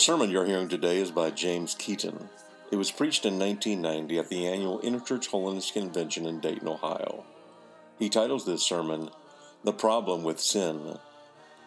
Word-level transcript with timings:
The 0.00 0.04
sermon 0.04 0.30
you're 0.30 0.46
hearing 0.46 0.68
today 0.68 0.96
is 0.96 1.10
by 1.10 1.28
James 1.30 1.74
Keaton. 1.78 2.30
It 2.72 2.76
was 2.76 2.90
preached 2.90 3.26
in 3.26 3.38
1990 3.38 4.18
at 4.18 4.30
the 4.30 4.46
annual 4.48 4.78
Interchurch 4.78 5.26
Holiness 5.26 5.70
Convention 5.70 6.24
in 6.26 6.40
Dayton, 6.40 6.68
Ohio. 6.68 7.24
He 7.98 8.08
titles 8.08 8.46
this 8.46 8.62
sermon, 8.62 9.10
The 9.62 9.74
Problem 9.74 10.22
with 10.22 10.40
Sin. 10.40 10.98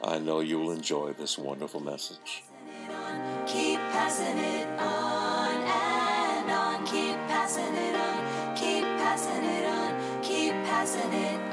I 0.04 0.18
know 0.18 0.40
you 0.40 0.58
will 0.58 0.72
enjoy 0.72 1.14
this 1.14 1.38
wonderful 1.38 1.80
message. 1.80 2.42
Keep 3.46 3.78
passing 3.92 4.40
it 4.40 4.68
on 4.80 5.56
and 5.62 6.50
on. 6.52 6.84
Keep 6.88 7.16
passing 7.30 7.76
it 7.76 7.96
on. 7.96 8.56
Keep 8.58 8.84
passing 8.98 9.44
it 9.44 9.66
on. 9.68 10.24
Keep 10.24 10.54
passing 10.72 11.14
it 11.14 11.40
on. 11.44 11.53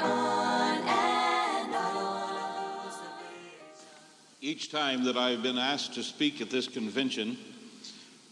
Each 4.51 4.69
time 4.69 5.05
that 5.05 5.17
I've 5.17 5.45
been 5.45 5.59
asked 5.59 5.95
to 5.95 6.03
speak 6.03 6.41
at 6.41 6.51
this 6.51 6.67
convention, 6.67 7.39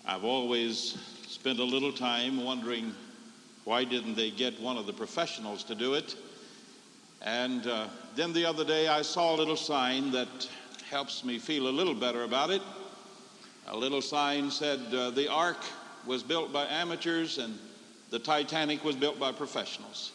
I've 0.04 0.24
always 0.24 0.96
spent 1.28 1.60
a 1.60 1.64
little 1.64 1.92
time 1.92 2.42
wondering 2.42 2.92
why 3.62 3.84
didn't 3.84 4.16
they 4.16 4.32
get 4.32 4.58
one 4.60 4.76
of 4.76 4.86
the 4.86 4.92
professionals 4.92 5.62
to 5.62 5.76
do 5.76 5.94
it? 5.94 6.16
And 7.22 7.64
uh, 7.68 7.86
then 8.16 8.32
the 8.32 8.44
other 8.46 8.64
day 8.64 8.88
I 8.88 9.02
saw 9.02 9.32
a 9.36 9.36
little 9.36 9.54
sign 9.54 10.10
that 10.10 10.26
helps 10.90 11.22
me 11.24 11.38
feel 11.38 11.68
a 11.68 11.68
little 11.78 11.94
better 11.94 12.24
about 12.24 12.50
it. 12.50 12.62
A 13.68 13.76
little 13.76 14.02
sign 14.02 14.50
said, 14.50 14.80
uh, 14.92 15.10
The 15.10 15.30
Ark 15.30 15.62
was 16.04 16.24
built 16.24 16.52
by 16.52 16.66
amateurs 16.66 17.38
and 17.38 17.56
the 18.10 18.18
Titanic 18.18 18.82
was 18.82 18.96
built 18.96 19.20
by 19.20 19.30
professionals. 19.30 20.10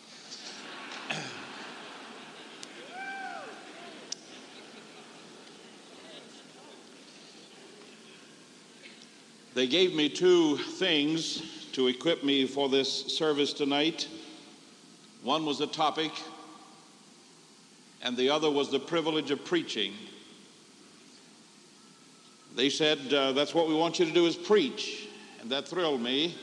They 9.55 9.67
gave 9.67 9.93
me 9.93 10.09
two 10.09 10.57
things 10.57 11.43
to 11.73 11.87
equip 11.87 12.23
me 12.23 12.45
for 12.47 12.69
this 12.69 12.89
service 13.15 13.53
tonight. 13.53 14.07
One 15.21 15.45
was 15.45 15.59
the 15.59 15.67
topic, 15.67 16.11
and 18.01 18.17
the 18.17 18.31
other 18.31 18.49
was 18.49 18.71
the 18.71 18.79
privilege 18.79 19.29
of 19.29 19.45
preaching. 19.45 19.93
They 22.55 22.69
said, 22.71 23.13
uh, 23.13 23.33
That's 23.33 23.53
what 23.53 23.67
we 23.67 23.75
want 23.75 23.99
you 23.99 24.05
to 24.05 24.11
do 24.11 24.25
is 24.25 24.35
preach. 24.35 25.07
And 25.39 25.51
that 25.51 25.67
thrilled 25.67 26.01
me. 26.01 26.33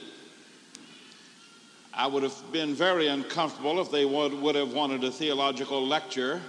I 1.92 2.06
would 2.06 2.22
have 2.22 2.37
been 2.53 2.75
very 2.77 3.09
uncomfortable 3.09 3.81
if 3.81 3.91
they 3.91 4.04
would, 4.04 4.32
would 4.34 4.54
have 4.54 4.72
wanted 4.72 5.03
a 5.04 5.10
theological 5.10 5.84
lecture. 5.84 6.41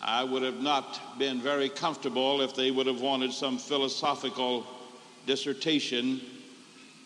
I 0.00 0.24
would 0.24 0.42
have 0.42 0.62
not 0.62 1.18
been 1.18 1.42
very 1.42 1.68
comfortable 1.68 2.40
if 2.40 2.54
they 2.56 2.70
would 2.70 2.86
have 2.86 3.02
wanted 3.02 3.32
some 3.34 3.58
philosophical 3.58 4.64
dissertation, 5.26 6.20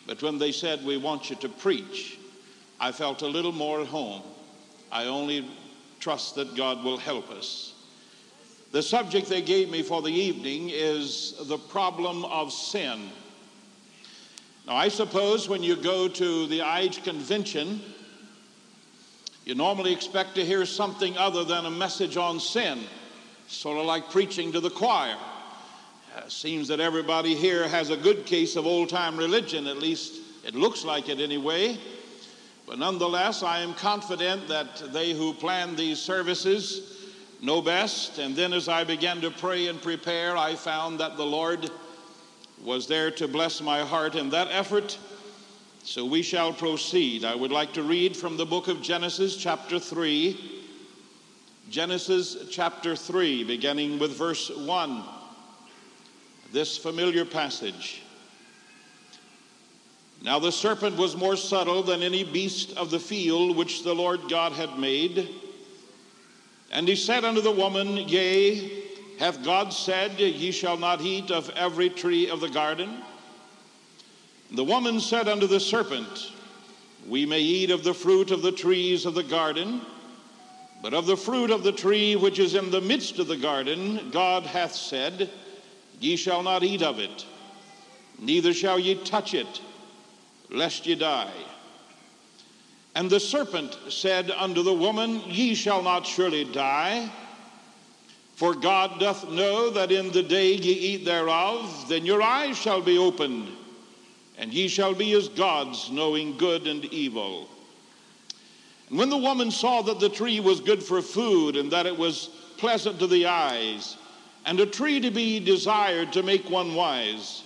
but 0.07 0.21
when 0.21 0.37
they 0.37 0.51
said, 0.51 0.83
We 0.83 0.97
want 0.97 1.29
you 1.29 1.35
to 1.37 1.49
preach, 1.49 2.17
I 2.79 2.91
felt 2.91 3.21
a 3.21 3.27
little 3.27 3.51
more 3.51 3.81
at 3.81 3.87
home. 3.87 4.21
I 4.91 5.05
only 5.05 5.47
trust 5.99 6.35
that 6.35 6.55
God 6.55 6.83
will 6.83 6.97
help 6.97 7.31
us. 7.31 7.73
The 8.71 8.81
subject 8.83 9.27
they 9.29 9.41
gave 9.41 9.69
me 9.69 9.81
for 9.81 10.01
the 10.01 10.11
evening 10.11 10.69
is 10.71 11.35
the 11.45 11.57
problem 11.57 12.25
of 12.25 12.51
sin. 12.51 13.09
Now, 14.67 14.75
I 14.75 14.89
suppose 14.89 15.47
when 15.47 15.63
you 15.63 15.75
go 15.75 16.07
to 16.07 16.47
the 16.47 16.59
IH 16.61 17.01
convention, 17.03 17.81
you 19.45 19.55
normally 19.55 19.93
expect 19.93 20.35
to 20.35 20.45
hear 20.45 20.65
something 20.65 21.15
other 21.17 21.43
than 21.43 21.65
a 21.65 21.71
message 21.71 22.17
on 22.17 22.39
sin, 22.39 22.79
sort 23.47 23.77
of 23.79 23.85
like 23.85 24.09
preaching 24.09 24.51
to 24.53 24.59
the 24.59 24.71
choir. 24.71 25.15
Uh, 26.15 26.29
seems 26.29 26.69
that 26.69 26.79
everybody 26.79 27.35
here 27.35 27.67
has 27.67 27.89
a 27.89 27.97
good 27.97 28.25
case 28.25 28.55
of 28.55 28.65
old 28.65 28.87
time 28.87 29.17
religion, 29.17 29.67
at 29.67 29.79
least 29.79 30.13
it 30.47 30.55
looks 30.55 30.85
like 30.85 31.09
it 31.09 31.19
anyway. 31.19 31.77
But 32.65 32.79
nonetheless, 32.79 33.43
I 33.43 33.59
am 33.59 33.73
confident 33.73 34.47
that 34.47 34.93
they 34.93 35.11
who 35.11 35.33
plan 35.33 35.75
these 35.75 35.99
services 35.99 37.05
know 37.41 37.61
best. 37.61 38.17
And 38.17 38.33
then 38.33 38.53
as 38.53 38.69
I 38.69 38.85
began 38.85 39.19
to 39.21 39.29
pray 39.29 39.67
and 39.67 39.81
prepare, 39.81 40.37
I 40.37 40.55
found 40.55 41.01
that 41.01 41.17
the 41.17 41.25
Lord 41.25 41.69
was 42.63 42.87
there 42.87 43.11
to 43.11 43.27
bless 43.27 43.59
my 43.59 43.81
heart 43.81 44.15
in 44.15 44.29
that 44.29 44.47
effort. 44.51 44.97
So 45.83 46.05
we 46.05 46.21
shall 46.21 46.53
proceed. 46.53 47.25
I 47.25 47.35
would 47.35 47.51
like 47.51 47.73
to 47.73 47.83
read 47.83 48.15
from 48.15 48.37
the 48.37 48.45
book 48.45 48.69
of 48.69 48.81
Genesis, 48.81 49.35
chapter 49.35 49.79
3. 49.79 50.61
Genesis 51.69 52.37
chapter 52.51 52.95
3, 52.95 53.43
beginning 53.43 53.99
with 53.99 54.15
verse 54.15 54.49
1 54.49 55.03
this 56.55 56.77
familiar 56.77 57.25
passage. 57.25 58.01
Now 60.23 60.39
the 60.39 60.53
serpent 60.53 60.95
was 60.95 61.13
more 61.17 61.35
subtle 61.35 61.83
than 61.83 62.01
any 62.01 62.23
beast 62.23 62.75
of 62.77 62.91
the 62.91 62.99
field 62.99 63.57
which 63.57 63.83
the 63.83 63.93
Lord 63.93 64.21
God 64.29 64.53
had 64.53 64.79
made. 64.79 65.29
And 66.71 66.87
he 66.87 66.95
said 66.95 67.25
unto 67.25 67.41
the 67.41 67.51
woman, 67.51 67.97
Yea, 68.07 68.71
hath 69.19 69.43
God 69.43 69.73
said, 69.73 70.17
Ye 70.17 70.51
shall 70.51 70.77
not 70.77 71.01
eat 71.01 71.29
of 71.29 71.49
every 71.57 71.89
tree 71.89 72.29
of 72.29 72.39
the 72.39 72.49
garden? 72.49 73.01
And 74.47 74.57
the 74.57 74.63
woman 74.63 75.01
said 75.01 75.27
unto 75.27 75.47
the 75.47 75.59
serpent, 75.59 76.31
We 77.05 77.25
may 77.25 77.41
eat 77.41 77.69
of 77.69 77.83
the 77.83 77.93
fruit 77.93 78.31
of 78.31 78.41
the 78.41 78.51
trees 78.53 79.05
of 79.05 79.13
the 79.13 79.23
garden, 79.23 79.81
but 80.81 80.93
of 80.93 81.05
the 81.05 81.17
fruit 81.17 81.51
of 81.51 81.63
the 81.63 81.71
tree 81.73 82.15
which 82.15 82.39
is 82.39 82.55
in 82.55 82.71
the 82.71 82.81
midst 82.81 83.19
of 83.19 83.27
the 83.27 83.35
garden, 83.37 84.09
God 84.11 84.43
hath 84.43 84.73
said, 84.73 85.29
Ye 85.99 86.15
shall 86.15 86.43
not 86.43 86.63
eat 86.63 86.81
of 86.81 86.99
it, 86.99 87.25
neither 88.19 88.53
shall 88.53 88.77
ye 88.79 88.95
touch 88.95 89.33
it, 89.33 89.61
lest 90.49 90.85
ye 90.85 90.95
die. 90.95 91.31
And 92.95 93.09
the 93.09 93.19
serpent 93.19 93.77
said 93.89 94.31
unto 94.31 94.63
the 94.63 94.73
woman, 94.73 95.21
Ye 95.27 95.53
shall 95.55 95.81
not 95.83 96.05
surely 96.07 96.43
die. 96.45 97.09
For 98.35 98.53
God 98.53 98.99
doth 98.99 99.29
know 99.29 99.69
that 99.69 99.91
in 99.93 100.11
the 100.11 100.23
day 100.23 100.53
ye 100.53 100.73
eat 100.73 101.05
thereof, 101.05 101.85
then 101.87 102.05
your 102.05 102.21
eyes 102.21 102.57
shall 102.57 102.81
be 102.81 102.97
opened, 102.97 103.47
and 104.37 104.53
ye 104.53 104.67
shall 104.67 104.93
be 104.93 105.13
as 105.13 105.29
gods, 105.29 105.89
knowing 105.89 106.37
good 106.37 106.67
and 106.67 106.83
evil. 106.85 107.47
And 108.89 108.97
when 108.99 109.09
the 109.09 109.17
woman 109.17 109.51
saw 109.51 109.81
that 109.83 110.01
the 110.01 110.09
tree 110.09 110.41
was 110.41 110.59
good 110.59 110.83
for 110.83 111.01
food, 111.01 111.55
and 111.55 111.71
that 111.71 111.85
it 111.85 111.97
was 111.97 112.29
pleasant 112.57 112.99
to 112.99 113.07
the 113.07 113.25
eyes, 113.25 113.95
and 114.45 114.59
a 114.59 114.65
tree 114.65 114.99
to 115.01 115.11
be 115.11 115.39
desired 115.39 116.13
to 116.13 116.23
make 116.23 116.49
one 116.49 116.75
wise. 116.75 117.41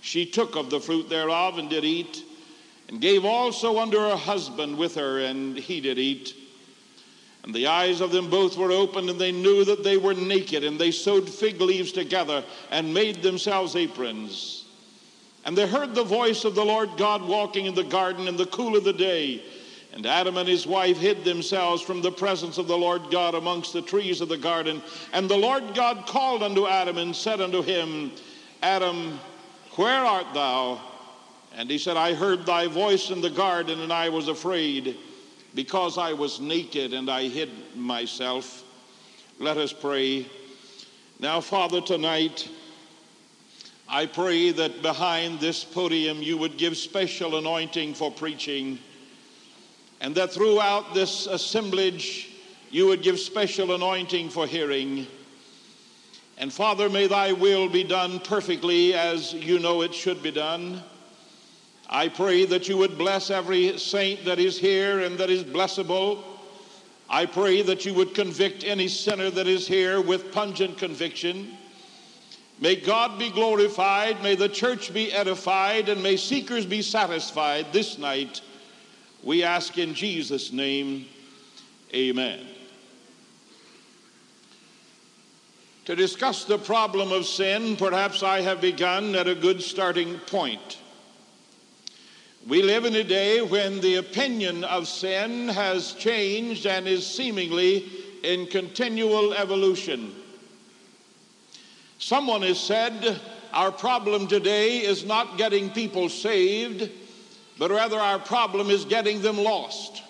She 0.00 0.26
took 0.26 0.56
of 0.56 0.68
the 0.68 0.80
fruit 0.80 1.08
thereof 1.08 1.58
and 1.58 1.70
did 1.70 1.84
eat, 1.84 2.24
and 2.88 3.00
gave 3.00 3.24
also 3.24 3.78
unto 3.78 3.98
her 3.98 4.16
husband 4.16 4.76
with 4.76 4.96
her, 4.96 5.20
and 5.20 5.56
he 5.56 5.80
did 5.80 5.98
eat. 5.98 6.34
And 7.44 7.54
the 7.54 7.68
eyes 7.68 8.00
of 8.00 8.10
them 8.10 8.28
both 8.28 8.58
were 8.58 8.72
opened, 8.72 9.08
and 9.10 9.20
they 9.20 9.30
knew 9.32 9.64
that 9.64 9.84
they 9.84 9.96
were 9.96 10.12
naked, 10.14 10.64
and 10.64 10.78
they 10.78 10.90
sewed 10.90 11.28
fig 11.30 11.60
leaves 11.60 11.92
together 11.92 12.42
and 12.70 12.92
made 12.92 13.22
themselves 13.22 13.76
aprons. 13.76 14.64
And 15.44 15.56
they 15.56 15.66
heard 15.68 15.94
the 15.94 16.04
voice 16.04 16.44
of 16.44 16.54
the 16.54 16.64
Lord 16.64 16.90
God 16.98 17.22
walking 17.22 17.66
in 17.66 17.74
the 17.74 17.84
garden 17.84 18.26
in 18.26 18.36
the 18.36 18.46
cool 18.46 18.76
of 18.76 18.84
the 18.84 18.92
day. 18.92 19.42
And 19.92 20.06
Adam 20.06 20.36
and 20.36 20.48
his 20.48 20.66
wife 20.66 20.96
hid 20.98 21.24
themselves 21.24 21.82
from 21.82 22.00
the 22.00 22.12
presence 22.12 22.58
of 22.58 22.68
the 22.68 22.78
Lord 22.78 23.02
God 23.10 23.34
amongst 23.34 23.72
the 23.72 23.82
trees 23.82 24.20
of 24.20 24.28
the 24.28 24.36
garden. 24.38 24.82
And 25.12 25.28
the 25.28 25.36
Lord 25.36 25.74
God 25.74 26.06
called 26.06 26.42
unto 26.42 26.66
Adam 26.66 26.96
and 26.98 27.14
said 27.14 27.40
unto 27.40 27.62
him, 27.62 28.12
Adam, 28.62 29.18
where 29.72 30.04
art 30.04 30.26
thou? 30.32 30.80
And 31.56 31.68
he 31.68 31.78
said, 31.78 31.96
I 31.96 32.14
heard 32.14 32.46
thy 32.46 32.68
voice 32.68 33.10
in 33.10 33.20
the 33.20 33.30
garden, 33.30 33.80
and 33.80 33.92
I 33.92 34.08
was 34.10 34.28
afraid, 34.28 34.96
because 35.56 35.98
I 35.98 36.12
was 36.12 36.38
naked 36.40 36.92
and 36.94 37.10
I 37.10 37.24
hid 37.26 37.50
myself. 37.74 38.62
Let 39.40 39.56
us 39.56 39.72
pray. 39.72 40.26
Now, 41.18 41.40
Father, 41.40 41.80
tonight, 41.80 42.48
I 43.88 44.06
pray 44.06 44.52
that 44.52 44.82
behind 44.82 45.40
this 45.40 45.64
podium 45.64 46.22
you 46.22 46.38
would 46.38 46.56
give 46.58 46.76
special 46.76 47.36
anointing 47.36 47.94
for 47.94 48.12
preaching 48.12 48.78
and 50.00 50.14
that 50.14 50.32
throughout 50.32 50.94
this 50.94 51.26
assemblage 51.26 52.28
you 52.70 52.86
would 52.86 53.02
give 53.02 53.18
special 53.18 53.74
anointing 53.74 54.30
for 54.30 54.46
hearing. 54.46 55.06
And 56.38 56.52
Father, 56.52 56.88
may 56.88 57.06
thy 57.06 57.32
will 57.32 57.68
be 57.68 57.84
done 57.84 58.18
perfectly 58.20 58.94
as 58.94 59.32
you 59.34 59.58
know 59.58 59.82
it 59.82 59.92
should 59.94 60.22
be 60.22 60.30
done. 60.30 60.82
I 61.88 62.08
pray 62.08 62.46
that 62.46 62.68
you 62.68 62.76
would 62.78 62.96
bless 62.96 63.30
every 63.30 63.76
saint 63.78 64.24
that 64.24 64.38
is 64.38 64.58
here 64.58 65.00
and 65.00 65.18
that 65.18 65.28
is 65.28 65.42
blessable. 65.42 66.22
I 67.12 67.26
pray 67.26 67.62
that 67.62 67.84
you 67.84 67.92
would 67.94 68.14
convict 68.14 68.64
any 68.64 68.86
sinner 68.88 69.30
that 69.30 69.48
is 69.48 69.66
here 69.66 70.00
with 70.00 70.32
pungent 70.32 70.78
conviction. 70.78 71.56
May 72.60 72.76
God 72.76 73.18
be 73.18 73.30
glorified, 73.30 74.22
may 74.22 74.36
the 74.36 74.48
church 74.48 74.94
be 74.94 75.12
edified, 75.12 75.88
and 75.88 76.02
may 76.02 76.16
seekers 76.16 76.64
be 76.64 76.82
satisfied 76.82 77.66
this 77.72 77.98
night 77.98 78.40
we 79.22 79.42
ask 79.44 79.76
in 79.76 79.92
Jesus' 79.92 80.50
name, 80.50 81.04
amen. 81.94 82.40
To 85.84 85.94
discuss 85.94 86.44
the 86.44 86.58
problem 86.58 87.12
of 87.12 87.26
sin, 87.26 87.76
perhaps 87.76 88.22
I 88.22 88.40
have 88.40 88.62
begun 88.62 89.14
at 89.14 89.28
a 89.28 89.34
good 89.34 89.60
starting 89.62 90.18
point. 90.20 90.78
We 92.48 92.62
live 92.62 92.86
in 92.86 92.94
a 92.96 93.04
day 93.04 93.42
when 93.42 93.80
the 93.80 93.96
opinion 93.96 94.64
of 94.64 94.88
sin 94.88 95.48
has 95.48 95.92
changed 95.92 96.64
and 96.64 96.88
is 96.88 97.06
seemingly 97.06 97.84
in 98.22 98.46
continual 98.46 99.34
evolution. 99.34 100.14
Someone 101.98 102.40
has 102.40 102.58
said, 102.58 103.20
Our 103.52 103.70
problem 103.70 104.28
today 104.28 104.78
is 104.78 105.04
not 105.04 105.36
getting 105.36 105.68
people 105.68 106.08
saved, 106.08 106.90
but 107.60 107.70
rather 107.70 107.98
our 107.98 108.18
problem 108.18 108.70
is 108.70 108.86
getting 108.86 109.20
them 109.20 109.36
lost, 109.36 110.02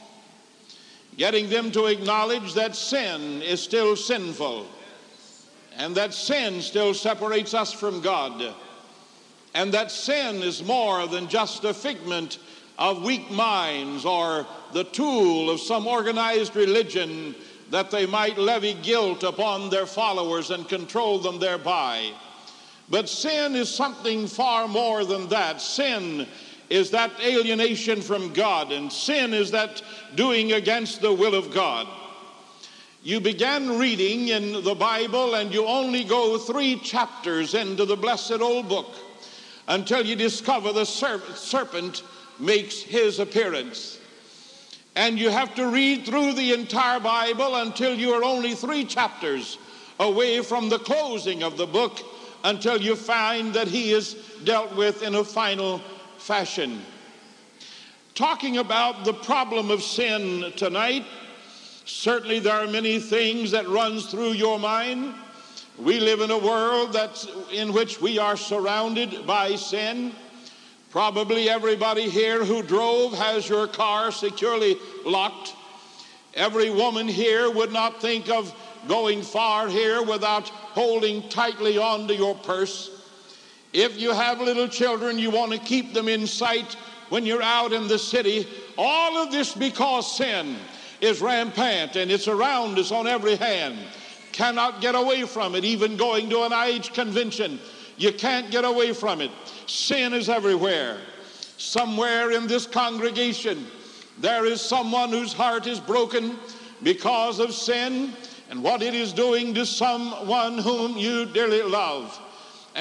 getting 1.16 1.50
them 1.50 1.72
to 1.72 1.86
acknowledge 1.86 2.54
that 2.54 2.76
sin 2.76 3.42
is 3.42 3.60
still 3.60 3.96
sinful, 3.96 4.64
and 5.76 5.92
that 5.96 6.14
sin 6.14 6.62
still 6.62 6.94
separates 6.94 7.52
us 7.52 7.72
from 7.72 8.00
God, 8.02 8.54
and 9.52 9.74
that 9.74 9.90
sin 9.90 10.36
is 10.44 10.62
more 10.62 11.08
than 11.08 11.26
just 11.26 11.64
a 11.64 11.74
figment 11.74 12.38
of 12.78 13.02
weak 13.02 13.28
minds 13.32 14.04
or 14.04 14.46
the 14.72 14.84
tool 14.84 15.50
of 15.50 15.58
some 15.60 15.88
organized 15.88 16.54
religion 16.54 17.34
that 17.70 17.90
they 17.90 18.06
might 18.06 18.38
levy 18.38 18.74
guilt 18.74 19.24
upon 19.24 19.70
their 19.70 19.86
followers 19.86 20.50
and 20.52 20.68
control 20.68 21.18
them 21.18 21.40
thereby. 21.40 22.12
But 22.88 23.08
sin 23.08 23.56
is 23.56 23.68
something 23.68 24.28
far 24.28 24.68
more 24.68 25.04
than 25.04 25.28
that. 25.30 25.60
Sin 25.60 26.28
is 26.70 26.92
that 26.92 27.10
alienation 27.20 28.00
from 28.00 28.32
God, 28.32 28.70
and 28.70 28.90
sin 28.92 29.34
is 29.34 29.50
that 29.50 29.82
doing 30.14 30.52
against 30.52 31.02
the 31.02 31.12
will 31.12 31.34
of 31.34 31.52
God. 31.52 31.88
You 33.02 33.18
began 33.20 33.78
reading 33.78 34.28
in 34.28 34.62
the 34.64 34.76
Bible, 34.76 35.34
and 35.34 35.52
you 35.52 35.66
only 35.66 36.04
go 36.04 36.38
three 36.38 36.76
chapters 36.76 37.54
into 37.54 37.84
the 37.84 37.96
blessed 37.96 38.40
old 38.40 38.68
book 38.68 38.86
until 39.66 40.06
you 40.06 40.14
discover 40.14 40.72
the 40.72 40.84
serpent 40.84 42.04
makes 42.38 42.80
his 42.80 43.18
appearance. 43.18 43.98
And 44.94 45.18
you 45.18 45.30
have 45.30 45.54
to 45.56 45.66
read 45.68 46.06
through 46.06 46.34
the 46.34 46.52
entire 46.52 47.00
Bible 47.00 47.56
until 47.56 47.94
you 47.94 48.12
are 48.12 48.22
only 48.24 48.54
three 48.54 48.84
chapters 48.84 49.58
away 49.98 50.40
from 50.42 50.68
the 50.68 50.78
closing 50.78 51.42
of 51.42 51.56
the 51.56 51.66
book 51.66 52.00
until 52.44 52.80
you 52.80 52.94
find 52.96 53.54
that 53.54 53.68
he 53.68 53.92
is 53.92 54.14
dealt 54.44 54.74
with 54.76 55.02
in 55.02 55.14
a 55.16 55.24
final 55.24 55.80
fashion. 56.20 56.82
Talking 58.14 58.58
about 58.58 59.04
the 59.04 59.14
problem 59.14 59.70
of 59.70 59.82
sin 59.82 60.52
tonight, 60.56 61.04
certainly 61.86 62.38
there 62.38 62.54
are 62.54 62.66
many 62.66 63.00
things 63.00 63.50
that 63.52 63.66
runs 63.68 64.06
through 64.10 64.32
your 64.32 64.58
mind. 64.58 65.14
We 65.78 65.98
live 65.98 66.20
in 66.20 66.30
a 66.30 66.36
world 66.38 66.92
that's 66.92 67.26
in 67.52 67.72
which 67.72 68.00
we 68.02 68.18
are 68.18 68.36
surrounded 68.36 69.26
by 69.26 69.56
sin. 69.56 70.12
Probably 70.90 71.48
everybody 71.48 72.10
here 72.10 72.44
who 72.44 72.62
drove 72.62 73.14
has 73.14 73.48
your 73.48 73.66
car 73.66 74.10
securely 74.12 74.76
locked. 75.06 75.54
Every 76.34 76.68
woman 76.68 77.08
here 77.08 77.50
would 77.50 77.72
not 77.72 78.00
think 78.02 78.28
of 78.28 78.54
going 78.88 79.22
far 79.22 79.68
here 79.68 80.02
without 80.02 80.48
holding 80.48 81.26
tightly 81.30 81.78
onto 81.78 82.12
your 82.14 82.34
purse. 82.34 82.99
If 83.72 83.98
you 83.98 84.12
have 84.12 84.40
little 84.40 84.66
children, 84.68 85.18
you 85.18 85.30
want 85.30 85.52
to 85.52 85.58
keep 85.58 85.94
them 85.94 86.08
in 86.08 86.26
sight 86.26 86.74
when 87.08 87.24
you're 87.24 87.42
out 87.42 87.72
in 87.72 87.86
the 87.88 87.98
city. 87.98 88.46
All 88.76 89.18
of 89.18 89.30
this 89.30 89.54
because 89.54 90.16
sin 90.16 90.56
is 91.00 91.20
rampant 91.20 91.96
and 91.96 92.10
it's 92.10 92.28
around 92.28 92.78
us 92.78 92.90
on 92.90 93.06
every 93.06 93.36
hand. 93.36 93.78
Cannot 94.32 94.80
get 94.80 94.94
away 94.94 95.22
from 95.22 95.54
it, 95.54 95.64
even 95.64 95.96
going 95.96 96.28
to 96.30 96.42
an 96.42 96.52
IH 96.52 96.90
convention. 96.94 97.60
You 97.96 98.12
can't 98.12 98.50
get 98.50 98.64
away 98.64 98.92
from 98.92 99.20
it. 99.20 99.30
Sin 99.66 100.14
is 100.14 100.28
everywhere. 100.28 100.98
Somewhere 101.58 102.32
in 102.32 102.46
this 102.46 102.66
congregation, 102.66 103.66
there 104.18 104.46
is 104.46 104.60
someone 104.60 105.10
whose 105.10 105.32
heart 105.32 105.66
is 105.66 105.78
broken 105.78 106.36
because 106.82 107.38
of 107.38 107.52
sin 107.52 108.14
and 108.50 108.62
what 108.64 108.82
it 108.82 108.94
is 108.94 109.12
doing 109.12 109.54
to 109.54 109.66
someone 109.66 110.58
whom 110.58 110.96
you 110.96 111.26
dearly 111.26 111.62
love. 111.62 112.18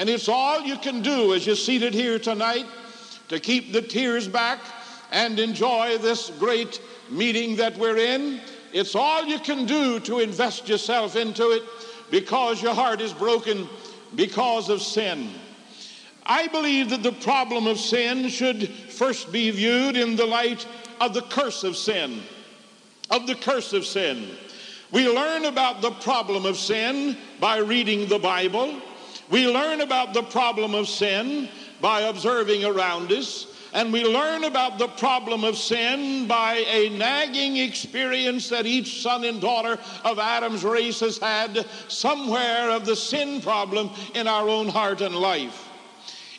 And 0.00 0.08
it's 0.08 0.30
all 0.30 0.62
you 0.62 0.78
can 0.78 1.02
do 1.02 1.34
as 1.34 1.46
you're 1.46 1.54
seated 1.54 1.92
here 1.92 2.18
tonight 2.18 2.64
to 3.28 3.38
keep 3.38 3.70
the 3.74 3.82
tears 3.82 4.26
back 4.28 4.58
and 5.12 5.38
enjoy 5.38 5.98
this 5.98 6.30
great 6.38 6.80
meeting 7.10 7.56
that 7.56 7.76
we're 7.76 7.98
in. 7.98 8.40
It's 8.72 8.94
all 8.94 9.26
you 9.26 9.38
can 9.38 9.66
do 9.66 10.00
to 10.00 10.20
invest 10.20 10.70
yourself 10.70 11.16
into 11.16 11.50
it 11.50 11.64
because 12.10 12.62
your 12.62 12.72
heart 12.72 13.02
is 13.02 13.12
broken 13.12 13.68
because 14.14 14.70
of 14.70 14.80
sin. 14.80 15.32
I 16.24 16.46
believe 16.46 16.88
that 16.88 17.02
the 17.02 17.12
problem 17.12 17.66
of 17.66 17.78
sin 17.78 18.30
should 18.30 18.70
first 18.70 19.30
be 19.30 19.50
viewed 19.50 19.98
in 19.98 20.16
the 20.16 20.24
light 20.24 20.66
of 21.02 21.12
the 21.12 21.20
curse 21.20 21.62
of 21.62 21.76
sin. 21.76 22.22
Of 23.10 23.26
the 23.26 23.34
curse 23.34 23.74
of 23.74 23.84
sin. 23.84 24.30
We 24.92 25.14
learn 25.14 25.44
about 25.44 25.82
the 25.82 25.90
problem 25.90 26.46
of 26.46 26.56
sin 26.56 27.18
by 27.38 27.58
reading 27.58 28.08
the 28.08 28.18
Bible. 28.18 28.80
We 29.30 29.46
learn 29.46 29.80
about 29.80 30.12
the 30.12 30.24
problem 30.24 30.74
of 30.74 30.88
sin 30.88 31.48
by 31.80 32.00
observing 32.02 32.64
around 32.64 33.12
us, 33.12 33.46
and 33.72 33.92
we 33.92 34.04
learn 34.04 34.42
about 34.42 34.78
the 34.78 34.88
problem 34.88 35.44
of 35.44 35.56
sin 35.56 36.26
by 36.26 36.64
a 36.68 36.88
nagging 36.88 37.56
experience 37.56 38.48
that 38.48 38.66
each 38.66 39.00
son 39.02 39.22
and 39.24 39.40
daughter 39.40 39.78
of 40.04 40.18
Adam's 40.18 40.64
race 40.64 40.98
has 40.98 41.18
had 41.18 41.64
somewhere 41.86 42.70
of 42.70 42.84
the 42.84 42.96
sin 42.96 43.40
problem 43.40 43.90
in 44.16 44.26
our 44.26 44.48
own 44.48 44.68
heart 44.68 45.00
and 45.00 45.14
life. 45.14 45.64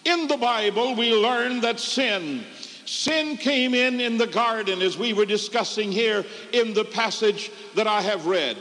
In 0.03 0.27
the 0.27 0.37
Bible, 0.37 0.93
we 0.95 1.13
learn 1.13 1.61
that 1.61 1.79
sin, 1.79 2.43
sin 2.85 3.37
came 3.37 3.73
in 3.73 4.01
in 4.01 4.17
the 4.17 4.27
garden 4.27 4.81
as 4.81 4.97
we 4.97 5.13
were 5.13 5.25
discussing 5.25 5.93
here 5.93 6.25
in 6.51 6.73
the 6.73 6.83
passage 6.85 7.51
that 7.75 7.87
I 7.87 8.01
have 8.01 8.25
read. 8.25 8.57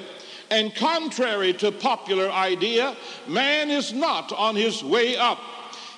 And 0.51 0.75
contrary 0.75 1.53
to 1.55 1.71
popular 1.71 2.29
idea, 2.31 2.97
man 3.29 3.71
is 3.71 3.93
not 3.93 4.33
on 4.33 4.57
his 4.57 4.83
way 4.83 5.17
up. 5.17 5.39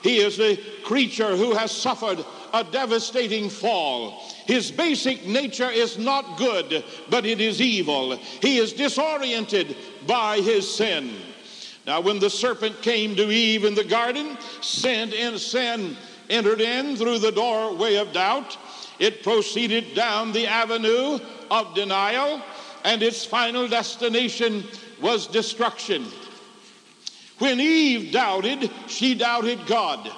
He 0.03 0.19
is 0.19 0.39
a 0.41 0.57
creature 0.85 1.37
who 1.37 1.55
has 1.55 1.71
suffered 1.73 2.23
a 2.53 2.63
devastating 2.65 3.49
fall. 3.49 4.21
His 4.47 4.71
basic 4.71 5.27
nature 5.27 5.71
is 5.71 5.97
not 5.97 6.37
good, 6.37 6.85
but 7.09 7.25
it 7.25 7.41
is 7.41 7.63
evil. 7.63 8.17
He 8.17 8.59
is 8.59 8.75
disoriented 8.75 9.75
by 10.07 10.41
his 10.43 10.73
sin. 10.73 11.15
Now, 11.87 12.01
when 12.01 12.19
the 12.19 12.29
serpent 12.31 12.83
came 12.83 13.17
to 13.17 13.31
Eve 13.33 13.65
in 13.65 13.75
the 13.75 13.85
garden, 13.85 14.37
sin, 14.61 15.13
in, 15.15 15.39
sin 15.39 15.97
entered 16.29 16.61
in 16.61 16.95
through 16.97 17.21
the 17.21 17.33
doorway 17.33 17.95
of 17.97 18.13
doubt. 18.13 18.59
It 18.99 19.23
proceeded 19.23 19.95
down 19.95 20.31
the 20.33 20.47
avenue 20.47 21.19
of 21.51 21.75
denial 21.75 22.41
and 22.85 23.03
its 23.03 23.25
final 23.25 23.69
destination 23.69 24.65
was 25.01 25.27
destruction. 25.27 26.07
When 27.39 27.61
Eve 27.61 28.13
doubted, 28.13 28.71
she 28.87 29.15
doubted 29.15 29.67
God. 29.67 30.11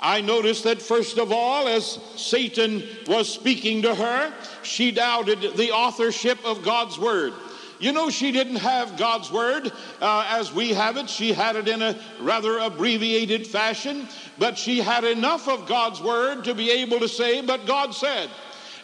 I 0.00 0.20
noticed 0.20 0.64
that 0.64 0.80
first 0.80 1.18
of 1.18 1.30
all, 1.30 1.68
as 1.68 1.98
Satan 2.16 2.82
was 3.06 3.28
speaking 3.28 3.82
to 3.82 3.94
her, 3.94 4.32
she 4.62 4.90
doubted 4.92 5.42
the 5.56 5.72
authorship 5.72 6.38
of 6.44 6.64
God's 6.64 6.98
word. 6.98 7.32
You 7.80 7.92
know, 7.92 8.10
she 8.10 8.30
didn't 8.30 8.56
have 8.56 8.96
God's 8.98 9.32
word 9.32 9.72
uh, 10.00 10.26
as 10.28 10.52
we 10.52 10.70
have 10.74 10.96
it. 10.96 11.08
She 11.08 11.32
had 11.32 11.56
it 11.56 11.66
in 11.66 11.80
a 11.80 11.98
rather 12.20 12.58
abbreviated 12.58 13.46
fashion, 13.46 14.06
but 14.38 14.58
she 14.58 14.78
had 14.80 15.04
enough 15.04 15.48
of 15.48 15.66
God's 15.66 16.00
word 16.00 16.44
to 16.44 16.54
be 16.54 16.70
able 16.70 17.00
to 17.00 17.08
say, 17.08 17.40
But 17.40 17.66
God 17.66 17.94
said. 17.94 18.30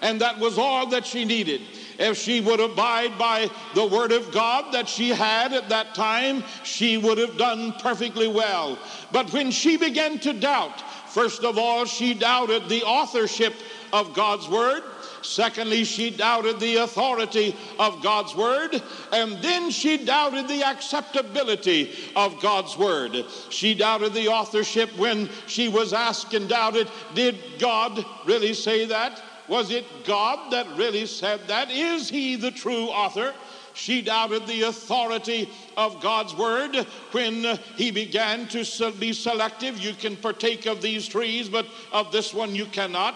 And 0.02 0.20
that 0.22 0.38
was 0.38 0.58
all 0.58 0.86
that 0.88 1.06
she 1.06 1.24
needed. 1.24 1.60
If 1.98 2.16
she 2.18 2.40
would 2.40 2.60
abide 2.60 3.16
by 3.18 3.50
the 3.74 3.84
word 3.86 4.12
of 4.12 4.30
God 4.32 4.72
that 4.72 4.88
she 4.88 5.10
had 5.10 5.52
at 5.52 5.68
that 5.70 5.94
time, 5.94 6.44
she 6.62 6.96
would 6.98 7.18
have 7.18 7.36
done 7.38 7.72
perfectly 7.78 8.28
well. 8.28 8.78
But 9.12 9.32
when 9.32 9.50
she 9.50 9.76
began 9.76 10.18
to 10.20 10.32
doubt, 10.34 10.80
first 11.10 11.42
of 11.44 11.58
all, 11.58 11.84
she 11.86 12.12
doubted 12.14 12.68
the 12.68 12.82
authorship 12.84 13.54
of 13.92 14.12
God's 14.14 14.46
word. 14.48 14.82
Secondly, 15.22 15.82
she 15.84 16.10
doubted 16.10 16.60
the 16.60 16.76
authority 16.76 17.56
of 17.80 18.02
God's 18.02 18.34
word. 18.36 18.80
And 19.12 19.32
then 19.42 19.70
she 19.70 19.96
doubted 20.04 20.46
the 20.46 20.62
acceptability 20.62 21.94
of 22.14 22.40
God's 22.40 22.76
word. 22.76 23.24
She 23.48 23.74
doubted 23.74 24.12
the 24.12 24.28
authorship 24.28 24.90
when 24.98 25.28
she 25.46 25.68
was 25.68 25.92
asked 25.92 26.34
and 26.34 26.48
doubted, 26.48 26.88
Did 27.14 27.36
God 27.58 28.04
really 28.26 28.54
say 28.54 28.84
that? 28.86 29.20
Was 29.48 29.70
it 29.70 29.84
God 30.04 30.50
that 30.52 30.66
really 30.76 31.06
said 31.06 31.40
that? 31.48 31.70
Is 31.70 32.08
He 32.08 32.36
the 32.36 32.50
true 32.50 32.86
author? 32.86 33.32
She 33.74 34.00
doubted 34.02 34.46
the 34.46 34.62
authority 34.62 35.48
of 35.76 36.00
God's 36.00 36.34
word 36.34 36.74
when 37.12 37.44
he 37.76 37.90
began 37.90 38.48
to 38.48 38.64
be 38.98 39.12
selective. 39.12 39.78
You 39.78 39.92
can 39.92 40.16
partake 40.16 40.64
of 40.66 40.80
these 40.80 41.06
trees, 41.06 41.50
but 41.50 41.66
of 41.92 42.10
this 42.10 42.32
one 42.32 42.54
you 42.54 42.64
cannot. 42.66 43.14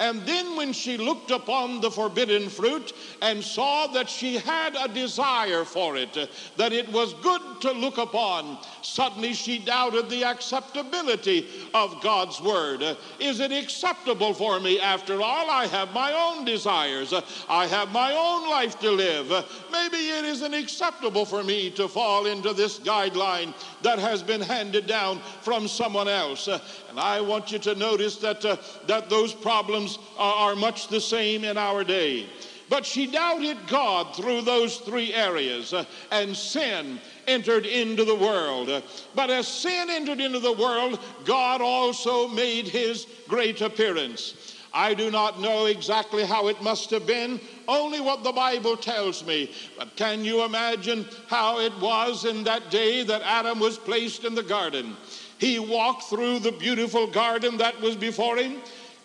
And 0.00 0.22
then 0.26 0.56
when 0.56 0.72
she 0.72 0.96
looked 0.96 1.30
upon 1.32 1.80
the 1.80 1.90
forbidden 1.90 2.48
fruit 2.48 2.92
and 3.20 3.42
saw 3.42 3.88
that 3.88 4.08
she 4.08 4.36
had 4.36 4.76
a 4.76 4.86
desire 4.88 5.64
for 5.64 5.96
it, 5.96 6.28
that 6.56 6.72
it 6.72 6.88
was 6.92 7.14
good 7.14 7.40
to 7.62 7.72
look 7.72 7.98
upon, 7.98 8.58
suddenly 8.82 9.32
she 9.34 9.58
doubted 9.58 10.08
the 10.08 10.24
acceptability 10.24 11.48
of 11.74 12.00
God's 12.00 12.40
word. 12.40 12.96
Is 13.18 13.40
it 13.40 13.50
acceptable 13.50 14.32
for 14.34 14.60
me? 14.60 14.78
After 14.80 15.20
all, 15.20 15.50
I 15.50 15.66
have 15.66 15.92
my 15.92 16.12
own 16.12 16.44
desires, 16.44 17.12
I 17.48 17.66
have 17.66 17.90
my 17.92 18.12
own 18.14 18.48
life 18.48 18.78
to 18.80 18.90
live. 18.92 19.28
Maybe 19.72 19.96
it 19.96 20.24
isn't 20.24 20.54
acceptable 20.54 21.24
for 21.24 21.42
me 21.42 21.70
to 21.72 21.88
fall 21.88 22.26
into 22.26 22.52
this 22.52 22.78
guideline 22.78 23.52
that 23.82 23.98
has 23.98 24.22
been 24.22 24.40
handed 24.40 24.86
down 24.86 25.18
from 25.40 25.66
someone 25.66 26.08
else. 26.08 26.46
And 26.46 27.00
I 27.00 27.20
want 27.20 27.50
you 27.52 27.58
to 27.60 27.74
notice 27.74 28.16
that, 28.18 28.44
uh, 28.44 28.56
that 28.86 29.10
those 29.10 29.34
problems 29.34 29.87
problems 29.96 30.08
are 30.18 30.56
much 30.56 30.88
the 30.88 31.00
same 31.00 31.44
in 31.44 31.56
our 31.56 31.84
day. 31.84 32.26
But 32.68 32.84
she 32.84 33.06
doubted 33.06 33.56
God 33.66 34.14
through 34.16 34.42
those 34.42 34.78
three 34.78 35.14
areas, 35.14 35.72
uh, 35.72 35.84
and 36.12 36.36
sin 36.36 37.00
entered 37.26 37.64
into 37.64 38.04
the 38.04 38.14
world. 38.14 38.82
But 39.14 39.30
as 39.30 39.46
sin 39.48 39.88
entered 39.90 40.20
into 40.20 40.38
the 40.40 40.52
world, 40.52 40.98
God 41.24 41.62
also 41.62 42.28
made 42.28 42.68
his 42.68 43.06
great 43.28 43.60
appearance. 43.62 44.54
I 44.74 44.92
do 44.92 45.10
not 45.10 45.40
know 45.40 45.64
exactly 45.66 46.24
how 46.26 46.48
it 46.48 46.60
must 46.62 46.90
have 46.90 47.06
been, 47.06 47.40
only 47.68 48.00
what 48.00 48.22
the 48.22 48.32
Bible 48.32 48.76
tells 48.76 49.24
me. 49.24 49.50
But 49.78 49.96
can 49.96 50.22
you 50.24 50.42
imagine 50.44 51.06
how 51.28 51.60
it 51.60 51.72
was 51.80 52.24
in 52.26 52.44
that 52.44 52.70
day 52.70 53.02
that 53.04 53.22
Adam 53.22 53.60
was 53.60 53.78
placed 53.78 54.24
in 54.24 54.34
the 54.34 54.42
garden? 54.42 54.94
He 55.38 55.58
walked 55.60 56.04
through 56.04 56.40
the 56.40 56.52
beautiful 56.52 57.06
garden 57.06 57.56
that 57.58 57.80
was 57.80 57.94
before 57.96 58.36
him. 58.36 58.58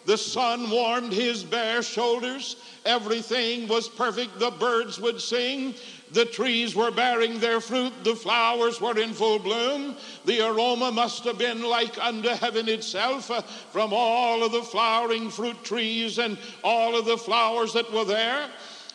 The 0.05 0.17
sun 0.17 0.69
warmed 0.69 1.13
his 1.13 1.43
bare 1.43 1.81
shoulders. 1.81 2.57
Everything 2.85 3.67
was 3.67 3.87
perfect. 3.87 4.37
The 4.39 4.51
birds 4.51 4.99
would 4.99 5.21
sing. 5.21 5.75
The 6.11 6.25
trees 6.25 6.75
were 6.75 6.91
bearing 6.91 7.39
their 7.39 7.61
fruit. 7.61 7.93
The 8.03 8.15
flowers 8.15 8.81
were 8.81 8.99
in 8.99 9.13
full 9.13 9.39
bloom. 9.39 9.95
The 10.25 10.45
aroma 10.45 10.91
must 10.91 11.23
have 11.23 11.37
been 11.37 11.63
like 11.63 11.97
unto 12.03 12.29
heaven 12.29 12.67
itself 12.67 13.31
uh, 13.31 13.41
from 13.41 13.91
all 13.93 14.43
of 14.43 14.51
the 14.51 14.61
flowering 14.61 15.29
fruit 15.29 15.63
trees 15.63 16.19
and 16.19 16.37
all 16.63 16.95
of 16.97 17.05
the 17.05 17.17
flowers 17.17 17.73
that 17.73 17.91
were 17.91 18.05
there. 18.05 18.47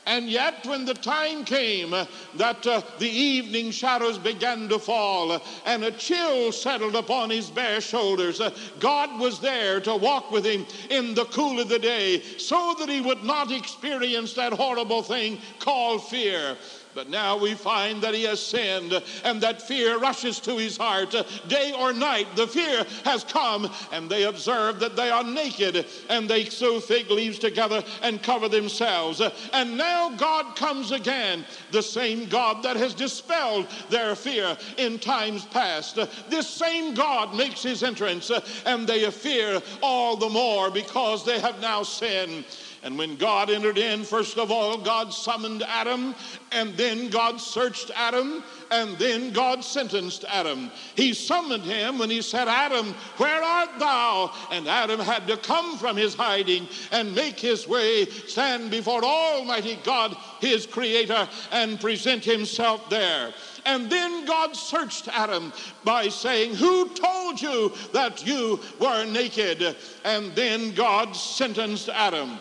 And 0.09 0.31
yet, 0.31 0.65
when 0.65 0.87
the 0.87 0.95
time 0.95 1.45
came 1.45 1.91
that 1.91 2.67
uh, 2.67 2.81
the 2.99 3.09
evening 3.09 3.71
shadows 3.71 4.17
began 4.17 4.67
to 4.71 4.79
fall 4.79 5.43
and 5.67 5.85
a 5.85 5.91
chill 5.91 6.51
settled 6.51 6.95
upon 6.95 7.29
his 7.29 7.51
bare 7.51 7.83
shoulders, 7.83 8.41
uh, 8.41 8.49
God 8.81 9.21
was 9.21 9.39
there 9.39 9.81
to 9.81 9.95
walk 9.95 10.31
with 10.31 10.47
him 10.47 10.65
in 10.89 11.13
the 11.13 11.27
cool 11.27 11.61
of 11.61 11.69
the 11.69 11.79
day 11.79 12.21
so 12.39 12.75
that 12.79 12.89
he 12.89 13.03
would 13.03 13.23
not 13.23 13.53
experience 13.53 14.33
that 14.33 14.55
horrible 14.55 15.03
thing 15.03 15.37
called 15.61 16.03
fear. 16.07 16.57
But 16.95 17.09
now 17.11 17.37
we 17.39 17.55
find 17.55 18.03
that 18.03 18.15
he 18.15 18.25
has 18.25 18.41
sinned, 18.45 19.01
and 19.25 19.41
that 19.41 19.63
fear 19.63 19.99
rushes 19.99 20.41
to 20.41 20.57
his 20.57 20.77
heart. 20.77 21.15
Day 21.49 21.73
or 21.79 21.93
night, 21.93 22.27
the 22.37 22.47
fear 22.47 22.85
has 23.05 23.25
come, 23.25 23.71
and 23.93 24.09
they 24.09 24.25
observe 24.25 24.81
that 24.81 24.97
they 24.97 25.11
are 25.11 25.25
naked, 25.25 25.87
and 26.09 26.29
they 26.29 26.45
sew 26.47 26.81
fig 26.81 27.11
leaves 27.11 27.39
together 27.39 27.83
and 28.03 28.23
cover 28.23 28.49
themselves. 28.49 29.21
And 29.53 29.77
now 29.77 30.11
God 30.11 30.57
comes 30.57 30.93
again, 30.93 31.45
the 31.71 31.83
same 31.83 32.27
God 32.27 32.63
that 32.63 32.77
has 32.77 32.95
dispelled 32.95 33.67
their 33.91 34.15
fear 34.15 34.57
in 34.77 34.99
times 34.99 35.45
past. 35.47 35.97
This 36.29 36.49
same 36.49 36.95
God 36.95 37.35
makes 37.35 37.63
his 37.63 37.83
entrance, 37.83 38.31
and 38.65 38.87
they 38.87 39.09
fear 39.11 39.61
all 39.83 40.17
the 40.17 40.29
more 40.29 40.71
because 40.71 41.25
they 41.25 41.39
have 41.41 41.61
now 41.61 41.83
sinned. 41.83 42.45
And 42.83 42.97
when 42.97 43.17
God 43.17 43.51
entered 43.51 43.77
in, 43.79 44.05
first 44.05 44.39
of 44.39 44.51
all, 44.53 44.79
God 44.79 45.13
summoned 45.13 45.65
Adam, 45.67 46.15
and 46.53 46.75
then 46.77 47.09
God 47.09 47.41
searched 47.41 47.91
Adam, 47.97 48.45
and 48.71 48.97
then 48.99 49.33
God 49.33 49.65
sentenced 49.65 50.25
Adam. 50.29 50.71
He 50.95 51.13
summoned 51.13 51.65
him 51.65 51.99
when 51.99 52.09
he 52.11 52.23
said, 52.23 52.47
Adam, 52.47 52.95
where 53.17 53.43
art 53.43 53.79
thou? 53.79 54.33
And 54.53 54.69
Adam 54.69 55.01
had 55.01 55.27
to 55.27 55.37
come 55.39 55.77
from 55.77 55.97
his 55.97 56.15
hiding 56.15 56.69
and 56.93 57.15
make 57.15 57.41
his 57.41 57.67
way, 57.67 58.05
stand 58.05 58.71
before 58.71 59.05
Almighty 59.05 59.79
God, 59.83 60.17
his 60.41 60.65
creator, 60.67 61.29
and 61.51 61.81
present 61.81 62.25
himself 62.25 62.89
there. 62.91 63.35
And 63.67 63.91
then 63.91 64.25
God 64.25 64.55
searched 64.57 65.09
Adam 65.09 65.53
by 65.85 66.09
saying, 66.09 66.55
Who 66.55 66.89
told 66.95 67.41
you 67.43 67.73
that 67.93 68.25
you 68.27 68.61
were 68.81 69.05
naked? 69.05 69.77
And 70.05 70.33
then 70.35 70.73
God 70.75 71.15
sentenced 71.15 71.89
Adam. 71.89 72.39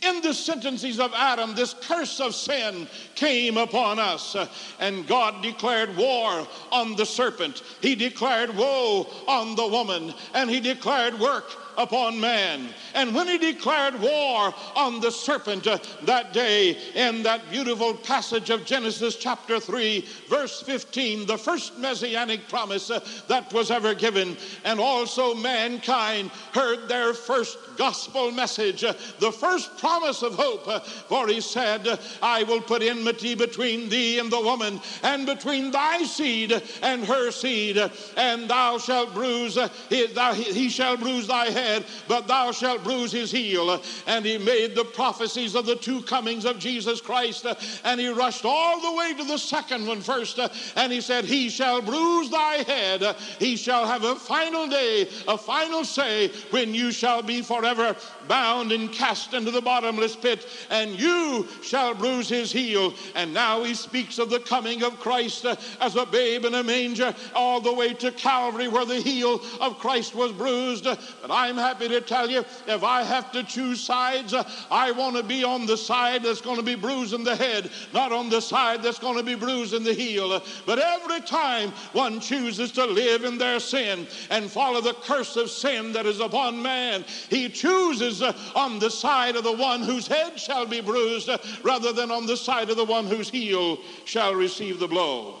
In 0.00 0.20
the 0.22 0.32
sentences 0.32 0.98
of 0.98 1.12
Adam, 1.14 1.54
this 1.54 1.74
curse 1.82 2.18
of 2.18 2.34
sin 2.34 2.86
came 3.14 3.56
upon 3.58 3.98
us, 3.98 4.34
and 4.80 5.06
God 5.06 5.42
declared 5.42 5.94
war 5.96 6.46
on 6.70 6.96
the 6.96 7.04
serpent. 7.04 7.62
He 7.82 7.94
declared 7.94 8.56
woe 8.56 9.06
on 9.28 9.54
the 9.54 9.66
woman, 9.66 10.14
and 10.34 10.48
He 10.48 10.60
declared 10.60 11.18
work 11.20 11.52
upon 11.76 12.20
man. 12.20 12.68
And 12.94 13.14
when 13.14 13.26
he 13.28 13.38
declared 13.38 14.00
war 14.00 14.54
on 14.76 15.00
the 15.00 15.10
serpent 15.10 15.66
uh, 15.66 15.78
that 16.02 16.32
day 16.32 16.76
in 16.94 17.22
that 17.22 17.50
beautiful 17.50 17.94
passage 17.94 18.50
of 18.50 18.64
Genesis 18.64 19.16
chapter 19.16 19.58
3, 19.58 20.04
verse 20.28 20.62
15, 20.62 21.26
the 21.26 21.38
first 21.38 21.78
messianic 21.78 22.48
promise 22.48 22.90
uh, 22.90 23.00
that 23.28 23.52
was 23.52 23.70
ever 23.70 23.94
given, 23.94 24.36
and 24.64 24.78
also 24.80 25.34
mankind 25.34 26.30
heard 26.52 26.88
their 26.88 27.14
first 27.14 27.58
gospel 27.76 28.30
message, 28.30 28.84
uh, 28.84 28.92
the 29.18 29.32
first 29.32 29.78
promise 29.78 30.22
of 30.22 30.34
hope. 30.34 30.68
For 30.86 31.28
he 31.28 31.40
said, 31.40 31.98
I 32.22 32.42
will 32.44 32.60
put 32.60 32.82
enmity 32.82 33.34
between 33.34 33.88
thee 33.88 34.18
and 34.18 34.30
the 34.30 34.40
woman, 34.40 34.80
and 35.02 35.24
between 35.26 35.70
thy 35.70 36.04
seed 36.04 36.62
and 36.82 37.04
her 37.06 37.30
seed, 37.30 37.78
and 38.16 38.48
thou 38.48 38.78
shalt 38.78 39.14
bruise, 39.14 39.58
he, 39.88 40.06
he 40.06 40.68
shall 40.68 40.96
bruise 40.98 41.26
thy 41.26 41.46
head 41.46 41.61
head, 41.62 41.84
but 42.08 42.26
thou 42.26 42.52
shalt 42.52 42.82
bruise 42.84 43.12
his 43.12 43.30
heel. 43.30 43.80
And 44.06 44.24
he 44.24 44.38
made 44.38 44.74
the 44.74 44.84
prophecies 44.84 45.54
of 45.54 45.64
the 45.66 45.76
two 45.76 46.02
comings 46.02 46.44
of 46.44 46.58
Jesus 46.58 47.00
Christ. 47.00 47.46
And 47.84 48.00
he 48.00 48.08
rushed 48.08 48.44
all 48.44 48.80
the 48.80 48.96
way 48.96 49.14
to 49.14 49.24
the 49.24 49.38
second 49.38 49.86
one 49.86 50.00
first. 50.00 50.38
And 50.76 50.92
he 50.92 51.00
said, 51.00 51.24
He 51.24 51.48
shall 51.48 51.80
bruise 51.80 52.30
thy 52.30 52.56
head. 52.56 53.16
He 53.38 53.56
shall 53.56 53.86
have 53.86 54.04
a 54.04 54.14
final 54.16 54.66
day, 54.68 55.08
a 55.28 55.38
final 55.38 55.84
say, 55.84 56.28
when 56.50 56.74
you 56.74 56.90
shall 56.92 57.22
be 57.22 57.40
forever 57.42 57.94
bound 58.28 58.72
and 58.72 58.92
cast 58.92 59.34
into 59.34 59.50
the 59.50 59.62
bottomless 59.62 60.16
pit. 60.16 60.46
And 60.70 60.98
you 60.98 61.46
shall 61.62 61.94
bruise 61.94 62.28
his 62.28 62.52
heel. 62.52 62.94
And 63.14 63.32
now 63.32 63.62
he 63.64 63.74
speaks 63.74 64.18
of 64.18 64.28
the 64.30 64.40
coming 64.40 64.82
of 64.82 64.98
Christ 65.00 65.46
as 65.80 65.96
a 65.96 66.04
babe 66.06 66.44
in 66.44 66.54
a 66.54 66.62
manger, 66.64 67.14
all 67.34 67.60
the 67.60 67.72
way 67.72 67.94
to 67.94 68.10
Calvary, 68.12 68.68
where 68.68 68.84
the 68.84 68.96
heel 69.00 69.40
of 69.60 69.78
Christ 69.78 70.14
was 70.14 70.32
bruised. 70.32 70.84
But 70.84 71.30
I 71.30 71.51
I'm 71.52 71.58
happy 71.58 71.86
to 71.88 72.00
tell 72.00 72.30
you 72.30 72.46
if 72.66 72.82
I 72.82 73.02
have 73.02 73.30
to 73.32 73.42
choose 73.44 73.78
sides, 73.78 74.34
I 74.70 74.90
want 74.92 75.16
to 75.16 75.22
be 75.22 75.44
on 75.44 75.66
the 75.66 75.76
side 75.76 76.22
that's 76.22 76.40
going 76.40 76.56
to 76.56 76.62
be 76.62 76.76
bruising 76.76 77.24
the 77.24 77.36
head, 77.36 77.68
not 77.92 78.10
on 78.10 78.30
the 78.30 78.40
side 78.40 78.82
that's 78.82 78.98
going 78.98 79.18
to 79.18 79.22
be 79.22 79.34
bruising 79.34 79.84
the 79.84 79.92
heel. 79.92 80.42
But 80.64 80.78
every 80.78 81.20
time 81.20 81.68
one 81.92 82.20
chooses 82.20 82.72
to 82.72 82.86
live 82.86 83.24
in 83.24 83.36
their 83.36 83.60
sin 83.60 84.06
and 84.30 84.50
follow 84.50 84.80
the 84.80 84.94
curse 84.94 85.36
of 85.36 85.50
sin 85.50 85.92
that 85.92 86.06
is 86.06 86.20
upon 86.20 86.62
man, 86.62 87.04
he 87.28 87.50
chooses 87.50 88.22
on 88.22 88.78
the 88.78 88.90
side 88.90 89.36
of 89.36 89.44
the 89.44 89.52
one 89.52 89.82
whose 89.82 90.06
head 90.06 90.40
shall 90.40 90.64
be 90.66 90.80
bruised 90.80 91.28
rather 91.62 91.92
than 91.92 92.10
on 92.10 92.24
the 92.24 92.36
side 92.38 92.70
of 92.70 92.78
the 92.78 92.84
one 92.84 93.06
whose 93.06 93.28
heel 93.28 93.76
shall 94.06 94.34
receive 94.34 94.78
the 94.78 94.88
blow. 94.88 95.34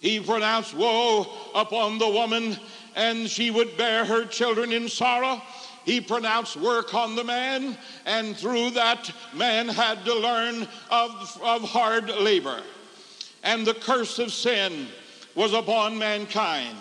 He 0.00 0.18
pronounced 0.18 0.74
woe 0.74 1.28
upon 1.54 1.98
the 1.98 2.08
woman 2.08 2.56
and 2.96 3.28
she 3.28 3.50
would 3.50 3.76
bear 3.76 4.04
her 4.04 4.24
children 4.24 4.72
in 4.72 4.88
sorrow. 4.88 5.40
He 5.84 6.00
pronounced 6.00 6.56
work 6.56 6.94
on 6.94 7.14
the 7.14 7.24
man, 7.24 7.76
and 8.06 8.36
through 8.36 8.70
that, 8.70 9.10
man 9.34 9.68
had 9.68 10.04
to 10.06 10.14
learn 10.14 10.62
of, 10.90 11.40
of 11.42 11.62
hard 11.62 12.08
labor. 12.08 12.62
And 13.42 13.66
the 13.66 13.74
curse 13.74 14.18
of 14.18 14.32
sin 14.32 14.86
was 15.34 15.52
upon 15.52 15.98
mankind. 15.98 16.76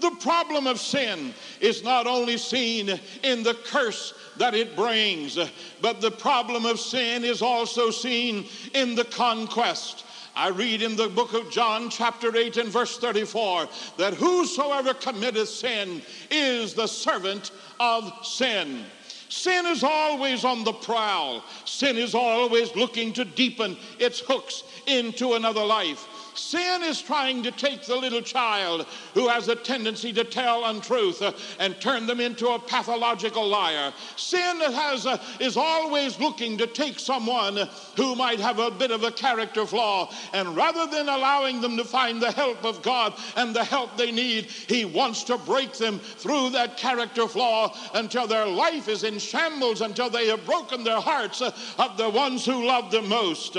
The 0.00 0.10
problem 0.20 0.66
of 0.66 0.80
sin 0.80 1.34
is 1.60 1.84
not 1.84 2.06
only 2.06 2.36
seen 2.36 2.98
in 3.22 3.42
the 3.42 3.54
curse 3.64 4.14
that 4.38 4.54
it 4.54 4.74
brings, 4.74 5.38
but 5.80 6.00
the 6.00 6.10
problem 6.10 6.66
of 6.66 6.80
sin 6.80 7.24
is 7.24 7.42
also 7.42 7.90
seen 7.90 8.46
in 8.74 8.94
the 8.94 9.04
conquest 9.04 10.04
I 10.38 10.50
read 10.50 10.82
in 10.82 10.94
the 10.94 11.08
book 11.08 11.32
of 11.32 11.50
John, 11.50 11.90
chapter 11.90 12.34
8, 12.34 12.58
and 12.58 12.68
verse 12.68 12.96
34, 12.96 13.68
that 13.96 14.14
whosoever 14.14 14.94
committeth 14.94 15.48
sin 15.48 16.00
is 16.30 16.74
the 16.74 16.86
servant 16.86 17.50
of 17.80 18.12
sin. 18.24 18.84
Sin 19.30 19.66
is 19.66 19.82
always 19.82 20.44
on 20.44 20.62
the 20.62 20.74
prowl. 20.74 21.42
Sin 21.64 21.96
is 21.96 22.14
always 22.14 22.72
looking 22.76 23.12
to 23.14 23.24
deepen 23.24 23.76
its 23.98 24.20
hooks 24.20 24.62
into 24.86 25.32
another 25.32 25.64
life. 25.64 26.06
Sin 26.38 26.84
is 26.84 27.02
trying 27.02 27.42
to 27.42 27.50
take 27.50 27.84
the 27.84 27.96
little 27.96 28.22
child 28.22 28.86
who 29.12 29.28
has 29.28 29.48
a 29.48 29.56
tendency 29.56 30.12
to 30.12 30.22
tell 30.22 30.64
untruth 30.66 31.20
uh, 31.20 31.32
and 31.58 31.78
turn 31.80 32.06
them 32.06 32.20
into 32.20 32.48
a 32.48 32.58
pathological 32.60 33.46
liar. 33.46 33.92
Sin 34.14 34.60
has, 34.60 35.04
uh, 35.04 35.18
is 35.40 35.56
always 35.56 36.18
looking 36.20 36.56
to 36.56 36.66
take 36.68 37.00
someone 37.00 37.68
who 37.96 38.14
might 38.14 38.38
have 38.38 38.60
a 38.60 38.70
bit 38.70 38.92
of 38.92 39.02
a 39.02 39.10
character 39.10 39.66
flaw, 39.66 40.08
and 40.32 40.56
rather 40.56 40.86
than 40.86 41.08
allowing 41.08 41.60
them 41.60 41.76
to 41.76 41.84
find 41.84 42.22
the 42.22 42.30
help 42.32 42.64
of 42.64 42.82
God 42.82 43.14
and 43.36 43.54
the 43.54 43.64
help 43.64 43.96
they 43.96 44.12
need, 44.12 44.44
He 44.44 44.84
wants 44.84 45.24
to 45.24 45.38
break 45.38 45.72
them 45.72 45.98
through 45.98 46.50
that 46.50 46.76
character 46.76 47.26
flaw 47.26 47.74
until 47.94 48.28
their 48.28 48.46
life 48.46 48.88
is 48.88 49.02
in 49.02 49.18
shambles, 49.18 49.80
until 49.80 50.08
they 50.08 50.28
have 50.28 50.46
broken 50.46 50.84
their 50.84 51.00
hearts 51.00 51.42
uh, 51.42 51.50
of 51.78 51.96
the 51.96 52.08
ones 52.08 52.46
who 52.46 52.64
love 52.64 52.92
them 52.92 53.08
most. 53.08 53.56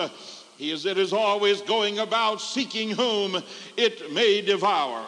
He 0.59 0.71
is, 0.71 0.85
it 0.85 0.97
is 0.97 1.13
always 1.13 1.61
going 1.61 1.99
about 1.99 2.41
seeking 2.41 2.89
whom 2.89 3.41
it 3.77 4.11
may 4.11 4.41
devour. 4.41 5.05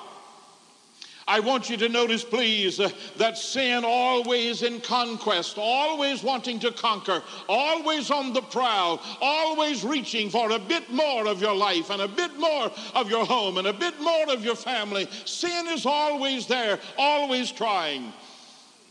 I 1.28 1.42
want 1.42 1.70
you 1.70 1.76
to 1.76 1.90
notice, 1.90 2.24
please, 2.24 2.80
uh, 2.80 2.90
that 3.18 3.38
sin 3.38 3.84
always 3.86 4.64
in 4.64 4.80
conquest, 4.80 5.56
always 5.58 6.24
wanting 6.24 6.58
to 6.62 6.72
conquer, 6.72 7.22
always 7.50 8.10
on 8.12 8.32
the 8.32 8.40
prowl, 8.42 9.02
always 9.22 9.84
reaching 9.84 10.30
for 10.30 10.50
a 10.52 10.58
bit 10.58 10.90
more 10.90 11.28
of 11.28 11.42
your 11.42 11.54
life 11.54 11.90
and 11.90 12.02
a 12.02 12.08
bit 12.08 12.40
more 12.40 12.72
of 12.96 13.10
your 13.10 13.26
home 13.26 13.58
and 13.58 13.68
a 13.68 13.74
bit 13.74 14.00
more 14.00 14.32
of 14.32 14.46
your 14.46 14.56
family. 14.56 15.06
Sin 15.26 15.68
is 15.68 15.86
always 15.86 16.48
there, 16.48 16.80
always 16.98 17.52
trying. 17.52 18.14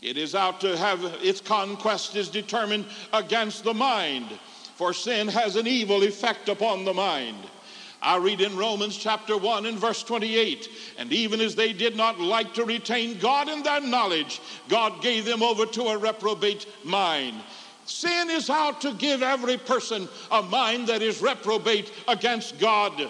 It 0.03 0.15
is 0.15 0.35
out 0.35 0.61
to 0.61 0.77
have 0.77 1.03
its 1.23 1.41
conquest 1.41 2.15
is 2.15 2.29
determined 2.29 2.85
against 3.13 3.63
the 3.63 3.73
mind 3.73 4.27
for 4.81 4.93
sin 4.95 5.27
has 5.27 5.57
an 5.57 5.67
evil 5.67 6.01
effect 6.01 6.49
upon 6.49 6.83
the 6.83 6.91
mind. 6.93 7.37
I 8.01 8.17
read 8.17 8.41
in 8.41 8.57
Romans 8.57 8.97
chapter 8.97 9.37
1 9.37 9.67
and 9.67 9.77
verse 9.77 10.01
28 10.01 10.67
And 10.97 11.13
even 11.13 11.39
as 11.39 11.53
they 11.53 11.71
did 11.71 11.95
not 11.95 12.19
like 12.19 12.55
to 12.55 12.63
retain 12.65 13.19
God 13.19 13.47
in 13.47 13.61
their 13.61 13.79
knowledge, 13.79 14.41
God 14.69 15.03
gave 15.03 15.23
them 15.23 15.43
over 15.43 15.67
to 15.67 15.83
a 15.83 15.97
reprobate 15.99 16.65
mind. 16.83 17.35
Sin 17.85 18.31
is 18.31 18.49
out 18.49 18.81
to 18.81 18.95
give 18.95 19.21
every 19.21 19.59
person 19.59 20.09
a 20.31 20.41
mind 20.41 20.87
that 20.87 21.03
is 21.03 21.21
reprobate 21.21 21.91
against 22.07 22.59
God. 22.59 23.07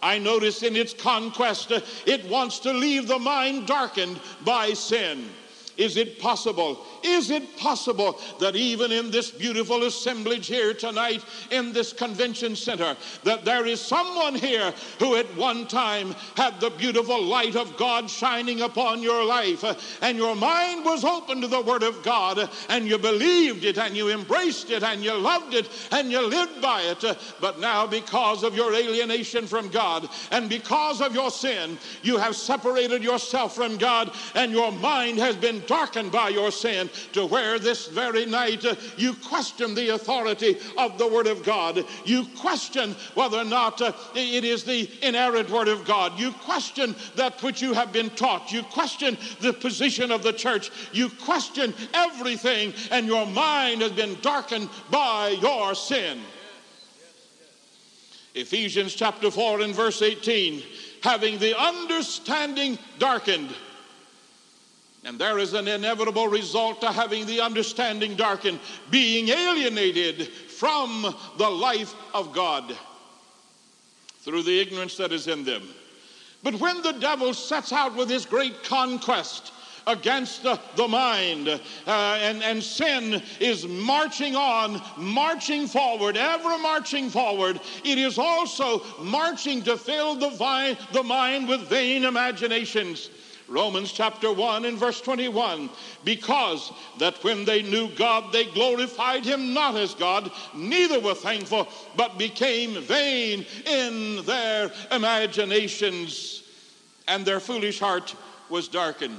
I 0.00 0.18
notice 0.20 0.62
in 0.62 0.76
its 0.76 0.94
conquest, 0.94 1.72
it 2.06 2.24
wants 2.30 2.60
to 2.60 2.72
leave 2.72 3.08
the 3.08 3.18
mind 3.18 3.66
darkened 3.66 4.20
by 4.44 4.72
sin. 4.74 5.28
Is 5.76 5.96
it 5.96 6.20
possible 6.20 6.78
is 7.02 7.30
it 7.30 7.56
possible 7.58 8.18
that 8.38 8.54
even 8.54 8.92
in 8.92 9.10
this 9.10 9.30
beautiful 9.30 9.84
assemblage 9.84 10.46
here 10.46 10.72
tonight 10.72 11.24
in 11.50 11.72
this 11.72 11.92
convention 11.92 12.54
center, 12.54 12.96
that 13.24 13.44
there 13.44 13.66
is 13.66 13.80
someone 13.80 14.34
here 14.34 14.72
who 14.98 15.16
at 15.16 15.26
one 15.36 15.66
time 15.66 16.12
had 16.36 16.60
the 16.60 16.70
beautiful 16.70 17.20
light 17.20 17.56
of 17.56 17.76
God 17.76 18.08
shining 18.08 18.62
upon 18.62 19.02
your 19.02 19.24
life 19.24 19.64
uh, 19.64 19.74
and 20.02 20.16
your 20.16 20.36
mind 20.36 20.84
was 20.84 21.04
open 21.04 21.40
to 21.40 21.48
the 21.48 21.60
Word 21.60 21.82
of 21.82 22.02
God 22.02 22.48
and 22.68 22.86
you 22.86 22.98
believed 22.98 23.64
it 23.64 23.78
and 23.78 23.96
you 23.96 24.10
embraced 24.10 24.70
it 24.70 24.82
and 24.82 25.02
you 25.02 25.14
loved 25.16 25.54
it 25.54 25.68
and 25.90 26.10
you 26.10 26.24
lived 26.24 26.60
by 26.62 26.82
it. 26.82 27.02
Uh, 27.02 27.14
but 27.40 27.58
now, 27.58 27.86
because 27.86 28.42
of 28.44 28.54
your 28.56 28.74
alienation 28.74 29.46
from 29.46 29.68
God 29.68 30.08
and 30.30 30.48
because 30.48 31.00
of 31.00 31.14
your 31.14 31.30
sin, 31.30 31.78
you 32.02 32.16
have 32.18 32.36
separated 32.36 33.02
yourself 33.02 33.54
from 33.56 33.76
God 33.76 34.12
and 34.36 34.52
your 34.52 34.70
mind 34.72 35.18
has 35.18 35.34
been 35.36 35.62
darkened 35.66 36.12
by 36.12 36.28
your 36.28 36.50
sin 36.52 36.88
to 37.12 37.26
where 37.26 37.58
this 37.58 37.86
very 37.86 38.26
night 38.26 38.64
uh, 38.64 38.74
you 38.96 39.14
question 39.14 39.74
the 39.74 39.90
authority 39.90 40.56
of 40.78 40.98
the 40.98 41.06
Word 41.06 41.26
of 41.26 41.44
God. 41.44 41.84
You 42.04 42.24
question 42.38 42.94
whether 43.14 43.38
or 43.38 43.44
not 43.44 43.80
uh, 43.80 43.92
it 44.14 44.44
is 44.44 44.64
the 44.64 44.88
inerrant 45.02 45.50
Word 45.50 45.68
of 45.68 45.84
God. 45.84 46.18
You 46.18 46.32
question 46.32 46.94
that 47.16 47.42
which 47.42 47.62
you 47.62 47.72
have 47.72 47.92
been 47.92 48.10
taught. 48.10 48.52
You 48.52 48.62
question 48.64 49.16
the 49.40 49.52
position 49.52 50.10
of 50.10 50.22
the 50.22 50.32
church. 50.32 50.70
You 50.92 51.08
question 51.08 51.74
everything, 51.94 52.72
and 52.90 53.06
your 53.06 53.26
mind 53.26 53.82
has 53.82 53.92
been 53.92 54.16
darkened 54.22 54.68
by 54.90 55.36
your 55.40 55.74
sin. 55.74 56.18
Ephesians 58.34 58.94
chapter 58.94 59.30
4 59.30 59.60
and 59.60 59.74
verse 59.74 60.02
18 60.02 60.62
having 61.02 61.36
the 61.40 61.58
understanding 61.60 62.78
darkened 63.00 63.52
and 65.04 65.18
there 65.18 65.38
is 65.38 65.52
an 65.52 65.66
inevitable 65.66 66.28
result 66.28 66.80
to 66.82 66.92
having 66.92 67.26
the 67.26 67.40
understanding 67.40 68.14
darkened, 68.14 68.60
being 68.90 69.28
alienated 69.30 70.28
from 70.28 71.14
the 71.38 71.50
life 71.50 71.92
of 72.14 72.32
God 72.32 72.76
through 74.20 74.44
the 74.44 74.60
ignorance 74.60 74.96
that 74.98 75.10
is 75.12 75.26
in 75.26 75.44
them. 75.44 75.62
But 76.44 76.54
when 76.54 76.82
the 76.82 76.92
devil 76.92 77.34
sets 77.34 77.72
out 77.72 77.96
with 77.96 78.08
his 78.10 78.24
great 78.26 78.62
conquest, 78.64 79.52
against 79.88 80.44
the, 80.44 80.60
the 80.76 80.86
mind. 80.86 81.48
Uh, 81.48 81.60
and, 82.20 82.40
and 82.44 82.62
sin 82.62 83.20
is 83.40 83.66
marching 83.66 84.36
on, 84.36 84.80
marching 84.96 85.66
forward, 85.66 86.16
ever 86.16 86.56
marching 86.58 87.10
forward. 87.10 87.60
It 87.84 87.98
is 87.98 88.16
also 88.16 88.80
marching 89.00 89.60
to 89.62 89.76
fill 89.76 90.14
the, 90.14 90.78
the 90.92 91.02
mind 91.02 91.48
with 91.48 91.62
vain 91.62 92.04
imaginations. 92.04 93.10
Romans 93.48 93.92
chapter 93.92 94.32
1 94.32 94.64
and 94.64 94.78
verse 94.78 95.00
21 95.00 95.70
because 96.04 96.72
that 96.98 97.22
when 97.24 97.44
they 97.44 97.62
knew 97.62 97.88
God, 97.96 98.32
they 98.32 98.44
glorified 98.46 99.24
him 99.24 99.52
not 99.52 99.74
as 99.76 99.94
God, 99.94 100.30
neither 100.54 101.00
were 101.00 101.14
thankful, 101.14 101.68
but 101.96 102.18
became 102.18 102.80
vain 102.82 103.44
in 103.66 104.22
their 104.24 104.70
imaginations, 104.90 106.42
and 107.08 107.24
their 107.24 107.40
foolish 107.40 107.80
heart 107.80 108.14
was 108.48 108.68
darkened 108.68 109.18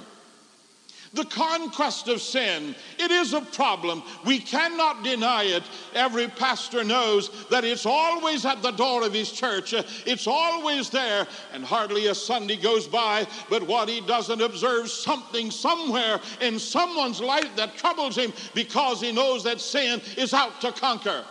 the 1.13 1.25
conquest 1.25 2.07
of 2.07 2.21
sin. 2.21 2.75
It 2.97 3.11
is 3.11 3.33
a 3.33 3.41
problem. 3.41 4.03
We 4.25 4.39
cannot 4.39 5.03
deny 5.03 5.43
it. 5.43 5.63
Every 5.93 6.27
pastor 6.27 6.83
knows 6.83 7.45
that 7.49 7.63
it's 7.63 7.85
always 7.85 8.45
at 8.45 8.61
the 8.61 8.71
door 8.71 9.05
of 9.05 9.13
his 9.13 9.31
church, 9.31 9.73
uh, 9.73 9.83
it's 10.05 10.25
always 10.27 10.89
there, 10.89 11.27
and 11.53 11.63
hardly 11.63 12.07
a 12.07 12.15
Sunday 12.15 12.55
goes 12.57 12.87
by. 12.87 13.27
But 13.49 13.63
what 13.63 13.89
he 13.89 14.01
doesn't 14.01 14.41
observe 14.41 14.89
something 14.89 15.51
somewhere 15.51 16.19
in 16.41 16.57
someone's 16.57 17.21
life 17.21 17.55
that 17.55 17.77
troubles 17.77 18.17
him 18.17 18.33
because 18.55 18.99
he 19.01 19.11
knows 19.11 19.43
that 19.43 19.61
sin 19.61 20.01
is 20.17 20.33
out 20.33 20.59
to 20.61 20.71
conquer. 20.71 21.23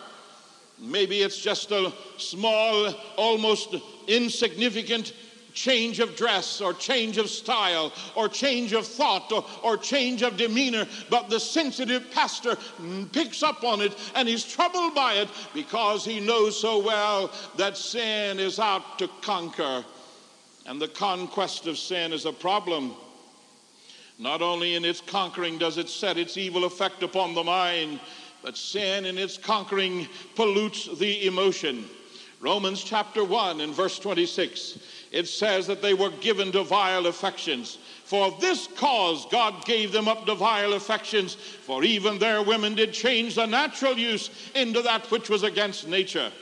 Maybe 0.78 1.20
it's 1.22 1.38
just 1.38 1.70
a 1.70 1.92
small, 2.18 2.92
almost 3.16 3.74
insignificant 4.08 5.12
change 5.54 6.00
of 6.00 6.16
dress 6.16 6.60
or 6.60 6.72
change 6.72 7.18
of 7.18 7.28
style 7.28 7.92
or 8.14 8.28
change 8.28 8.72
of 8.72 8.86
thought 8.86 9.30
or, 9.32 9.44
or, 9.62 9.76
change 9.76 10.22
of 10.22 10.36
demeanor, 10.36 10.86
but 11.10 11.28
the 11.28 11.40
sensitive 11.40 12.10
pastor 12.10 12.54
mm, 12.80 13.10
picks 13.12 13.42
up 13.42 13.62
on 13.64 13.80
it 13.80 13.96
and 14.14 14.28
he's 14.28 14.44
troubled 14.44 14.94
by 14.94 15.14
it 15.14 15.28
because 15.54 16.04
he 16.04 16.20
knows 16.20 16.58
so 16.58 16.78
well 16.78 17.30
that 17.56 17.76
sin 17.76 18.38
is 18.40 18.58
out 18.58 18.98
to 18.98 19.08
conquer. 19.20 19.84
And 20.66 20.80
the 20.80 20.88
conquest 20.88 21.66
of 21.66 21.76
sin 21.76 22.12
is 22.12 22.24
a 22.24 22.32
problem. 22.32 22.94
Not 24.18 24.42
only 24.42 24.76
in 24.76 24.84
its 24.84 25.00
conquering 25.00 25.58
does 25.58 25.76
it 25.78 25.88
set 25.88 26.16
its 26.18 26.36
evil 26.36 26.64
effect 26.64 27.02
upon 27.02 27.34
the 27.34 27.42
mind, 27.42 27.98
but 28.42 28.56
sin 28.56 29.04
in 29.06 29.18
its 29.18 29.36
conquering 29.36 30.06
pollutes 30.36 30.88
the 30.98 31.26
emotion. 31.26 31.84
Romans 32.40 32.82
chapter 32.84 33.24
1 33.24 33.60
and 33.60 33.72
verse 33.72 33.98
26 33.98 34.78
it 35.12 35.28
says 35.28 35.66
that 35.66 35.82
they 35.82 35.94
were 35.94 36.10
given 36.22 36.50
to 36.52 36.64
vile 36.64 37.06
affections. 37.06 37.76
For 38.04 38.34
this 38.40 38.66
cause 38.76 39.26
God 39.30 39.64
gave 39.66 39.92
them 39.92 40.08
up 40.08 40.24
to 40.26 40.34
vile 40.34 40.72
affections, 40.72 41.34
for 41.34 41.84
even 41.84 42.18
their 42.18 42.42
women 42.42 42.74
did 42.74 42.92
change 42.92 43.34
the 43.34 43.46
natural 43.46 43.96
use 43.96 44.30
into 44.54 44.82
that 44.82 45.10
which 45.10 45.28
was 45.28 45.42
against 45.42 45.86
nature. 45.86 46.32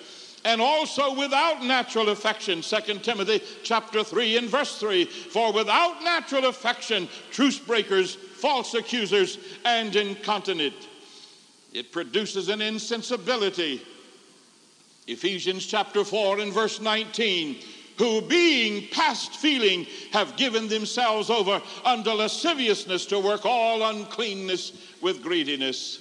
And 0.44 0.60
also 0.60 1.14
without 1.14 1.62
natural 1.64 2.08
affection, 2.10 2.62
2 2.62 2.76
Timothy 3.00 3.42
chapter 3.62 4.02
3 4.02 4.38
and 4.38 4.48
verse 4.48 4.78
3. 4.78 5.04
For 5.04 5.52
without 5.52 6.02
natural 6.02 6.46
affection, 6.46 7.08
truce 7.30 7.58
breakers, 7.58 8.14
false 8.14 8.72
accusers, 8.72 9.38
and 9.66 9.94
incontinent. 9.94 10.74
It 11.74 11.92
produces 11.92 12.48
an 12.48 12.62
insensibility. 12.62 13.82
Ephesians 15.06 15.66
chapter 15.66 16.04
4 16.04 16.38
and 16.38 16.52
verse 16.52 16.80
19 16.80 17.56
who 18.00 18.22
being 18.22 18.88
past 18.92 19.36
feeling 19.36 19.86
have 20.12 20.34
given 20.38 20.68
themselves 20.68 21.28
over 21.28 21.60
unto 21.84 22.08
lasciviousness 22.10 23.04
to 23.04 23.18
work 23.20 23.42
all 23.44 23.82
uncleanness 23.90 24.72
with 25.02 25.22
greediness. 25.22 25.98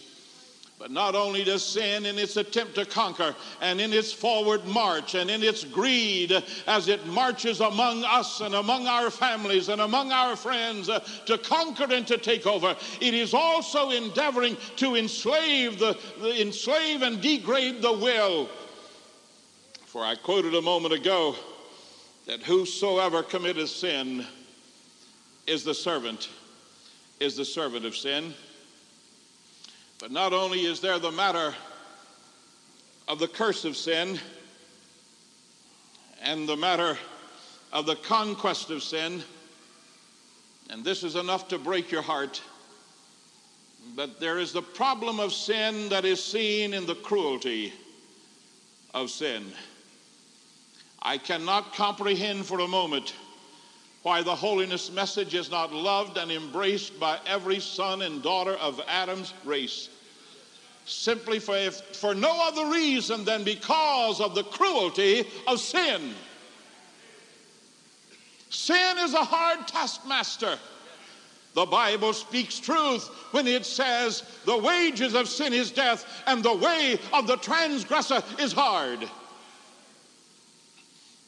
But 0.80 0.92
not 0.92 1.14
only 1.14 1.44
does 1.44 1.62
sin 1.66 2.06
in 2.06 2.18
its 2.18 2.38
attempt 2.38 2.76
to 2.76 2.86
conquer 2.86 3.36
and 3.62 3.82
in 3.82 3.92
its 3.92 4.14
forward 4.14 4.64
march 4.66 5.14
and 5.16 5.30
in 5.30 5.44
its 5.44 5.66
greed 5.66 6.32
as 6.68 6.88
it 6.88 7.06
marches 7.08 7.60
among 7.60 8.06
us 8.06 8.40
and 8.40 8.56
among 8.56 8.88
our 8.88 9.10
families 9.12 9.68
and 9.68 9.82
among 9.82 10.14
our 10.14 10.38
friends 10.38 10.88
uh, 10.88 11.02
to 11.26 11.38
conquer 11.38 11.94
and 11.94 12.08
to 12.08 12.18
take 12.18 12.48
over, 12.48 12.78
it 13.02 13.14
is 13.14 13.34
also 13.34 13.90
endeavoring 13.90 14.56
to 14.78 14.96
enslave, 14.96 15.78
the, 15.80 15.98
the, 16.22 16.42
enslave 16.42 17.02
and 17.02 17.20
degrade 17.20 17.82
the 17.82 17.92
will. 17.92 18.50
For 19.86 20.02
I 20.06 20.16
quoted 20.16 20.56
a 20.56 20.62
moment 20.62 20.94
ago 20.94 21.36
that 22.30 22.44
whosoever 22.44 23.24
committeth 23.24 23.70
sin 23.72 24.24
is 25.48 25.64
the 25.64 25.74
servant, 25.74 26.30
is 27.20 27.36
the 27.36 27.44
servant 27.44 27.88
of 27.88 27.96
sin. 27.98 28.36
But 29.98 30.12
not 30.12 30.32
only 30.32 30.60
is 30.66 30.80
there 30.80 31.00
the 31.00 31.10
matter 31.10 31.56
of 33.08 33.18
the 33.18 33.28
curse 33.28 33.66
of 33.66 33.76
sin 33.76 34.20
and 36.22 36.48
the 36.48 36.56
matter 36.56 37.00
of 37.74 37.88
the 37.88 37.96
conquest 37.96 38.70
of 38.70 38.84
sin, 38.84 39.24
and 40.70 40.84
this 40.86 41.04
is 41.04 41.16
enough 41.16 41.48
to 41.48 41.58
break 41.58 41.90
your 41.92 42.04
heart. 42.04 42.44
But 43.96 44.20
there 44.20 44.38
is 44.38 44.54
the 44.54 44.62
problem 44.62 45.20
of 45.20 45.34
sin 45.34 45.90
that 45.90 46.06
is 46.06 46.24
seen 46.24 46.76
in 46.76 46.86
the 46.86 46.94
cruelty 46.94 47.74
of 48.94 49.10
sin. 49.10 49.52
I 51.02 51.18
cannot 51.18 51.74
comprehend 51.74 52.46
for 52.46 52.60
a 52.60 52.68
moment 52.68 53.14
why 54.04 54.22
the 54.22 54.36
holiness 54.36 54.92
message 54.92 55.34
is 55.34 55.50
not 55.52 55.74
loved 55.74 56.18
and 56.18 56.32
embraced 56.32 57.00
by 57.00 57.20
every 57.26 57.60
son 57.60 58.02
and 58.02 58.22
daughter 58.22 58.54
of 58.54 58.82
Adam's 58.88 59.34
race. 59.46 59.90
Simply 60.86 61.40
for, 61.40 61.56
if, 61.56 61.76
for 61.76 62.14
no 62.16 62.46
other 62.48 62.68
reason 62.70 63.24
than 63.24 63.44
because 63.44 64.20
of 64.20 64.36
the 64.36 64.44
cruelty 64.44 65.28
of 65.48 65.60
sin. 65.60 66.14
Sin 68.50 68.98
is 69.00 69.14
a 69.14 69.24
hard 69.24 69.68
taskmaster. 69.68 70.58
The 71.54 71.66
Bible 71.66 72.14
speaks 72.14 72.58
truth 72.60 73.08
when 73.32 73.48
it 73.48 73.66
says, 73.66 74.24
The 74.46 74.58
wages 74.58 75.14
of 75.14 75.28
sin 75.28 75.54
is 75.54 75.72
death, 75.72 76.24
and 76.26 76.42
the 76.44 76.56
way 76.56 76.98
of 77.14 77.28
the 77.28 77.38
transgressor 77.38 78.22
is 78.40 78.52
hard. 78.52 79.08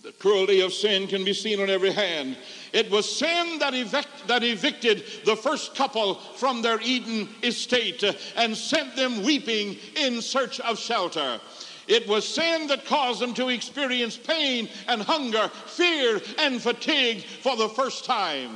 The 0.04 0.12
cruelty 0.14 0.62
of 0.62 0.74
sin 0.74 1.06
can 1.08 1.24
be 1.24 1.34
seen 1.34 1.62
on 1.62 1.70
every 1.70 1.92
hand. 1.92 2.36
It 2.74 2.90
was 2.90 3.08
sin 3.18 3.60
that, 3.60 3.74
evict, 3.76 4.28
that, 4.28 4.44
evicted 4.44 5.04
the 5.26 5.36
first 5.36 5.76
couple 5.76 6.16
from 6.16 6.62
their 6.64 6.82
Eden 6.82 7.30
estate 7.44 8.04
and 8.36 8.58
sent 8.58 8.96
them 8.96 9.22
weeping 9.24 9.78
in 9.96 10.22
search 10.24 10.60
of 10.62 10.80
shelter. 10.80 11.40
It 11.88 12.08
was 12.08 12.28
sin 12.28 12.66
that 12.68 12.86
caused 12.86 13.20
them 13.22 13.34
to 13.36 13.50
experience 13.50 14.18
pain 14.18 14.70
and 14.88 15.02
hunger, 15.04 15.50
fear 15.68 16.20
and 16.40 16.60
fatigue 16.60 17.24
for 17.44 17.56
the 17.56 17.70
first 17.70 18.04
time. 18.06 18.52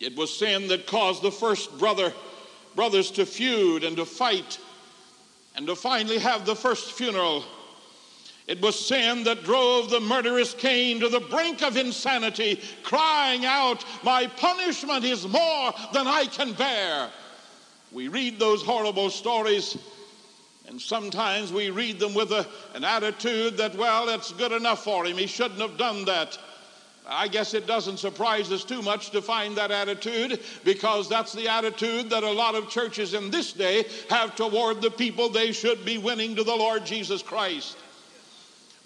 It 0.00 0.16
was 0.16 0.36
sin 0.36 0.66
that 0.68 0.86
caused 0.86 1.22
the 1.22 1.30
first 1.32 1.78
brother, 1.78 2.12
brothers 2.74 3.10
to 3.12 3.26
feud 3.26 3.84
and 3.84 3.96
to 3.98 4.04
fight 4.04 4.58
and 5.54 5.64
to 5.68 5.76
finally 5.76 6.18
have 6.18 6.44
the 6.44 6.56
first 6.56 6.92
funeral 6.92 7.44
it 8.48 8.62
was 8.62 8.80
sin 8.86 9.24
that 9.24 9.44
drove 9.44 9.90
the 9.90 10.00
murderous 10.00 10.54
Cain 10.54 11.00
to 11.00 11.10
the 11.10 11.20
brink 11.20 11.62
of 11.62 11.76
insanity, 11.76 12.58
crying 12.82 13.44
out, 13.44 13.84
My 14.02 14.26
punishment 14.26 15.04
is 15.04 15.26
more 15.28 15.74
than 15.92 16.06
I 16.06 16.24
can 16.32 16.54
bear. 16.54 17.10
We 17.92 18.08
read 18.08 18.38
those 18.38 18.62
horrible 18.62 19.10
stories, 19.10 19.76
and 20.66 20.80
sometimes 20.80 21.52
we 21.52 21.68
read 21.68 21.98
them 21.98 22.14
with 22.14 22.32
a, 22.32 22.46
an 22.74 22.84
attitude 22.84 23.58
that, 23.58 23.74
well, 23.74 24.08
it's 24.08 24.32
good 24.32 24.52
enough 24.52 24.82
for 24.82 25.04
him. 25.04 25.18
He 25.18 25.26
shouldn't 25.26 25.60
have 25.60 25.76
done 25.76 26.06
that. 26.06 26.38
I 27.06 27.28
guess 27.28 27.52
it 27.52 27.66
doesn't 27.66 27.98
surprise 27.98 28.50
us 28.50 28.64
too 28.64 28.80
much 28.80 29.10
to 29.10 29.20
find 29.20 29.56
that 29.56 29.70
attitude 29.70 30.40
because 30.64 31.06
that's 31.06 31.34
the 31.34 31.48
attitude 31.48 32.08
that 32.10 32.22
a 32.22 32.32
lot 32.32 32.54
of 32.54 32.70
churches 32.70 33.12
in 33.12 33.30
this 33.30 33.52
day 33.52 33.84
have 34.08 34.36
toward 34.36 34.80
the 34.80 34.90
people 34.90 35.28
they 35.28 35.52
should 35.52 35.84
be 35.84 35.98
winning 35.98 36.34
to 36.36 36.44
the 36.44 36.56
Lord 36.56 36.86
Jesus 36.86 37.22
Christ. 37.22 37.76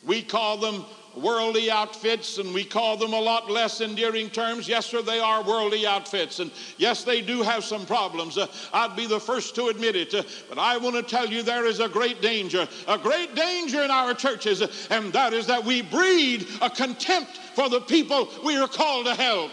We 0.05 0.23
call 0.23 0.57
them 0.57 0.85
worldly 1.15 1.71
outfits 1.71 2.39
and 2.39 2.55
we 2.55 2.65
call 2.65 2.97
them 2.97 3.13
a 3.13 3.21
lot 3.21 3.51
less 3.51 3.81
endearing 3.81 4.31
terms. 4.31 4.67
Yes, 4.67 4.87
sir, 4.87 5.01
they 5.03 5.21
are 5.21 5.43
worldly 5.45 5.87
outfits. 5.87 6.41
And 6.41 6.51
yes, 6.79 7.05
they 7.05 7.21
do 7.21 7.43
have 7.43 7.63
some 7.65 7.85
problems. 7.87 8.39
Uh, 8.39 8.47
I'd 8.73 8.97
be 8.97 9.07
the 9.07 9.21
first 9.21 9.55
to 9.57 9.69
admit 9.69 9.95
it. 9.95 10.13
Uh, 10.15 10.23
but 10.49 10.59
I 10.59 10.79
want 10.79 10.97
to 10.97 11.03
tell 11.03 11.27
you 11.29 11.43
there 11.43 11.67
is 11.67 11.81
a 11.81 11.89
great 11.89 12.21
danger, 12.23 12.67
a 12.89 12.99
great 12.99 13.35
danger 13.35 13.83
in 13.83 13.91
our 13.91 14.15
churches, 14.15 14.63
uh, 14.63 14.69
and 14.91 15.13
that 15.13 15.35
is 15.35 15.47
that 15.47 15.63
we 15.65 15.83
breed 15.83 16.47
a 16.63 16.71
contempt 16.71 17.37
for 17.55 17.69
the 17.69 17.81
people 17.83 18.29
we 18.45 18.57
are 18.57 18.69
called 18.69 19.07
to 19.07 19.15
help. 19.15 19.53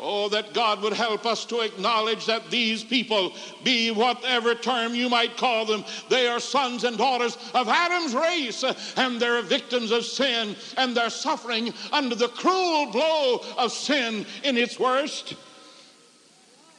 Oh, 0.00 0.28
that 0.30 0.54
God 0.54 0.82
would 0.82 0.92
help 0.92 1.24
us 1.24 1.44
to 1.46 1.60
acknowledge 1.60 2.26
that 2.26 2.50
these 2.50 2.82
people, 2.82 3.32
be 3.62 3.90
whatever 3.92 4.54
term 4.54 4.94
you 4.94 5.08
might 5.08 5.36
call 5.36 5.64
them, 5.64 5.84
they 6.10 6.26
are 6.26 6.40
sons 6.40 6.82
and 6.82 6.98
daughters 6.98 7.38
of 7.54 7.68
Adam's 7.68 8.14
race, 8.14 8.64
and 8.96 9.20
they're 9.20 9.42
victims 9.42 9.92
of 9.92 10.04
sin, 10.04 10.56
and 10.76 10.96
they're 10.96 11.10
suffering 11.10 11.72
under 11.92 12.16
the 12.16 12.28
cruel 12.28 12.90
blow 12.90 13.40
of 13.56 13.70
sin 13.72 14.26
in 14.42 14.56
its 14.58 14.80
worst. 14.80 15.34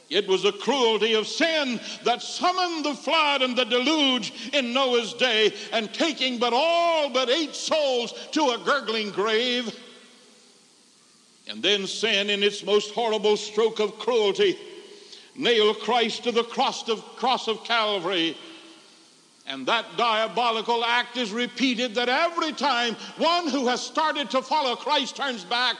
It 0.08 0.28
was 0.28 0.42
the 0.44 0.52
cruelty 0.52 1.14
of 1.14 1.26
sin 1.26 1.80
that 2.04 2.22
summoned 2.22 2.84
the 2.84 2.94
flood 2.94 3.42
and 3.42 3.56
the 3.56 3.64
deluge 3.64 4.32
in 4.52 4.72
Noah's 4.74 5.14
day, 5.14 5.52
and 5.72 5.92
taking 5.92 6.38
but 6.38 6.52
all 6.52 7.08
but 7.08 7.30
eight 7.30 7.54
souls 7.56 8.12
to 8.32 8.50
a 8.50 8.58
gurgling 8.58 9.10
grave. 9.10 9.74
And 11.48 11.62
then 11.62 11.86
sin, 11.86 12.28
in 12.28 12.42
its 12.42 12.64
most 12.64 12.92
horrible 12.92 13.36
stroke 13.36 13.78
of 13.78 13.98
cruelty, 13.98 14.58
nailed 15.36 15.78
Christ 15.80 16.24
to 16.24 16.32
the 16.32 16.42
cross 16.42 16.88
of, 16.88 17.00
cross 17.16 17.46
of 17.46 17.62
Calvary. 17.62 18.36
And 19.46 19.64
that 19.66 19.86
diabolical 19.96 20.84
act 20.84 21.16
is 21.16 21.30
repeated 21.30 21.94
that 21.94 22.08
every 22.08 22.52
time 22.52 22.96
one 23.16 23.46
who 23.48 23.68
has 23.68 23.80
started 23.80 24.28
to 24.30 24.42
follow 24.42 24.74
Christ 24.74 25.14
turns 25.16 25.44
back. 25.44 25.76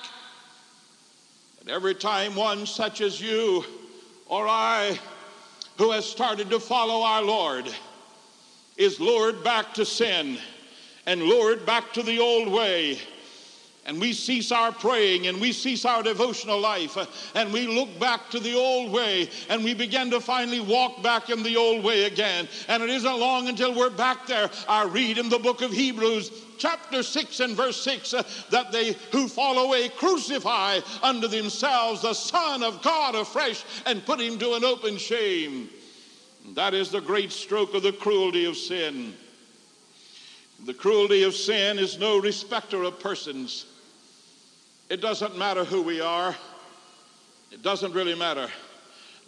And 1.61 1.69
every 1.69 1.97
time 1.97 2.37
one 2.37 2.65
such 2.67 3.01
as 3.01 3.21
you 3.21 3.65
or 4.27 4.47
I 4.47 4.97
who 5.79 5.91
has 5.91 6.05
started 6.05 6.49
to 6.51 6.61
follow 6.61 7.03
our 7.05 7.23
Lord 7.23 7.67
is 8.77 9.01
lured 9.01 9.43
back 9.43 9.75
to 9.75 9.85
sin 9.85 10.39
and 11.07 11.23
lured 11.25 11.67
back 11.67 11.93
to 11.95 12.05
the 12.05 12.21
old 12.21 12.47
way 12.47 13.01
and 13.87 14.01
we 14.01 14.13
cease 14.13 14.51
our 14.53 14.73
praying 14.73 15.29
and 15.29 15.41
we 15.41 15.53
cease 15.53 15.85
our 15.85 16.03
devotional 16.03 16.59
life 16.61 16.97
uh, 16.99 17.07
and 17.35 17.53
we 17.53 17.67
look 17.67 17.97
back 17.99 18.29
to 18.31 18.41
the 18.41 18.55
old 18.55 18.93
way 18.93 19.29
and 19.49 19.63
we 19.65 19.75
begin 19.75 20.11
to 20.11 20.21
finally 20.21 20.61
walk 20.61 21.03
back 21.03 21.31
in 21.31 21.43
the 21.43 21.57
old 21.57 21.83
way 21.85 22.05
again. 22.05 22.49
And 22.69 22.83
it 22.83 22.91
isn't 22.91 23.19
long 23.19 23.49
until 23.49 23.75
we're 23.75 23.91
back 23.91 24.27
there. 24.27 24.51
I 24.69 24.85
read 24.85 25.19
in 25.19 25.29
the 25.29 25.39
book 25.39 25.63
of 25.63 25.71
Hebrews, 25.71 26.33
chapter 26.59 27.03
6 27.05 27.41
and 27.41 27.57
verse 27.57 27.81
6 27.83 28.13
uh, 28.15 28.23
that 28.51 28.73
they 28.73 28.97
who 29.13 29.29
fall 29.29 29.59
away 29.65 29.89
crucify 29.89 30.81
unto 31.03 31.29
themselves 31.29 32.03
the 32.03 32.15
Son 32.15 32.65
of 32.65 32.83
God 32.83 33.15
afresh 33.15 33.65
and 33.87 34.05
put 34.05 34.21
him 34.21 34.37
to 34.41 34.55
an 34.55 34.65
open 34.65 34.97
shame. 34.99 35.71
That 36.55 36.75
is 36.75 36.91
the 36.91 37.01
great 37.01 37.31
stroke 37.31 37.75
of 37.75 37.85
the 37.85 37.93
cruelty 37.93 38.47
of 38.47 38.57
sin. 38.57 39.15
The 40.65 40.75
cruelty 40.75 41.23
of 41.23 41.35
sin 41.35 41.79
is 41.79 41.99
no 41.99 42.19
respecter 42.21 42.83
of 42.83 42.99
persons. 42.99 43.67
It 44.89 45.01
doesn't 45.01 45.37
matter 45.37 45.65
who 45.65 45.83
we 45.83 46.01
are, 46.01 46.35
it 47.51 47.63
doesn't 47.63 47.93
really 47.93 48.15
matter. 48.15 48.49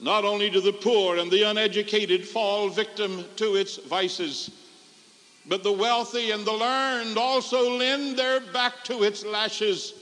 Not 0.01 0.25
only 0.25 0.51
do 0.51 0.61
the 0.61 0.73
poor 0.73 1.17
and 1.17 1.29
the 1.33 1.43
uneducated 1.43 2.27
fall 2.29 2.69
victim 2.69 3.25
to 3.37 3.57
its 3.57 3.77
vices, 3.79 4.51
but 5.47 5.65
the 5.65 5.73
wealthy 5.73 6.31
and 6.31 6.45
the 6.45 6.53
learned 6.53 7.19
also 7.19 7.73
lend 7.77 8.17
their 8.17 8.39
back 8.53 8.85
to 8.85 9.03
its 9.03 9.25
lashes, 9.25 9.95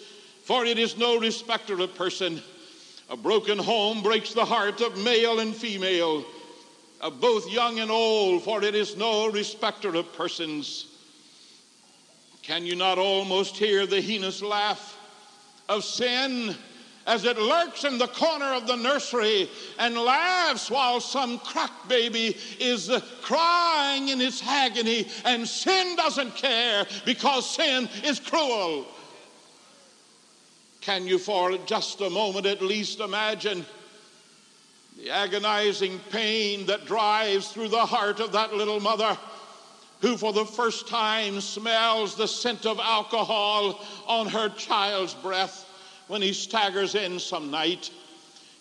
for 0.44 0.66
it 0.66 0.78
is 0.78 0.98
no 0.98 1.18
respecter 1.18 1.80
of 1.80 1.94
person. 1.94 2.42
A 3.08 3.16
broken 3.16 3.56
home 3.56 4.02
breaks 4.02 4.34
the 4.34 4.44
heart 4.44 4.82
of 4.82 4.98
male 4.98 5.38
and 5.40 5.56
female, 5.56 6.22
of 7.00 7.18
both 7.18 7.48
young 7.50 7.78
and 7.78 7.90
old, 7.90 8.42
for 8.44 8.62
it 8.62 8.74
is 8.74 8.96
no 8.98 9.30
respecter 9.30 9.94
of 9.94 10.12
persons. 10.14 10.86
Can 12.42 12.66
you 12.66 12.76
not 12.76 12.98
almost 12.98 13.56
hear 13.56 13.86
the 13.86 14.02
heinous 14.02 14.42
laugh 14.42 14.95
of 15.68 15.84
sin 15.84 16.54
as 17.06 17.24
it 17.24 17.38
lurks 17.38 17.84
in 17.84 17.98
the 17.98 18.06
corner 18.08 18.52
of 18.54 18.66
the 18.66 18.74
nursery 18.74 19.48
and 19.78 19.96
laughs 19.96 20.70
while 20.70 21.00
some 21.00 21.38
crack 21.38 21.70
baby 21.88 22.36
is 22.58 22.90
crying 23.22 24.08
in 24.08 24.20
its 24.20 24.44
agony, 24.44 25.06
and 25.24 25.46
sin 25.46 25.94
doesn't 25.94 26.34
care 26.34 26.84
because 27.04 27.48
sin 27.48 27.88
is 28.04 28.18
cruel. 28.18 28.84
Can 30.80 31.06
you, 31.06 31.18
for 31.18 31.56
just 31.58 32.00
a 32.00 32.10
moment 32.10 32.44
at 32.46 32.60
least, 32.60 32.98
imagine 32.98 33.64
the 34.96 35.10
agonizing 35.10 36.00
pain 36.10 36.66
that 36.66 36.86
drives 36.86 37.52
through 37.52 37.68
the 37.68 37.86
heart 37.86 38.18
of 38.18 38.32
that 38.32 38.52
little 38.54 38.80
mother? 38.80 39.16
who 40.00 40.16
for 40.16 40.32
the 40.32 40.44
first 40.44 40.88
time 40.88 41.40
smells 41.40 42.14
the 42.16 42.26
scent 42.26 42.66
of 42.66 42.78
alcohol 42.78 43.80
on 44.06 44.26
her 44.28 44.48
child's 44.50 45.14
breath 45.14 45.64
when 46.08 46.22
he 46.22 46.32
staggers 46.32 46.94
in 46.94 47.18
some 47.18 47.50
night. 47.50 47.90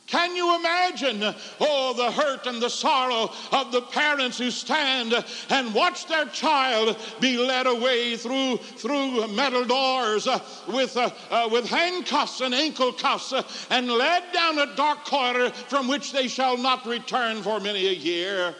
Can 0.08 0.36
you 0.36 0.56
imagine, 0.56 1.34
oh, 1.60 1.94
the 1.98 2.12
hurt 2.12 2.46
and 2.46 2.62
the 2.62 2.70
sorrow 2.70 3.32
of 3.52 3.72
the 3.72 3.82
parents 3.82 4.38
who 4.38 4.52
stand 4.52 5.16
and 5.50 5.74
watch 5.74 6.06
their 6.06 6.26
child 6.28 6.96
be 7.20 7.38
led 7.40 7.66
away 7.66 8.16
through, 8.16 8.58
through 8.58 9.28
metal 9.30 9.66
doors 9.66 10.28
uh, 10.28 10.38
with, 10.68 10.96
uh, 10.96 11.10
uh, 11.32 11.50
with 11.52 11.68
handcuffs 11.68 12.42
and 12.42 12.54
ankle 12.54 12.94
cuffs 12.94 13.34
and 13.72 13.88
led 13.92 14.24
down 14.32 14.60
a 14.60 14.76
dark 14.76 15.06
corridor 15.06 15.50
from 15.50 15.88
which 15.88 16.12
they 16.14 16.28
shall 16.28 16.56
not 16.56 16.86
return 16.86 17.42
for 17.42 17.60
many 17.60 17.88
a 17.88 17.92
year? 17.94 18.54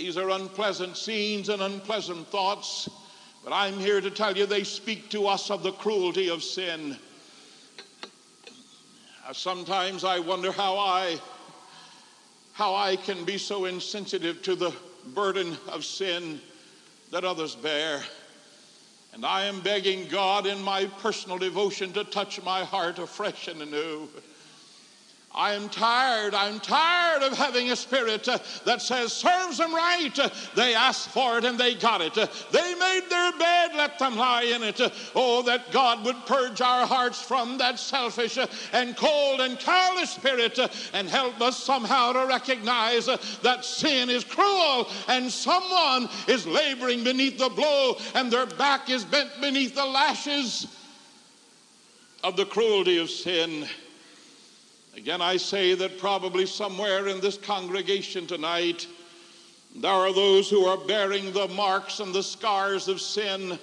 These 0.00 0.16
are 0.16 0.30
unpleasant 0.30 0.96
scenes 0.96 1.50
and 1.50 1.60
unpleasant 1.60 2.26
thoughts, 2.28 2.88
but 3.44 3.52
I'm 3.52 3.74
here 3.78 4.00
to 4.00 4.10
tell 4.10 4.34
you 4.34 4.46
they 4.46 4.64
speak 4.64 5.10
to 5.10 5.26
us 5.28 5.50
of 5.50 5.62
the 5.62 5.72
cruelty 5.72 6.30
of 6.30 6.42
sin. 6.42 6.96
Uh, 9.28 9.34
sometimes 9.34 10.02
I 10.02 10.18
wonder 10.18 10.52
how 10.52 10.78
I 10.78 11.20
how 12.54 12.74
I 12.74 12.96
can 12.96 13.26
be 13.26 13.36
so 13.36 13.66
insensitive 13.66 14.40
to 14.44 14.54
the 14.54 14.70
burden 15.08 15.54
of 15.68 15.84
sin 15.84 16.40
that 17.10 17.22
others 17.24 17.54
bear. 17.54 18.00
And 19.12 19.26
I 19.26 19.44
am 19.44 19.60
begging 19.60 20.08
God 20.08 20.46
in 20.46 20.62
my 20.62 20.86
personal 21.02 21.36
devotion 21.36 21.92
to 21.92 22.04
touch 22.04 22.42
my 22.42 22.64
heart 22.64 22.98
afresh 22.98 23.48
and 23.48 23.60
anew. 23.60 24.08
I 25.32 25.52
am 25.52 25.68
tired. 25.68 26.34
I'm 26.34 26.58
tired 26.58 27.22
of 27.22 27.38
having 27.38 27.70
a 27.70 27.76
spirit 27.76 28.26
uh, 28.28 28.38
that 28.66 28.82
says 28.82 29.12
serves 29.12 29.58
them 29.58 29.72
right. 29.72 30.10
Uh, 30.18 30.28
they 30.56 30.74
asked 30.74 31.10
for 31.10 31.38
it 31.38 31.44
and 31.44 31.56
they 31.56 31.76
got 31.76 32.00
it. 32.00 32.18
Uh, 32.18 32.26
they 32.50 32.74
made 32.74 33.02
their 33.08 33.30
bed, 33.38 33.70
let 33.76 33.96
them 34.00 34.16
lie 34.16 34.42
in 34.42 34.64
it. 34.64 34.80
Oh, 35.14 35.40
that 35.42 35.70
God 35.70 36.04
would 36.04 36.16
purge 36.26 36.60
our 36.60 36.84
hearts 36.84 37.22
from 37.22 37.58
that 37.58 37.78
selfish 37.78 38.38
and 38.72 38.96
cold 38.96 39.40
and 39.40 39.56
callous 39.60 40.10
spirit 40.10 40.58
and 40.94 41.08
help 41.08 41.40
us 41.40 41.62
somehow 41.62 42.12
to 42.12 42.26
recognize 42.26 43.06
that 43.06 43.64
sin 43.64 44.10
is 44.10 44.24
cruel 44.24 44.88
and 45.08 45.30
someone 45.30 46.08
is 46.26 46.44
laboring 46.44 47.04
beneath 47.04 47.38
the 47.38 47.50
blow 47.50 47.96
and 48.16 48.32
their 48.32 48.46
back 48.46 48.90
is 48.90 49.04
bent 49.04 49.30
beneath 49.40 49.76
the 49.76 49.86
lashes 49.86 50.66
of 52.24 52.36
the 52.36 52.44
cruelty 52.46 52.98
of 52.98 53.08
sin. 53.08 53.64
Again, 54.96 55.22
I 55.22 55.36
say 55.36 55.74
that 55.74 55.98
probably 55.98 56.46
somewhere 56.46 57.06
in 57.06 57.20
this 57.20 57.38
congregation 57.38 58.26
tonight, 58.26 58.88
there 59.76 59.92
are 59.92 60.12
those 60.12 60.50
who 60.50 60.64
are 60.64 60.76
bearing 60.76 61.32
the 61.32 61.46
marks 61.48 62.00
and 62.00 62.12
the 62.12 62.24
scars 62.24 62.88
of 62.88 63.00
sin 63.00 63.56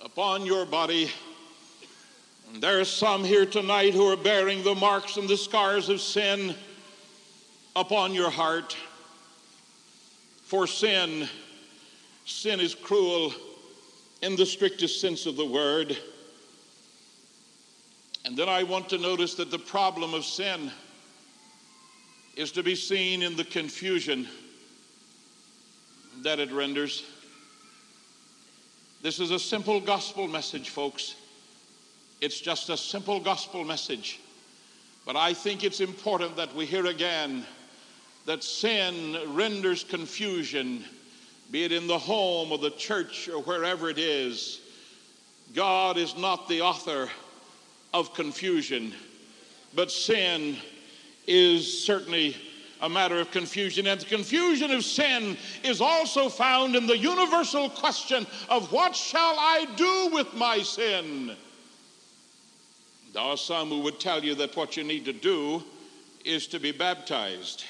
upon 0.00 0.46
your 0.46 0.64
body. 0.64 1.10
And 2.54 2.62
there 2.62 2.78
are 2.78 2.84
some 2.84 3.24
here 3.24 3.44
tonight 3.44 3.94
who 3.94 4.08
are 4.12 4.16
bearing 4.16 4.62
the 4.62 4.76
marks 4.76 5.16
and 5.16 5.28
the 5.28 5.36
scars 5.36 5.88
of 5.88 6.00
sin 6.00 6.54
upon 7.74 8.14
your 8.14 8.30
heart. 8.30 8.76
For 10.44 10.68
sin, 10.68 11.28
sin 12.26 12.60
is 12.60 12.76
cruel 12.76 13.34
in 14.22 14.36
the 14.36 14.46
strictest 14.46 15.00
sense 15.00 15.26
of 15.26 15.34
the 15.36 15.46
word. 15.46 15.96
And 18.24 18.36
then 18.36 18.48
I 18.48 18.62
want 18.62 18.88
to 18.90 18.98
notice 18.98 19.34
that 19.34 19.50
the 19.50 19.58
problem 19.58 20.14
of 20.14 20.24
sin 20.24 20.70
is 22.36 22.52
to 22.52 22.62
be 22.62 22.74
seen 22.76 23.22
in 23.22 23.36
the 23.36 23.44
confusion 23.44 24.28
that 26.22 26.38
it 26.38 26.52
renders. 26.52 27.04
This 29.02 29.18
is 29.18 29.32
a 29.32 29.38
simple 29.40 29.80
gospel 29.80 30.28
message, 30.28 30.68
folks. 30.70 31.16
It's 32.20 32.38
just 32.40 32.70
a 32.70 32.76
simple 32.76 33.18
gospel 33.18 33.64
message. 33.64 34.20
But 35.04 35.16
I 35.16 35.34
think 35.34 35.64
it's 35.64 35.80
important 35.80 36.36
that 36.36 36.54
we 36.54 36.64
hear 36.64 36.86
again 36.86 37.44
that 38.24 38.44
sin 38.44 39.18
renders 39.34 39.82
confusion, 39.82 40.84
be 41.50 41.64
it 41.64 41.72
in 41.72 41.88
the 41.88 41.98
home 41.98 42.52
or 42.52 42.58
the 42.58 42.70
church 42.70 43.28
or 43.28 43.42
wherever 43.42 43.90
it 43.90 43.98
is. 43.98 44.60
God 45.56 45.96
is 45.96 46.16
not 46.16 46.48
the 46.48 46.60
author 46.60 47.10
of 47.92 48.14
confusion. 48.14 48.92
But 49.74 49.90
sin 49.90 50.56
is 51.26 51.84
certainly 51.84 52.36
a 52.80 52.88
matter 52.88 53.18
of 53.20 53.30
confusion. 53.30 53.86
And 53.86 54.00
the 54.00 54.04
confusion 54.06 54.70
of 54.70 54.84
sin 54.84 55.36
is 55.64 55.80
also 55.80 56.28
found 56.28 56.74
in 56.74 56.86
the 56.86 56.98
universal 56.98 57.70
question 57.70 58.26
of 58.48 58.72
what 58.72 58.96
shall 58.96 59.36
I 59.38 59.66
do 59.76 60.14
with 60.14 60.34
my 60.34 60.58
sin? 60.58 61.32
There 63.14 63.22
are 63.22 63.36
some 63.36 63.68
who 63.68 63.80
would 63.80 64.00
tell 64.00 64.24
you 64.24 64.34
that 64.36 64.56
what 64.56 64.76
you 64.76 64.84
need 64.84 65.04
to 65.04 65.12
do 65.12 65.62
is 66.24 66.46
to 66.48 66.58
be 66.58 66.72
baptized. 66.72 67.64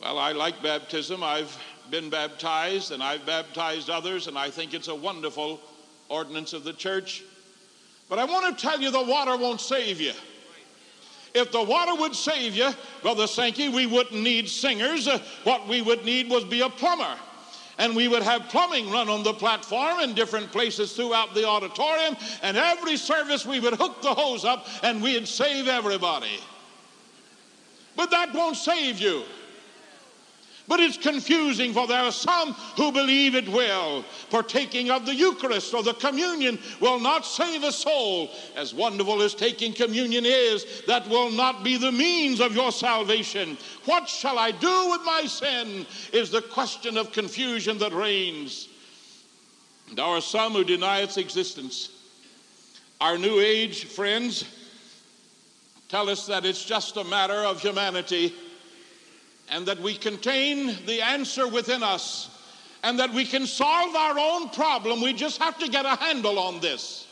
Well, 0.00 0.18
I 0.18 0.32
like 0.32 0.62
baptism. 0.62 1.22
I've 1.22 1.56
been 1.90 2.08
baptized 2.10 2.92
and 2.92 3.02
I've 3.02 3.26
baptized 3.26 3.90
others, 3.90 4.26
and 4.28 4.38
I 4.38 4.50
think 4.50 4.72
it's 4.72 4.88
a 4.88 4.94
wonderful 4.94 5.60
ordinance 6.08 6.52
of 6.52 6.64
the 6.64 6.72
church. 6.72 7.22
But 8.08 8.18
I 8.18 8.24
want 8.24 8.56
to 8.56 8.62
tell 8.66 8.80
you 8.80 8.90
the 8.90 9.02
water 9.02 9.36
won't 9.36 9.60
save 9.60 10.00
you. 10.00 10.12
If 11.34 11.52
the 11.52 11.62
water 11.62 11.94
would 11.94 12.14
save 12.16 12.54
you, 12.54 12.70
Brother 13.02 13.26
Sankey, 13.26 13.68
we 13.68 13.84
wouldn't 13.86 14.22
need 14.22 14.48
singers. 14.48 15.06
Uh, 15.06 15.18
what 15.44 15.68
we 15.68 15.82
would 15.82 16.04
need 16.04 16.30
was 16.30 16.44
be 16.44 16.62
a 16.62 16.70
plumber. 16.70 17.14
And 17.76 17.94
we 17.94 18.08
would 18.08 18.22
have 18.22 18.48
plumbing 18.48 18.90
run 18.90 19.08
on 19.08 19.22
the 19.22 19.34
platform 19.34 20.00
in 20.00 20.14
different 20.14 20.50
places 20.50 20.94
throughout 20.94 21.34
the 21.34 21.46
auditorium. 21.46 22.16
And 22.42 22.56
every 22.56 22.96
service 22.96 23.44
we 23.44 23.60
would 23.60 23.74
hook 23.74 24.00
the 24.02 24.14
hose 24.14 24.44
up 24.44 24.66
and 24.82 25.02
we'd 25.02 25.28
save 25.28 25.68
everybody. 25.68 26.40
But 27.94 28.10
that 28.10 28.32
won't 28.32 28.56
save 28.56 28.98
you. 28.98 29.22
But 30.68 30.80
it's 30.80 30.98
confusing, 30.98 31.72
for 31.72 31.86
there 31.86 32.04
are 32.04 32.12
some 32.12 32.52
who 32.52 32.92
believe 32.92 33.34
it 33.34 33.48
will. 33.48 34.04
Partaking 34.28 34.90
of 34.90 35.06
the 35.06 35.14
Eucharist 35.14 35.72
or 35.72 35.82
the 35.82 35.94
communion 35.94 36.58
will 36.78 37.00
not 37.00 37.24
save 37.24 37.62
a 37.64 37.72
soul. 37.72 38.30
As 38.54 38.74
wonderful 38.74 39.22
as 39.22 39.34
taking 39.34 39.72
communion 39.72 40.24
is, 40.26 40.66
that 40.86 41.08
will 41.08 41.30
not 41.30 41.64
be 41.64 41.78
the 41.78 41.90
means 41.90 42.38
of 42.40 42.54
your 42.54 42.70
salvation. 42.70 43.56
What 43.86 44.10
shall 44.10 44.38
I 44.38 44.50
do 44.52 44.90
with 44.90 45.00
my 45.06 45.24
sin? 45.26 45.86
is 46.12 46.30
the 46.30 46.42
question 46.42 46.98
of 46.98 47.12
confusion 47.12 47.78
that 47.78 47.92
reigns. 47.94 48.68
There 49.94 50.04
are 50.04 50.20
some 50.20 50.52
who 50.52 50.64
deny 50.64 51.00
its 51.00 51.16
existence. 51.16 51.88
Our 53.00 53.16
New 53.16 53.40
Age 53.40 53.86
friends 53.86 54.44
tell 55.88 56.10
us 56.10 56.26
that 56.26 56.44
it's 56.44 56.62
just 56.64 56.98
a 56.98 57.04
matter 57.04 57.32
of 57.42 57.62
humanity 57.62 58.34
and 59.50 59.66
that 59.66 59.80
we 59.80 59.94
contain 59.94 60.74
the 60.86 61.00
answer 61.02 61.48
within 61.48 61.82
us 61.82 62.30
and 62.84 62.98
that 62.98 63.12
we 63.12 63.24
can 63.24 63.46
solve 63.46 63.94
our 63.96 64.18
own 64.18 64.48
problem. 64.50 65.00
We 65.00 65.12
just 65.12 65.40
have 65.40 65.58
to 65.58 65.68
get 65.68 65.84
a 65.86 65.96
handle 65.96 66.38
on 66.38 66.60
this. 66.60 67.06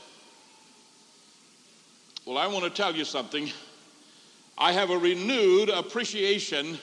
Well, 2.24 2.38
I 2.38 2.46
want 2.48 2.64
to 2.64 2.70
tell 2.70 2.94
you 2.94 3.04
something. 3.04 3.50
I 4.58 4.72
have 4.72 4.90
a 4.90 4.98
renewed 4.98 5.68
appreciation 5.68 6.78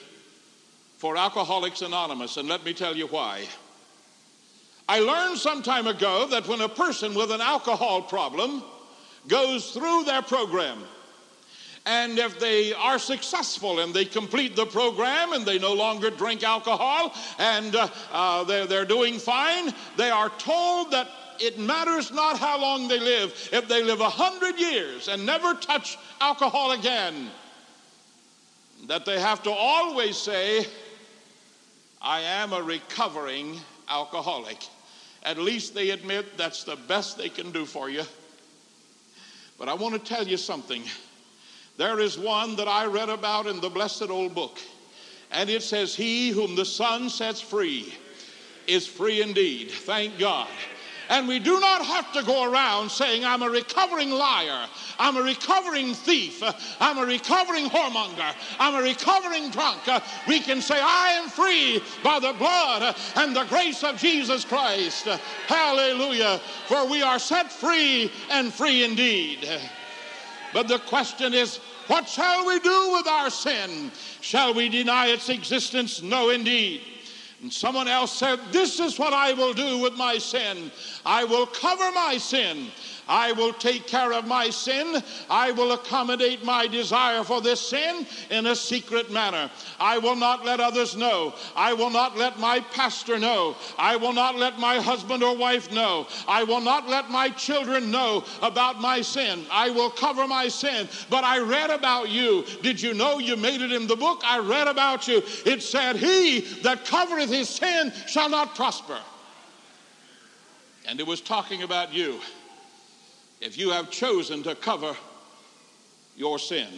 for 0.98 1.16
Alcoholics 1.16 1.82
Anonymous, 1.82 2.36
and 2.36 2.48
let 2.48 2.64
me 2.64 2.72
tell 2.72 2.96
you 2.96 3.06
why. 3.08 3.44
I 4.88 5.00
learned 5.00 5.38
some 5.38 5.62
time 5.62 5.86
ago 5.86 6.26
that 6.28 6.46
when 6.46 6.60
a 6.60 6.68
person 6.68 7.14
with 7.14 7.30
an 7.30 7.40
alcohol 7.40 8.02
problem 8.02 8.62
goes 9.28 9.72
through 9.72 10.04
their 10.04 10.22
program, 10.22 10.82
and 11.86 12.18
if 12.18 12.38
they 12.40 12.72
are 12.72 12.98
successful 12.98 13.80
and 13.80 13.92
they 13.92 14.06
complete 14.06 14.56
the 14.56 14.64
program 14.64 15.34
and 15.34 15.44
they 15.44 15.58
no 15.58 15.74
longer 15.74 16.08
drink 16.10 16.42
alcohol 16.42 17.12
and 17.38 17.76
uh, 17.76 17.88
uh, 18.10 18.44
they're, 18.44 18.64
they're 18.66 18.86
doing 18.86 19.18
fine, 19.18 19.72
they 19.98 20.08
are 20.08 20.30
told 20.38 20.90
that 20.92 21.08
it 21.40 21.58
matters 21.58 22.10
not 22.10 22.38
how 22.38 22.58
long 22.58 22.88
they 22.88 22.98
live. 22.98 23.50
If 23.52 23.68
they 23.68 23.82
live 23.82 24.00
a 24.00 24.08
hundred 24.08 24.58
years 24.58 25.08
and 25.08 25.26
never 25.26 25.52
touch 25.54 25.98
alcohol 26.22 26.72
again, 26.72 27.28
that 28.86 29.04
they 29.04 29.20
have 29.20 29.42
to 29.42 29.50
always 29.50 30.16
say, 30.16 30.64
I 32.00 32.20
am 32.20 32.54
a 32.54 32.62
recovering 32.62 33.56
alcoholic. 33.90 34.58
At 35.22 35.36
least 35.36 35.74
they 35.74 35.90
admit 35.90 36.38
that's 36.38 36.64
the 36.64 36.76
best 36.76 37.18
they 37.18 37.28
can 37.28 37.50
do 37.50 37.66
for 37.66 37.90
you. 37.90 38.04
But 39.58 39.68
I 39.68 39.74
want 39.74 39.94
to 39.94 40.00
tell 40.00 40.26
you 40.26 40.36
something. 40.38 40.82
There 41.76 41.98
is 42.00 42.16
one 42.18 42.56
that 42.56 42.68
I 42.68 42.86
read 42.86 43.08
about 43.08 43.46
in 43.46 43.60
the 43.60 43.68
blessed 43.70 44.08
old 44.10 44.34
book, 44.34 44.58
and 45.32 45.50
it 45.50 45.62
says, 45.62 45.94
He 45.94 46.28
whom 46.30 46.54
the 46.54 46.64
Son 46.64 47.10
sets 47.10 47.40
free 47.40 47.92
is 48.66 48.86
free 48.86 49.22
indeed. 49.22 49.70
Thank 49.72 50.18
God. 50.18 50.46
And 51.10 51.28
we 51.28 51.38
do 51.38 51.60
not 51.60 51.84
have 51.84 52.12
to 52.14 52.22
go 52.22 52.50
around 52.50 52.90
saying, 52.90 53.26
I'm 53.26 53.42
a 53.42 53.50
recovering 53.50 54.10
liar, 54.10 54.66
I'm 54.98 55.16
a 55.16 55.22
recovering 55.22 55.92
thief, 55.94 56.42
I'm 56.80 56.96
a 56.96 57.04
recovering 57.04 57.68
whoremonger, 57.68 58.32
I'm 58.58 58.76
a 58.80 58.82
recovering 58.82 59.50
drunk. 59.50 59.80
We 60.28 60.40
can 60.40 60.62
say, 60.62 60.76
I 60.80 61.08
am 61.12 61.28
free 61.28 61.82
by 62.02 62.20
the 62.20 62.32
blood 62.38 62.96
and 63.16 63.36
the 63.36 63.44
grace 63.50 63.82
of 63.84 63.98
Jesus 63.98 64.44
Christ. 64.46 65.04
Hallelujah. 65.46 66.40
For 66.68 66.88
we 66.88 67.02
are 67.02 67.18
set 67.18 67.52
free 67.52 68.10
and 68.30 68.50
free 68.54 68.84
indeed. 68.84 69.46
But 70.54 70.68
the 70.68 70.78
question 70.78 71.34
is, 71.34 71.56
what 71.88 72.08
shall 72.08 72.46
we 72.46 72.60
do 72.60 72.92
with 72.92 73.08
our 73.08 73.28
sin? 73.28 73.90
Shall 74.20 74.54
we 74.54 74.68
deny 74.68 75.08
its 75.08 75.28
existence? 75.28 76.00
No, 76.00 76.30
indeed. 76.30 76.80
And 77.42 77.52
someone 77.52 77.88
else 77.88 78.16
said, 78.16 78.38
This 78.52 78.78
is 78.78 78.96
what 78.96 79.12
I 79.12 79.32
will 79.32 79.52
do 79.52 79.78
with 79.80 79.94
my 79.96 80.16
sin. 80.18 80.70
I 81.04 81.24
will 81.24 81.44
cover 81.46 81.90
my 81.90 82.18
sin. 82.18 82.68
I 83.08 83.32
will 83.32 83.52
take 83.52 83.86
care 83.86 84.12
of 84.12 84.26
my 84.26 84.50
sin. 84.50 85.02
I 85.28 85.52
will 85.52 85.72
accommodate 85.72 86.44
my 86.44 86.66
desire 86.66 87.22
for 87.24 87.40
this 87.40 87.60
sin 87.60 88.06
in 88.30 88.46
a 88.46 88.56
secret 88.56 89.10
manner. 89.10 89.50
I 89.78 89.98
will 89.98 90.16
not 90.16 90.44
let 90.44 90.60
others 90.60 90.96
know. 90.96 91.34
I 91.56 91.72
will 91.72 91.90
not 91.90 92.16
let 92.16 92.38
my 92.38 92.60
pastor 92.72 93.18
know. 93.18 93.56
I 93.78 93.96
will 93.96 94.12
not 94.12 94.36
let 94.36 94.58
my 94.58 94.80
husband 94.80 95.22
or 95.22 95.36
wife 95.36 95.70
know. 95.72 96.06
I 96.26 96.44
will 96.44 96.60
not 96.60 96.88
let 96.88 97.10
my 97.10 97.30
children 97.30 97.90
know 97.90 98.24
about 98.42 98.80
my 98.80 99.00
sin. 99.00 99.44
I 99.50 99.70
will 99.70 99.90
cover 99.90 100.26
my 100.26 100.48
sin. 100.48 100.88
But 101.10 101.24
I 101.24 101.40
read 101.40 101.70
about 101.70 102.08
you. 102.08 102.44
Did 102.62 102.80
you 102.80 102.94
know 102.94 103.18
you 103.18 103.36
made 103.36 103.60
it 103.60 103.72
in 103.72 103.86
the 103.86 103.96
book? 103.96 104.22
I 104.24 104.38
read 104.38 104.68
about 104.68 105.06
you. 105.08 105.22
It 105.44 105.62
said, 105.62 105.96
He 105.96 106.40
that 106.62 106.84
covereth 106.86 107.28
his 107.30 107.48
sin 107.48 107.92
shall 108.06 108.30
not 108.30 108.54
prosper. 108.54 108.98
And 110.86 111.00
it 111.00 111.06
was 111.06 111.20
talking 111.22 111.62
about 111.62 111.94
you 111.94 112.20
if 113.44 113.58
you 113.58 113.68
have 113.70 113.90
chosen 113.90 114.42
to 114.42 114.54
cover 114.54 114.96
your 116.16 116.38
sin. 116.38 116.70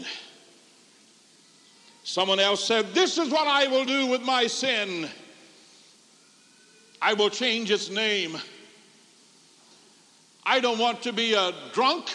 Someone 2.02 2.40
else 2.40 2.64
said, 2.64 2.92
This 2.92 3.18
is 3.18 3.30
what 3.30 3.46
I 3.46 3.68
will 3.68 3.84
do 3.84 4.06
with 4.08 4.20
my 4.22 4.48
sin. 4.48 5.08
I 7.00 7.14
will 7.14 7.30
change 7.30 7.70
its 7.70 7.88
name. 7.88 8.36
I 10.44 10.58
don't 10.60 10.78
want 10.78 11.02
to 11.02 11.12
be 11.12 11.34
a 11.34 11.52
drunk, 11.72 12.12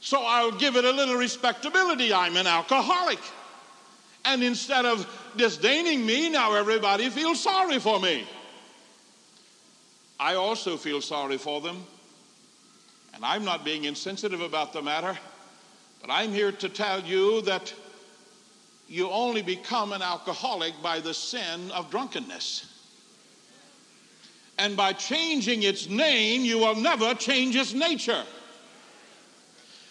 so 0.00 0.22
I'll 0.22 0.52
give 0.52 0.76
it 0.76 0.84
a 0.86 0.90
little 0.90 1.16
respectability. 1.16 2.12
I'm 2.14 2.36
an 2.38 2.46
alcoholic. 2.46 3.18
And 4.24 4.42
instead 4.42 4.86
of 4.86 5.06
disdaining 5.36 6.04
me, 6.06 6.30
now 6.30 6.54
everybody 6.54 7.10
feels 7.10 7.42
sorry 7.42 7.78
for 7.78 8.00
me. 8.00 8.26
I 10.18 10.34
also 10.36 10.76
feel 10.78 11.00
sorry 11.02 11.36
for 11.36 11.60
them 11.60 11.82
and 13.16 13.24
I'm 13.24 13.46
not 13.46 13.64
being 13.64 13.84
insensitive 13.84 14.42
about 14.42 14.74
the 14.74 14.82
matter, 14.82 15.16
but 16.02 16.10
I'm 16.10 16.32
here 16.32 16.52
to 16.52 16.68
tell 16.68 17.00
you 17.00 17.40
that 17.42 17.72
you 18.88 19.10
only 19.10 19.40
become 19.40 19.94
an 19.94 20.02
alcoholic 20.02 20.74
by 20.82 21.00
the 21.00 21.14
sin 21.14 21.70
of 21.70 21.90
drunkenness. 21.90 22.72
And 24.58 24.76
by 24.76 24.92
changing 24.92 25.62
its 25.62 25.88
name, 25.88 26.44
you 26.44 26.58
will 26.58 26.76
never 26.76 27.14
change 27.14 27.56
its 27.56 27.72
nature. 27.72 28.22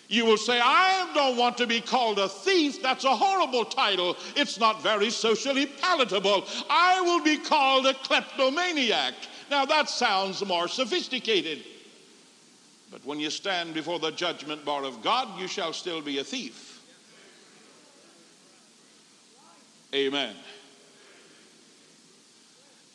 You 0.07 0.25
will 0.25 0.37
say, 0.37 0.59
I 0.63 1.09
don't 1.15 1.35
want 1.35 1.57
to 1.57 1.65
be 1.67 1.81
called 1.81 2.19
a 2.19 2.29
thief. 2.29 2.81
That's 2.83 3.05
a 3.05 3.15
horrible 3.15 3.65
title. 3.65 4.15
It's 4.35 4.59
not 4.59 4.83
very 4.83 5.09
socially 5.09 5.65
palatable. 5.65 6.45
I 6.69 7.01
will 7.01 7.23
be 7.23 7.37
called 7.37 7.87
a 7.87 7.95
kleptomaniac. 7.95 9.15
Now, 9.49 9.65
that 9.65 9.89
sounds 9.89 10.45
more 10.45 10.67
sophisticated. 10.67 11.63
But 12.97 13.05
when 13.05 13.19
you 13.19 13.29
stand 13.29 13.73
before 13.73 13.99
the 13.99 14.11
judgment 14.11 14.63
bar 14.63 14.85
of 14.85 15.03
God, 15.03 15.27
you 15.37 15.49
shall 15.49 15.73
still 15.73 15.99
be 16.01 16.19
a 16.19 16.23
thief. 16.23 16.81
Amen. 19.93 20.33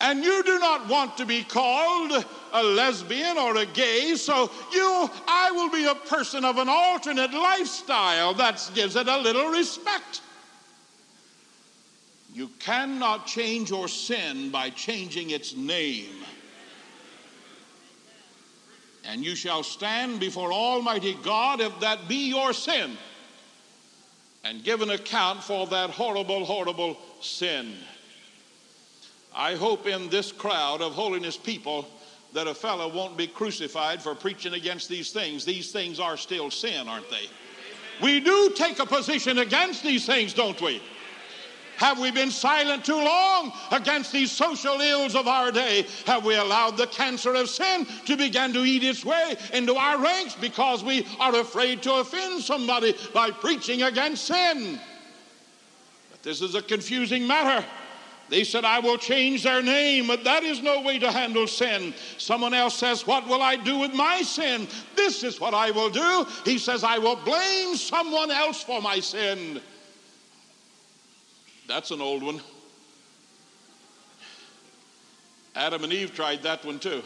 And 0.01 0.25
you 0.25 0.43
do 0.43 0.59
not 0.59 0.89
want 0.89 1.19
to 1.19 1.27
be 1.27 1.45
called 1.45 2.25
a 2.55 2.63
lesbian 2.63 3.37
or 3.37 3.59
a 3.59 3.67
gay, 3.67 4.15
so 4.17 4.51
you, 4.73 5.11
I 5.29 5.51
will 5.51 5.69
be 5.69 5.85
a 5.85 5.95
person 6.09 6.47
of 6.47 6.57
an 6.57 6.69
alternate 6.71 7.35
lifestyle. 7.35 8.33
That 8.33 8.71
gives 8.75 8.97
it 8.97 9.07
a 9.07 9.19
little 9.19 9.51
respect. 9.51 10.23
You 12.33 12.49
cannot 12.59 13.27
change 13.27 13.69
your 13.69 13.87
sin 13.87 14.49
by 14.49 14.71
changing 14.71 15.29
its 15.29 15.55
name 15.55 16.07
and 19.09 19.25
you 19.25 19.35
shall 19.35 19.63
stand 19.63 20.21
before 20.21 20.53
Almighty 20.53 21.17
God 21.23 21.61
if 21.61 21.79
that 21.81 22.09
be 22.09 22.29
your 22.29 22.53
sin, 22.53 22.97
and 24.45 24.63
give 24.65 24.83
an 24.83 24.91
account 24.91 25.43
for 25.43 25.67
that 25.69 25.91
horrible, 25.91 26.45
horrible 26.45 26.97
sin. 27.21 27.75
I 29.35 29.55
hope 29.55 29.87
in 29.87 30.09
this 30.09 30.33
crowd 30.33 30.83
of 30.83 30.93
holiness 30.93 31.37
people 31.37 31.89
that 32.33 32.47
a 32.47 32.55
fellow 32.55 32.89
won't 32.89 33.17
be 33.17 33.27
crucified 33.27 34.03
for 34.03 34.15
preaching 34.15 34.55
against 34.55 34.89
these 34.89 35.11
things. 35.11 35.45
These 35.45 35.73
things 35.73 35.99
are 36.01 36.17
still 36.17 36.51
sin, 36.51 36.89
aren't 36.89 37.11
they? 37.11 37.25
We 38.03 38.21
do 38.21 38.53
take 38.57 38.79
a 38.79 38.87
position 38.87 39.39
against 39.39 39.83
these 39.83 40.07
things, 40.07 40.33
don't 40.33 40.61
we? 40.61 40.81
Have 41.81 41.99
we 41.99 42.11
been 42.11 42.31
silent 42.31 42.85
too 42.85 42.93
long 43.03 43.53
against 43.71 44.13
these 44.13 44.31
social 44.31 44.79
ills 44.83 45.15
of 45.15 45.27
our 45.27 45.51
day? 45.51 45.87
Have 46.07 46.27
we 46.27 46.35
allowed 46.37 46.77
the 46.77 46.87
cancer 46.87 47.35
of 47.35 47.49
sin 47.49 47.87
to 48.05 48.17
begin 48.19 48.53
to 48.53 48.61
eat 48.67 48.85
its 48.85 49.03
way 49.03 49.35
into 49.55 49.75
our 49.77 49.99
ranks 49.99 50.35
because 50.35 50.85
we 50.85 51.07
are 51.19 51.35
afraid 51.37 51.81
to 51.85 51.95
offend 51.95 52.43
somebody 52.43 52.95
by 53.15 53.31
preaching 53.31 53.83
against 53.83 54.27
sin? 54.27 54.79
But 56.11 56.23
this 56.23 56.43
is 56.43 56.55
a 56.55 56.61
confusing 56.61 57.27
matter. 57.27 57.65
They 58.29 58.45
said, 58.45 58.67
I 58.67 58.79
will 58.81 58.99
change 58.99 59.43
their 59.43 59.63
name, 59.63 60.07
but 60.07 60.23
that 60.25 60.43
is 60.43 60.63
no 60.63 60.83
way 60.83 60.99
to 60.99 61.11
handle 61.11 61.47
sin. 61.47 61.95
Someone 62.19 62.53
else 62.53 62.77
says, 62.77 63.07
What 63.07 63.27
will 63.27 63.41
I 63.41 63.57
do 63.57 63.79
with 63.79 63.95
my 63.95 64.21
sin? 64.21 64.69
This 64.97 65.25
is 65.25 65.41
what 65.41 65.55
I 65.55 65.71
will 65.71 65.89
do. 65.91 66.27
He 66.45 66.59
says, 66.59 66.85
I 66.85 66.99
will 66.99 67.17
blame 67.17 67.75
someone 67.75 68.31
else 68.31 68.63
for 68.63 68.83
my 68.83 69.01
sin. 69.01 69.63
That's 71.71 71.93
an 71.93 72.01
old 72.01 72.25
one. 72.25 72.41
Adam 75.55 75.85
and 75.85 75.93
Eve 75.93 76.13
tried 76.13 76.43
that 76.43 76.65
one 76.65 76.81
too. 76.81 77.01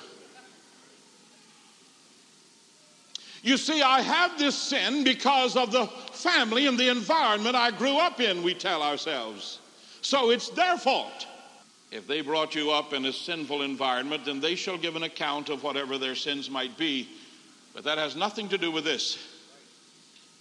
You 3.42 3.59
see, 3.59 3.83
I 3.83 4.00
have 4.00 4.38
this 4.38 4.57
sin 4.57 5.05
because 5.05 5.55
of 5.55 5.70
the 5.70 5.87
family 6.12 6.64
and 6.66 6.79
the 6.79 6.88
environment 6.88 7.55
I 7.57 7.72
grew 7.72 7.98
up 7.98 8.22
in, 8.22 8.42
we 8.42 8.55
tell 8.55 8.83
ourselves. 8.83 9.59
So 10.00 10.31
it's 10.31 10.48
their 10.48 10.79
fault. 10.79 11.27
If 11.92 12.07
they 12.07 12.22
brought 12.22 12.55
you 12.55 12.70
up 12.70 12.94
in 12.94 13.05
a 13.05 13.12
sinful 13.12 13.61
environment, 13.61 14.24
then 14.24 14.40
they 14.40 14.55
shall 14.55 14.79
give 14.79 14.96
an 14.96 15.03
account 15.03 15.50
of 15.50 15.62
whatever 15.62 15.98
their 15.98 16.14
sins 16.14 16.48
might 16.48 16.79
be. 16.79 17.07
But 17.74 17.85
that 17.85 17.98
has 17.98 18.16
nothing 18.16 18.48
to 18.48 18.57
do 18.57 18.70
with 18.70 18.85
this. 18.85 19.18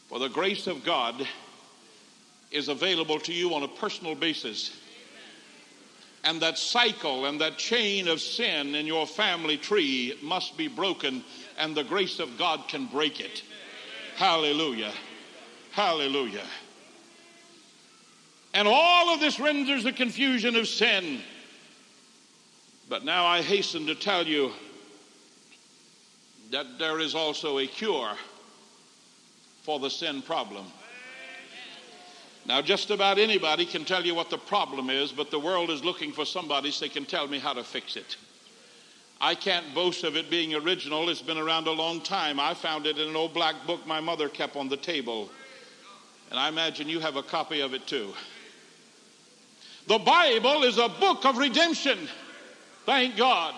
For 0.07 0.17
the 0.17 0.29
grace 0.29 0.65
of 0.67 0.85
God 0.85 1.27
is 2.53 2.67
available 2.69 3.17
to 3.19 3.33
you 3.33 3.53
on 3.55 3.63
a 3.63 3.67
personal 3.67 4.15
basis. 4.15 4.79
And 6.23 6.39
that 6.41 6.57
cycle 6.57 7.25
and 7.25 7.41
that 7.41 7.57
chain 7.57 8.07
of 8.07 8.21
sin 8.21 8.75
in 8.75 8.85
your 8.85 9.05
family 9.05 9.57
tree 9.57 10.17
must 10.21 10.55
be 10.55 10.67
broken, 10.69 11.23
and 11.57 11.75
the 11.75 11.83
grace 11.83 12.19
of 12.19 12.37
God 12.37 12.67
can 12.69 12.85
break 12.85 13.19
it. 13.19 13.41
Hallelujah. 14.15 14.91
Hallelujah. 15.71 16.45
And 18.53 18.67
all 18.67 19.11
of 19.13 19.19
this 19.19 19.39
renders 19.39 19.83
the 19.83 19.91
confusion 19.91 20.55
of 20.55 20.67
sin. 20.67 21.19
But 22.87 23.03
now 23.03 23.25
I 23.25 23.41
hasten 23.41 23.87
to 23.87 23.95
tell 23.95 24.25
you 24.27 24.51
that 26.51 26.77
there 26.77 26.99
is 26.99 27.15
also 27.15 27.57
a 27.57 27.65
cure 27.65 28.11
for 29.63 29.79
the 29.79 29.89
sin 29.89 30.21
problem. 30.21 30.65
Now, 32.45 32.61
just 32.61 32.91
about 32.91 33.17
anybody 33.19 33.65
can 33.65 33.85
tell 33.85 34.05
you 34.05 34.15
what 34.15 34.29
the 34.29 34.37
problem 34.37 34.89
is, 34.89 35.11
but 35.11 35.31
the 35.31 35.39
world 35.39 35.69
is 35.69 35.83
looking 35.83 36.11
for 36.11 36.25
somebody 36.25 36.71
so 36.71 36.85
they 36.85 36.89
can 36.89 37.05
tell 37.05 37.25
me 37.27 37.39
how 37.39 37.53
to 37.53 37.63
fix 37.63 37.95
it. 37.95 38.17
I 39.21 39.35
can't 39.35 39.73
boast 39.73 40.03
of 40.03 40.17
it 40.17 40.29
being 40.29 40.53
original. 40.53 41.09
It's 41.09 41.21
been 41.21 41.37
around 41.37 41.67
a 41.67 41.71
long 41.71 42.01
time. 42.01 42.41
I 42.41 42.53
found 42.53 42.85
it 42.85 42.97
in 42.97 43.07
an 43.09 43.15
old 43.15 43.33
black 43.33 43.55
book 43.65 43.87
my 43.87 44.01
mother 44.01 44.27
kept 44.27 44.57
on 44.57 44.67
the 44.67 44.75
table. 44.75 45.29
And 46.31 46.37
I 46.37 46.49
imagine 46.49 46.89
you 46.89 46.99
have 46.99 47.15
a 47.15 47.23
copy 47.23 47.61
of 47.61 47.73
it 47.73 47.87
too. 47.87 48.13
The 49.87 49.99
Bible 49.99 50.63
is 50.63 50.77
a 50.77 50.89
book 50.89 51.25
of 51.25 51.37
redemption. 51.37 51.97
Thank 52.85 53.15
God. 53.15 53.55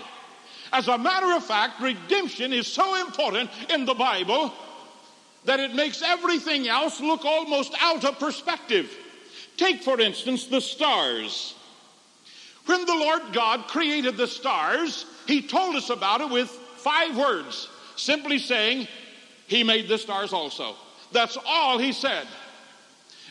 As 0.71 0.87
a 0.87 0.97
matter 0.97 1.31
of 1.35 1.43
fact, 1.43 1.81
redemption 1.81 2.53
is 2.53 2.67
so 2.67 3.01
important 3.03 3.49
in 3.71 3.85
the 3.85 3.93
Bible 3.95 4.53
that 5.45 5.59
it 5.59 5.73
makes 5.75 6.01
everything 6.01 6.67
else 6.67 6.99
look 6.99 7.23
almost 7.23 7.73
out 7.81 8.03
of 8.03 8.19
perspective. 8.19 8.91
Take, 9.57 9.81
for 9.83 9.99
instance, 9.99 10.45
the 10.47 10.59
stars. 10.61 11.55
When 12.65 12.83
the 12.85 12.95
Lord 12.95 13.21
God 13.31 13.67
created 13.67 14.17
the 14.17 14.27
stars, 14.27 15.05
He 15.27 15.41
told 15.41 15.75
us 15.75 15.89
about 15.89 16.21
it 16.21 16.29
with 16.29 16.49
five 16.77 17.15
words, 17.15 17.69
simply 17.95 18.39
saying, 18.39 18.87
He 19.47 19.63
made 19.63 19.87
the 19.87 19.97
stars 19.99 20.33
also. 20.33 20.75
That's 21.11 21.37
all 21.45 21.77
He 21.77 21.93
said. 21.93 22.27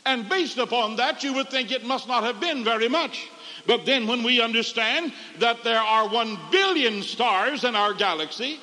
And 0.07 0.29
based 0.29 0.59
upon 0.59 0.97
that, 0.97 1.25
you 1.25 1.33
would 1.35 1.49
think 1.51 1.73
it 1.73 1.85
must 1.85 2.07
not 2.07 2.25
have 2.25 2.39
been 2.39 2.63
very 2.63 2.89
much. 2.89 3.29
But 3.67 3.87
then, 3.87 4.07
when 4.07 4.23
we 4.23 4.41
understand 4.43 5.13
that 5.39 5.65
there 5.65 5.81
are 5.81 6.09
one 6.09 6.39
billion 6.53 7.03
stars 7.03 7.65
in 7.65 7.75
our 7.75 7.95
galaxy, 7.95 8.61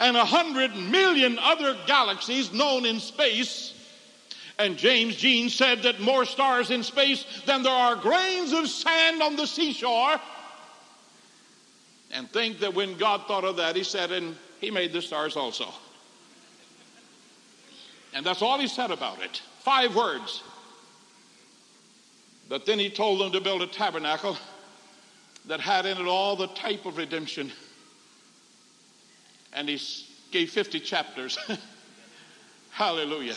and 0.00 0.16
a 0.16 0.24
hundred 0.24 0.74
million 0.76 1.38
other 1.38 1.76
galaxies 1.86 2.52
known 2.52 2.84
in 2.86 3.00
space. 3.00 3.72
And 4.58 4.76
James 4.76 5.16
Jeans 5.16 5.54
said 5.54 5.82
that 5.82 6.00
more 6.00 6.24
stars 6.24 6.70
in 6.70 6.82
space 6.82 7.24
than 7.46 7.62
there 7.62 7.72
are 7.72 7.96
grains 7.96 8.52
of 8.52 8.68
sand 8.68 9.22
on 9.22 9.36
the 9.36 9.46
seashore. 9.46 10.16
And 12.12 12.30
think 12.30 12.60
that 12.60 12.72
when 12.74 12.96
God 12.96 13.22
thought 13.26 13.44
of 13.44 13.56
that, 13.56 13.74
He 13.74 13.82
said, 13.82 14.12
and 14.12 14.36
He 14.60 14.70
made 14.70 14.92
the 14.92 15.02
stars 15.02 15.36
also. 15.36 15.66
And 18.14 18.24
that's 18.24 18.42
all 18.42 18.58
He 18.60 18.68
said 18.68 18.92
about 18.92 19.20
it. 19.22 19.42
Five 19.60 19.96
words. 19.96 20.44
But 22.48 22.66
then 22.66 22.78
He 22.78 22.90
told 22.90 23.20
them 23.20 23.32
to 23.32 23.40
build 23.40 23.62
a 23.62 23.66
tabernacle 23.66 24.36
that 25.46 25.58
had 25.58 25.84
in 25.84 25.98
it 25.98 26.06
all 26.06 26.36
the 26.36 26.46
type 26.48 26.86
of 26.86 26.96
redemption 26.96 27.50
and 29.54 29.68
he 29.68 29.80
gave 30.32 30.50
50 30.50 30.80
chapters. 30.80 31.38
Hallelujah. 32.70 33.36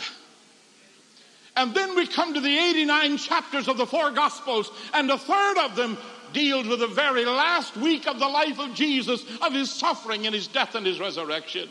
And 1.56 1.74
then 1.74 1.96
we 1.96 2.06
come 2.06 2.34
to 2.34 2.40
the 2.40 2.56
89 2.58 3.16
chapters 3.18 3.68
of 3.68 3.78
the 3.78 3.86
four 3.86 4.10
Gospels, 4.10 4.70
and 4.92 5.10
a 5.10 5.18
third 5.18 5.58
of 5.58 5.76
them 5.76 5.96
deals 6.32 6.66
with 6.66 6.80
the 6.80 6.86
very 6.88 7.24
last 7.24 7.76
week 7.76 8.06
of 8.06 8.18
the 8.18 8.28
life 8.28 8.58
of 8.60 8.74
Jesus, 8.74 9.24
of 9.40 9.52
his 9.52 9.70
suffering 9.70 10.26
and 10.26 10.34
his 10.34 10.46
death 10.48 10.74
and 10.74 10.84
his 10.86 11.00
resurrection. 11.00 11.68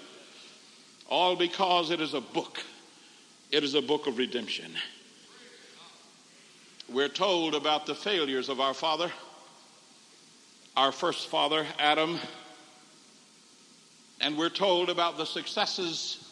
All 1.09 1.35
because 1.35 1.91
it 1.91 2.01
is 2.01 2.13
a 2.13 2.21
book. 2.21 2.61
It 3.51 3.63
is 3.63 3.75
a 3.75 3.81
book 3.81 4.07
of 4.07 4.17
redemption. 4.17 4.71
We're 6.91 7.07
told 7.09 7.53
about 7.53 7.85
the 7.85 7.95
failures 7.95 8.49
of 8.49 8.59
our 8.59 8.73
father, 8.73 9.11
our 10.75 10.91
first 10.91 11.27
father, 11.29 11.65
Adam, 11.79 12.17
and 14.21 14.37
we're 14.37 14.49
told 14.49 14.89
about 14.89 15.17
the 15.17 15.25
successes 15.25 16.23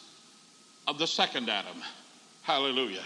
of 0.87 0.97
the 0.97 1.07
second 1.07 1.49
Adam. 1.49 1.77
Hallelujah. 2.43 3.03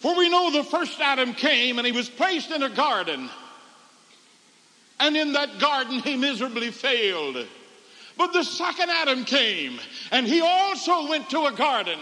For 0.00 0.16
we 0.16 0.28
know 0.28 0.50
the 0.50 0.64
first 0.64 1.00
Adam 1.00 1.34
came 1.34 1.78
and 1.78 1.86
he 1.86 1.92
was 1.92 2.08
placed 2.08 2.50
in 2.50 2.62
a 2.62 2.70
garden. 2.70 3.28
And 5.00 5.16
in 5.16 5.34
that 5.34 5.58
garden 5.58 6.00
he 6.00 6.16
miserably 6.16 6.70
failed. 6.70 7.46
But 8.16 8.32
the 8.32 8.44
second 8.44 8.90
Adam 8.90 9.24
came 9.24 9.78
and 10.10 10.26
he 10.26 10.40
also 10.40 11.08
went 11.08 11.28
to 11.30 11.46
a 11.46 11.52
garden. 11.52 11.98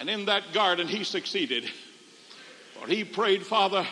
And 0.00 0.10
in 0.10 0.26
that 0.26 0.52
garden 0.52 0.86
he 0.86 1.02
succeeded. 1.04 1.64
For 2.78 2.88
he 2.88 3.04
prayed, 3.04 3.46
Father, 3.46 3.86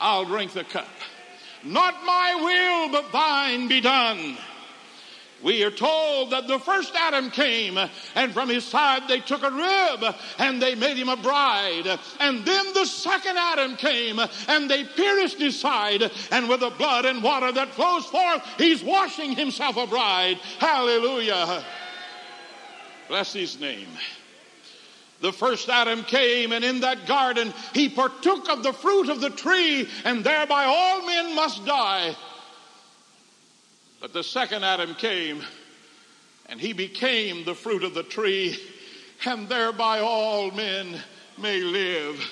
I'll 0.00 0.24
drink 0.26 0.52
the 0.52 0.64
cup. 0.64 0.88
Not 1.64 1.94
my 2.04 2.34
will, 2.34 3.00
but 3.02 3.10
thine 3.12 3.68
be 3.68 3.80
done. 3.80 4.36
We 5.42 5.62
are 5.64 5.70
told 5.70 6.30
that 6.30 6.46
the 6.48 6.58
first 6.58 6.94
Adam 6.94 7.30
came, 7.30 7.78
and 8.14 8.32
from 8.32 8.48
his 8.48 8.64
side 8.64 9.02
they 9.06 9.20
took 9.20 9.42
a 9.42 9.50
rib 9.50 10.14
and 10.38 10.60
they 10.62 10.74
made 10.74 10.96
him 10.96 11.10
a 11.10 11.16
bride. 11.16 11.98
And 12.20 12.44
then 12.44 12.72
the 12.72 12.86
second 12.86 13.36
Adam 13.38 13.76
came, 13.76 14.18
and 14.48 14.70
they 14.70 14.84
pierced 14.84 15.38
his 15.38 15.58
side, 15.58 16.02
and 16.32 16.48
with 16.48 16.60
the 16.60 16.70
blood 16.70 17.04
and 17.04 17.22
water 17.22 17.52
that 17.52 17.74
flows 17.74 18.06
forth, 18.06 18.42
he's 18.56 18.82
washing 18.82 19.32
himself 19.36 19.76
a 19.76 19.86
bride. 19.86 20.38
Hallelujah. 20.58 21.62
Bless 23.08 23.32
his 23.34 23.60
name. 23.60 23.88
The 25.20 25.32
first 25.32 25.68
Adam 25.68 26.02
came, 26.04 26.52
and 26.52 26.64
in 26.64 26.80
that 26.80 27.06
garden 27.06 27.52
he 27.74 27.88
partook 27.90 28.48
of 28.48 28.62
the 28.62 28.72
fruit 28.72 29.10
of 29.10 29.20
the 29.20 29.30
tree, 29.30 29.86
and 30.04 30.24
thereby 30.24 30.64
all 30.64 31.04
men 31.06 31.34
must 31.36 31.64
die. 31.66 32.16
But 34.00 34.12
the 34.12 34.22
second 34.22 34.62
Adam 34.64 34.94
came, 34.94 35.42
and 36.46 36.60
he 36.60 36.72
became 36.74 37.44
the 37.44 37.54
fruit 37.54 37.82
of 37.82 37.94
the 37.94 38.02
tree, 38.02 38.58
and 39.24 39.48
thereby 39.48 40.00
all 40.00 40.50
men 40.50 41.00
may 41.38 41.60
live. 41.62 42.22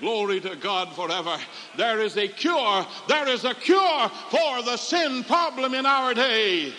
Glory 0.00 0.40
to 0.40 0.56
God 0.56 0.92
forever. 0.96 1.38
There 1.76 2.00
is 2.00 2.16
a 2.16 2.26
cure. 2.26 2.84
There 3.06 3.28
is 3.28 3.44
a 3.44 3.54
cure 3.54 4.08
for 4.30 4.62
the 4.62 4.76
sin 4.76 5.22
problem 5.24 5.74
in 5.74 5.86
our 5.86 6.12
day. 6.12 6.72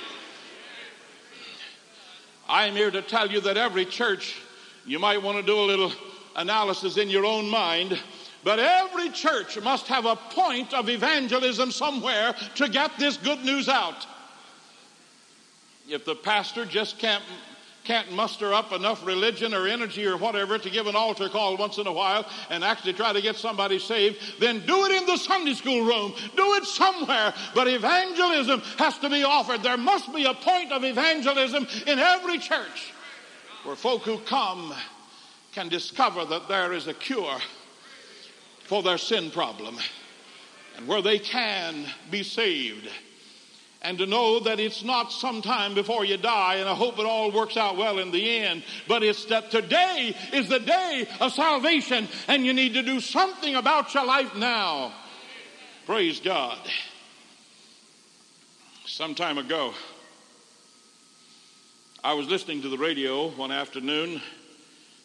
I'm 2.49 2.73
here 2.75 2.91
to 2.91 3.01
tell 3.01 3.31
you 3.31 3.39
that 3.41 3.55
every 3.55 3.85
church, 3.85 4.35
you 4.85 4.99
might 4.99 5.23
want 5.23 5.37
to 5.37 5.43
do 5.43 5.57
a 5.57 5.61
little 5.63 5.93
analysis 6.35 6.97
in 6.97 7.09
your 7.09 7.25
own 7.25 7.49
mind, 7.49 7.97
but 8.43 8.59
every 8.59 9.07
church 9.09 9.57
must 9.61 9.87
have 9.87 10.05
a 10.05 10.17
point 10.17 10.73
of 10.73 10.89
evangelism 10.89 11.71
somewhere 11.71 12.35
to 12.55 12.67
get 12.67 12.91
this 12.99 13.15
good 13.15 13.45
news 13.45 13.69
out. 13.69 14.05
If 15.89 16.05
the 16.05 16.15
pastor 16.15 16.65
just 16.65 16.99
can't 16.99 17.23
can't 17.83 18.09
muster 18.13 18.53
up 18.53 18.71
enough 18.71 19.05
religion 19.05 19.53
or 19.53 19.67
energy 19.67 20.05
or 20.05 20.15
whatever 20.15 20.57
to 20.57 20.69
give 20.69 20.87
an 20.87 20.95
altar 20.95 21.27
call 21.27 21.57
once 21.57 21.77
in 21.77 21.85
a 21.85 21.91
while 21.91 22.25
and 22.49 22.63
actually 22.63 22.93
try 22.93 23.11
to 23.11 23.21
get 23.21 23.35
somebody 23.35 23.77
saved, 23.77 24.39
then 24.39 24.61
do 24.65 24.85
it 24.85 24.91
in 24.93 25.05
the 25.05 25.17
Sunday 25.17 25.53
school 25.53 25.83
room. 25.83 26.13
Do 26.37 26.53
it 26.53 26.63
somewhere. 26.63 27.33
But 27.53 27.67
evangelism 27.67 28.61
has 28.79 28.97
to 28.99 29.09
be 29.09 29.23
offered. 29.25 29.63
There 29.63 29.75
must 29.75 30.13
be 30.15 30.23
a 30.23 30.33
point 30.33 30.71
of 30.71 30.85
evangelism 30.85 31.67
in 31.85 31.99
every 31.99 32.37
church 32.37 32.93
where 33.65 33.75
folk 33.75 34.03
who 34.03 34.17
come 34.19 34.73
can 35.51 35.67
discover 35.67 36.23
that 36.23 36.47
there 36.47 36.71
is 36.71 36.87
a 36.87 36.93
cure 36.93 37.37
for 38.63 38.81
their 38.81 38.97
sin 38.97 39.29
problem 39.29 39.77
and 40.77 40.87
where 40.87 41.01
they 41.01 41.19
can 41.19 41.85
be 42.09 42.23
saved 42.23 42.87
and 43.83 43.97
to 43.97 44.05
know 44.05 44.39
that 44.39 44.59
it's 44.61 44.83
not 44.83 45.11
sometime 45.11 45.73
before 45.73 46.05
you 46.05 46.15
die, 46.15 46.55
and 46.55 46.69
I 46.69 46.73
hope 46.73 46.97
it 46.99 47.05
all 47.05 47.31
works 47.31 47.57
out 47.57 47.75
well 47.75 47.99
in 47.99 48.11
the 48.11 48.37
end, 48.37 48.63
but 48.87 49.03
it's 49.03 49.25
that 49.25 49.51
today 49.51 50.15
is 50.31 50.47
the 50.47 50.59
day 50.59 51.07
of 51.19 51.33
salvation, 51.33 52.07
and 52.29 52.45
you 52.45 52.53
need 52.53 52.75
to 52.75 52.81
do 52.83 53.01
something 53.01 53.55
about 53.55 53.93
your 53.93 54.05
life 54.05 54.33
now. 54.35 54.93
Praise 55.85 56.21
God. 56.21 56.57
Some 58.85 59.15
time 59.15 59.37
ago, 59.37 59.73
I 62.03 62.13
was 62.13 62.27
listening 62.27 62.61
to 62.61 62.69
the 62.69 62.77
radio 62.77 63.27
one 63.31 63.51
afternoon, 63.51 64.21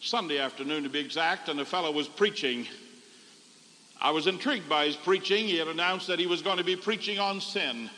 Sunday 0.00 0.38
afternoon 0.38 0.84
to 0.84 0.88
be 0.88 1.00
exact, 1.00 1.48
and 1.48 1.58
a 1.58 1.64
fellow 1.64 1.90
was 1.90 2.06
preaching. 2.06 2.68
I 4.00 4.10
was 4.12 4.28
intrigued 4.28 4.68
by 4.68 4.86
his 4.86 4.94
preaching. 4.94 5.46
He 5.46 5.58
had 5.58 5.66
announced 5.66 6.06
that 6.06 6.20
he 6.20 6.28
was 6.28 6.42
going 6.42 6.58
to 6.58 6.64
be 6.64 6.76
preaching 6.76 7.18
on 7.18 7.40
sin. 7.40 7.90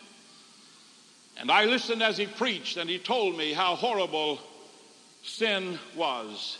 And 1.40 1.50
I 1.50 1.64
listened 1.64 2.02
as 2.02 2.18
he 2.18 2.26
preached, 2.26 2.76
and 2.76 2.88
he 2.88 2.98
told 2.98 3.34
me 3.34 3.54
how 3.54 3.74
horrible 3.74 4.38
sin 5.22 5.78
was. 5.96 6.58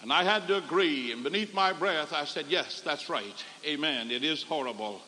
And 0.00 0.10
I 0.10 0.24
had 0.24 0.48
to 0.48 0.56
agree, 0.56 1.12
and 1.12 1.22
beneath 1.22 1.52
my 1.52 1.74
breath, 1.74 2.14
I 2.14 2.24
said, 2.24 2.46
Yes, 2.48 2.80
that's 2.80 3.10
right. 3.10 3.44
Amen. 3.66 4.10
It 4.10 4.24
is 4.24 4.42
horrible. 4.42 5.02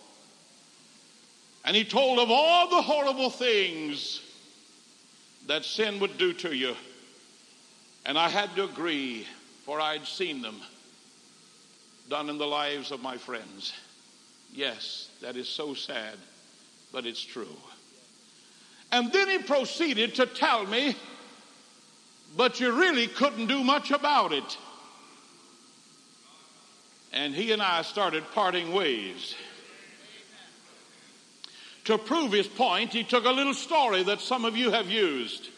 And 1.65 1.75
he 1.75 1.85
told 1.87 2.19
of 2.19 2.31
all 2.31 2.69
the 2.69 2.83
horrible 2.83 3.31
things 3.31 4.21
that 5.47 5.65
sin 5.65 5.99
would 6.01 6.19
do 6.19 6.35
to 6.35 6.55
you. 6.55 6.75
And 8.05 8.19
I 8.19 8.29
had 8.29 8.55
to 8.57 8.65
agree, 8.65 9.27
for 9.65 9.81
I'd 9.81 10.05
seen 10.07 10.43
them 10.43 10.57
done 12.11 12.29
in 12.29 12.37
the 12.37 12.47
lives 12.47 12.91
of 12.91 13.01
my 13.01 13.17
friends. 13.17 13.73
Yes, 14.53 15.09
that 15.23 15.35
is 15.37 15.49
so 15.49 15.73
sad, 15.73 16.17
but 16.93 17.07
it's 17.07 17.23
true. 17.25 17.49
And 18.95 19.11
then 19.13 19.29
he 19.29 19.39
proceeded 19.39 20.15
to 20.17 20.27
tell 20.27 20.65
me, 20.67 20.95
but 22.37 22.61
you 22.61 22.71
really 22.71 23.09
couldn't 23.09 23.49
do 23.49 23.65
much 23.65 23.91
about 23.91 24.33
it. 24.33 24.57
And 27.13 27.35
he 27.35 27.51
and 27.51 27.61
I 27.61 27.83
started 27.83 28.23
parting 28.37 28.73
ways. 28.73 29.35
To 31.87 31.99
prove 31.99 32.31
his 32.31 32.47
point, 32.47 32.93
he 32.93 33.03
took 33.03 33.25
a 33.25 33.33
little 33.33 33.53
story 33.53 34.05
that 34.05 34.21
some 34.21 34.45
of 34.45 34.57
you 34.57 34.71
have 34.71 34.89
used. 34.89 35.49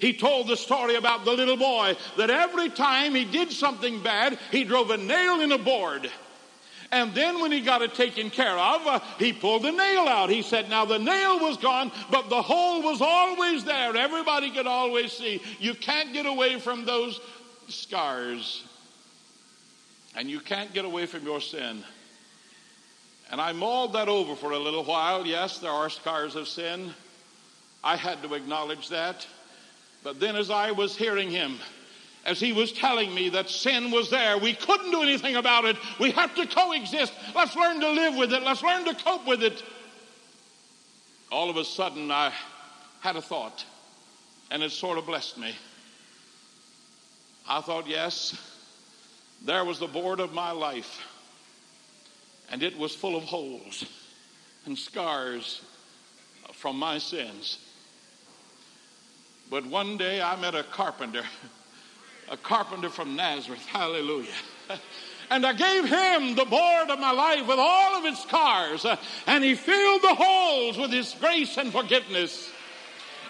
He 0.00 0.12
told 0.12 0.48
the 0.48 0.56
story 0.56 0.96
about 0.96 1.24
the 1.24 1.34
little 1.34 1.56
boy 1.56 1.96
that 2.16 2.30
every 2.30 2.70
time 2.70 3.14
he 3.14 3.24
did 3.24 3.52
something 3.52 4.02
bad, 4.02 4.40
he 4.50 4.64
drove 4.64 4.90
a 4.90 4.96
nail 4.96 5.40
in 5.40 5.52
a 5.52 5.58
board. 5.58 6.10
And 6.92 7.12
then 7.14 7.40
when 7.40 7.50
he 7.52 7.60
got 7.60 7.82
it 7.82 7.94
taken 7.94 8.30
care 8.30 8.56
of, 8.58 8.86
uh, 8.86 9.00
he 9.18 9.32
pulled 9.32 9.62
the 9.62 9.72
nail 9.72 10.02
out. 10.08 10.30
He 10.30 10.42
said, 10.42 10.68
Now 10.68 10.84
the 10.84 10.98
nail 10.98 11.38
was 11.40 11.56
gone, 11.56 11.90
but 12.10 12.28
the 12.28 12.40
hole 12.42 12.82
was 12.82 13.00
always 13.00 13.64
there. 13.64 13.96
Everybody 13.96 14.50
could 14.50 14.66
always 14.66 15.12
see. 15.12 15.40
You 15.58 15.74
can't 15.74 16.12
get 16.12 16.26
away 16.26 16.58
from 16.60 16.84
those 16.84 17.20
scars. 17.68 18.64
And 20.14 20.30
you 20.30 20.40
can't 20.40 20.72
get 20.72 20.84
away 20.84 21.06
from 21.06 21.24
your 21.24 21.40
sin. 21.40 21.82
And 23.30 23.40
I 23.40 23.52
mauled 23.52 23.92
that 23.94 24.08
over 24.08 24.36
for 24.36 24.52
a 24.52 24.58
little 24.58 24.84
while. 24.84 25.26
Yes, 25.26 25.58
there 25.58 25.72
are 25.72 25.90
scars 25.90 26.36
of 26.36 26.46
sin. 26.48 26.94
I 27.82 27.96
had 27.96 28.22
to 28.22 28.34
acknowledge 28.34 28.88
that. 28.90 29.26
But 30.02 30.20
then 30.20 30.36
as 30.36 30.50
I 30.50 30.70
was 30.70 30.96
hearing 30.96 31.30
him, 31.30 31.56
as 32.26 32.40
he 32.40 32.52
was 32.52 32.72
telling 32.72 33.14
me 33.14 33.28
that 33.30 33.48
sin 33.48 33.92
was 33.92 34.10
there. 34.10 34.36
We 34.36 34.52
couldn't 34.52 34.90
do 34.90 35.00
anything 35.02 35.36
about 35.36 35.64
it. 35.64 35.76
We 36.00 36.10
have 36.10 36.34
to 36.34 36.46
coexist. 36.46 37.12
Let's 37.36 37.54
learn 37.54 37.80
to 37.80 37.88
live 37.88 38.16
with 38.16 38.32
it. 38.32 38.42
Let's 38.42 38.62
learn 38.64 38.84
to 38.84 38.94
cope 39.02 39.26
with 39.28 39.44
it. 39.44 39.62
All 41.30 41.48
of 41.48 41.56
a 41.56 41.64
sudden, 41.64 42.10
I 42.10 42.32
had 43.00 43.14
a 43.16 43.22
thought, 43.22 43.64
and 44.50 44.60
it 44.62 44.72
sort 44.72 44.98
of 44.98 45.06
blessed 45.06 45.38
me. 45.38 45.54
I 47.48 47.60
thought, 47.60 47.86
yes, 47.88 48.34
there 49.44 49.64
was 49.64 49.78
the 49.78 49.86
board 49.86 50.18
of 50.18 50.32
my 50.32 50.50
life, 50.50 51.00
and 52.50 52.60
it 52.62 52.76
was 52.76 52.92
full 52.94 53.14
of 53.16 53.22
holes 53.22 53.84
and 54.64 54.76
scars 54.76 55.62
from 56.54 56.76
my 56.76 56.98
sins. 56.98 57.58
But 59.48 59.64
one 59.66 59.96
day 59.96 60.20
I 60.20 60.34
met 60.34 60.56
a 60.56 60.64
carpenter. 60.64 61.22
a 62.30 62.36
carpenter 62.36 62.88
from 62.88 63.16
Nazareth. 63.16 63.64
Hallelujah. 63.66 64.32
And 65.28 65.44
I 65.44 65.54
gave 65.54 65.86
him 65.88 66.36
the 66.36 66.44
board 66.44 66.88
of 66.88 67.00
my 67.00 67.10
life 67.10 67.48
with 67.48 67.58
all 67.58 67.96
of 67.98 68.04
its 68.04 68.22
scars, 68.22 68.84
uh, 68.84 68.94
and 69.26 69.42
he 69.42 69.56
filled 69.56 70.00
the 70.00 70.14
holes 70.16 70.78
with 70.78 70.92
his 70.92 71.12
grace 71.18 71.56
and 71.56 71.72
forgiveness. 71.72 72.48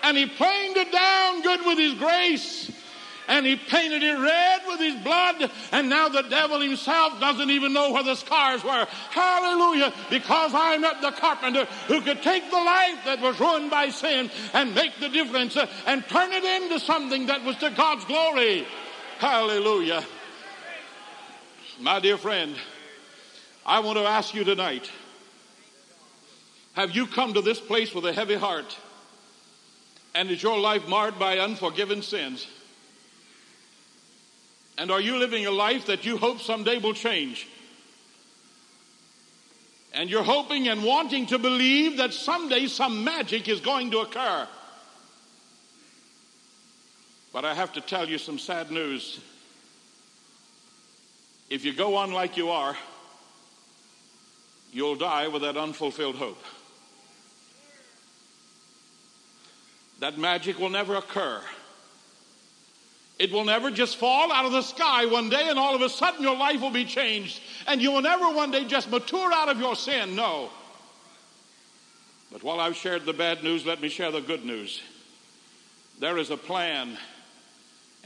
And 0.03 0.15
he 0.15 0.27
painted 0.27 0.89
it 0.89 0.93
down 0.93 1.41
good 1.41 1.61
with 1.65 1.79
his 1.79 1.95
grace, 1.95 2.71
and 3.29 3.47
he 3.47 3.57
painted 3.57 4.03
it 4.03 4.19
red 4.21 4.61
with 4.67 4.79
his 4.79 4.97
blood, 5.03 5.51
and 5.73 5.89
now 5.89 6.09
the 6.11 6.21
devil 6.29 6.61
himself 6.61 7.19
doesn't 7.19 7.49
even 7.49 7.73
know 7.73 7.93
where 7.93 8.05
the 8.05 8.15
scars 8.15 8.63
were. 8.63 8.87
Hallelujah, 9.09 9.91
because 10.11 10.53
I'm 10.55 10.83
not 10.83 11.01
the 11.01 11.13
carpenter 11.13 11.65
who 11.87 12.03
could 12.03 12.21
take 12.23 12.45
the 12.51 12.57
life 12.57 13.07
that 13.07 13.23
was 13.23 13.41
ruined 13.41 13.71
by 13.71 13.89
sin 13.89 14.31
and 14.53 14.75
make 14.75 15.01
the 15.01 15.09
difference 15.09 15.57
uh, 15.57 15.67
and 15.87 16.07
turn 16.09 16.31
it 16.33 16.45
into 16.63 16.79
something 16.79 17.25
that 17.29 17.43
was 17.43 17.57
to 17.57 17.71
God's 17.71 18.05
glory. 18.05 18.67
Hallelujah. 19.19 20.05
My 21.81 22.01
dear 22.01 22.19
friend, 22.19 22.55
I 23.65 23.81
want 23.81 23.97
to 23.99 24.05
ask 24.05 24.35
you 24.35 24.45
tonight 24.45 24.91
have 26.75 26.91
you 26.91 27.07
come 27.07 27.33
to 27.33 27.41
this 27.41 27.59
place 27.59 27.95
with 27.95 28.05
a 28.05 28.13
heavy 28.13 28.35
heart? 28.35 28.77
And 30.15 30.31
is 30.31 30.43
your 30.43 30.59
life 30.59 30.87
marred 30.87 31.19
by 31.19 31.39
unforgiven 31.39 32.03
sins? 32.03 32.47
And 34.77 34.91
are 34.91 35.01
you 35.01 35.17
living 35.17 35.47
a 35.47 35.51
life 35.51 35.87
that 35.87 36.05
you 36.05 36.19
hope 36.19 36.43
someday 36.43 36.77
will 36.77 36.93
change? 36.93 37.49
And 39.95 40.11
you're 40.11 40.23
hoping 40.23 40.69
and 40.69 40.85
wanting 40.85 41.27
to 41.29 41.39
believe 41.39 41.97
that 41.97 42.13
someday 42.13 42.67
some 42.67 43.03
magic 43.03 43.49
is 43.49 43.61
going 43.63 43.93
to 43.93 44.01
occur. 44.01 44.47
But 47.37 47.45
I 47.45 47.53
have 47.53 47.75
to 47.75 47.83
tell 47.83 48.09
you 48.09 48.17
some 48.17 48.39
sad 48.39 48.71
news. 48.71 49.21
If 51.51 51.67
you 51.67 51.75
go 51.75 51.97
on 51.97 52.11
like 52.11 52.39
you 52.39 52.49
are, 52.49 52.75
you'll 54.73 54.95
die 54.95 55.29
with 55.29 55.43
that 55.43 55.55
unfulfilled 55.59 56.15
hope. 56.17 56.43
That 60.01 60.17
magic 60.17 60.59
will 60.59 60.71
never 60.71 60.95
occur. 60.95 61.43
It 63.19 63.31
will 63.33 63.45
never 63.45 63.71
just 63.71 63.99
fall 63.99 64.33
out 64.33 64.47
of 64.47 64.53
the 64.53 64.63
sky 64.63 65.05
one 65.05 65.29
day 65.29 65.47
and 65.47 65.59
all 65.59 65.75
of 65.75 65.83
a 65.83 65.91
sudden 65.91 66.23
your 66.23 66.39
life 66.39 66.63
will 66.63 66.71
be 66.71 66.87
changed 66.87 67.43
and 67.67 67.83
you 67.83 67.93
will 67.93 68.01
never 68.01 68.31
one 68.31 68.51
day 68.51 68.65
just 68.65 68.91
mature 68.91 69.31
out 69.35 69.51
of 69.51 69.61
your 69.61 69.77
sin. 69.77 70.17
No. 70.17 70.49
But 72.33 72.43
while 72.43 72.61
I've 72.61 72.77
shared 72.77 73.05
the 73.05 73.13
bad 73.13 73.45
news, 73.45 73.67
let 73.67 73.83
me 73.83 73.91
share 73.91 74.11
the 74.11 74.21
good 74.23 74.47
news. 74.47 74.81
There 76.01 76.17
is 76.17 76.31
a 76.31 76.39
plan 76.39 76.97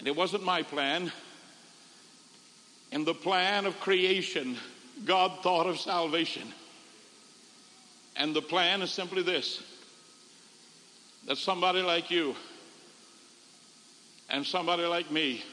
and 0.00 0.08
it 0.08 0.16
wasn't 0.16 0.42
my 0.44 0.62
plan. 0.62 1.12
In 2.90 3.04
the 3.04 3.12
plan 3.14 3.66
of 3.66 3.78
creation, 3.80 4.56
God 5.04 5.30
thought 5.42 5.66
of 5.66 5.78
salvation. 5.78 6.42
And 8.16 8.34
the 8.34 8.40
plan 8.40 8.80
is 8.82 8.90
simply 8.90 9.22
this 9.22 9.62
that 11.26 11.36
somebody 11.36 11.82
like 11.82 12.10
you 12.10 12.34
and 14.30 14.46
somebody 14.46 14.84
like 14.86 15.10
me 15.10 15.44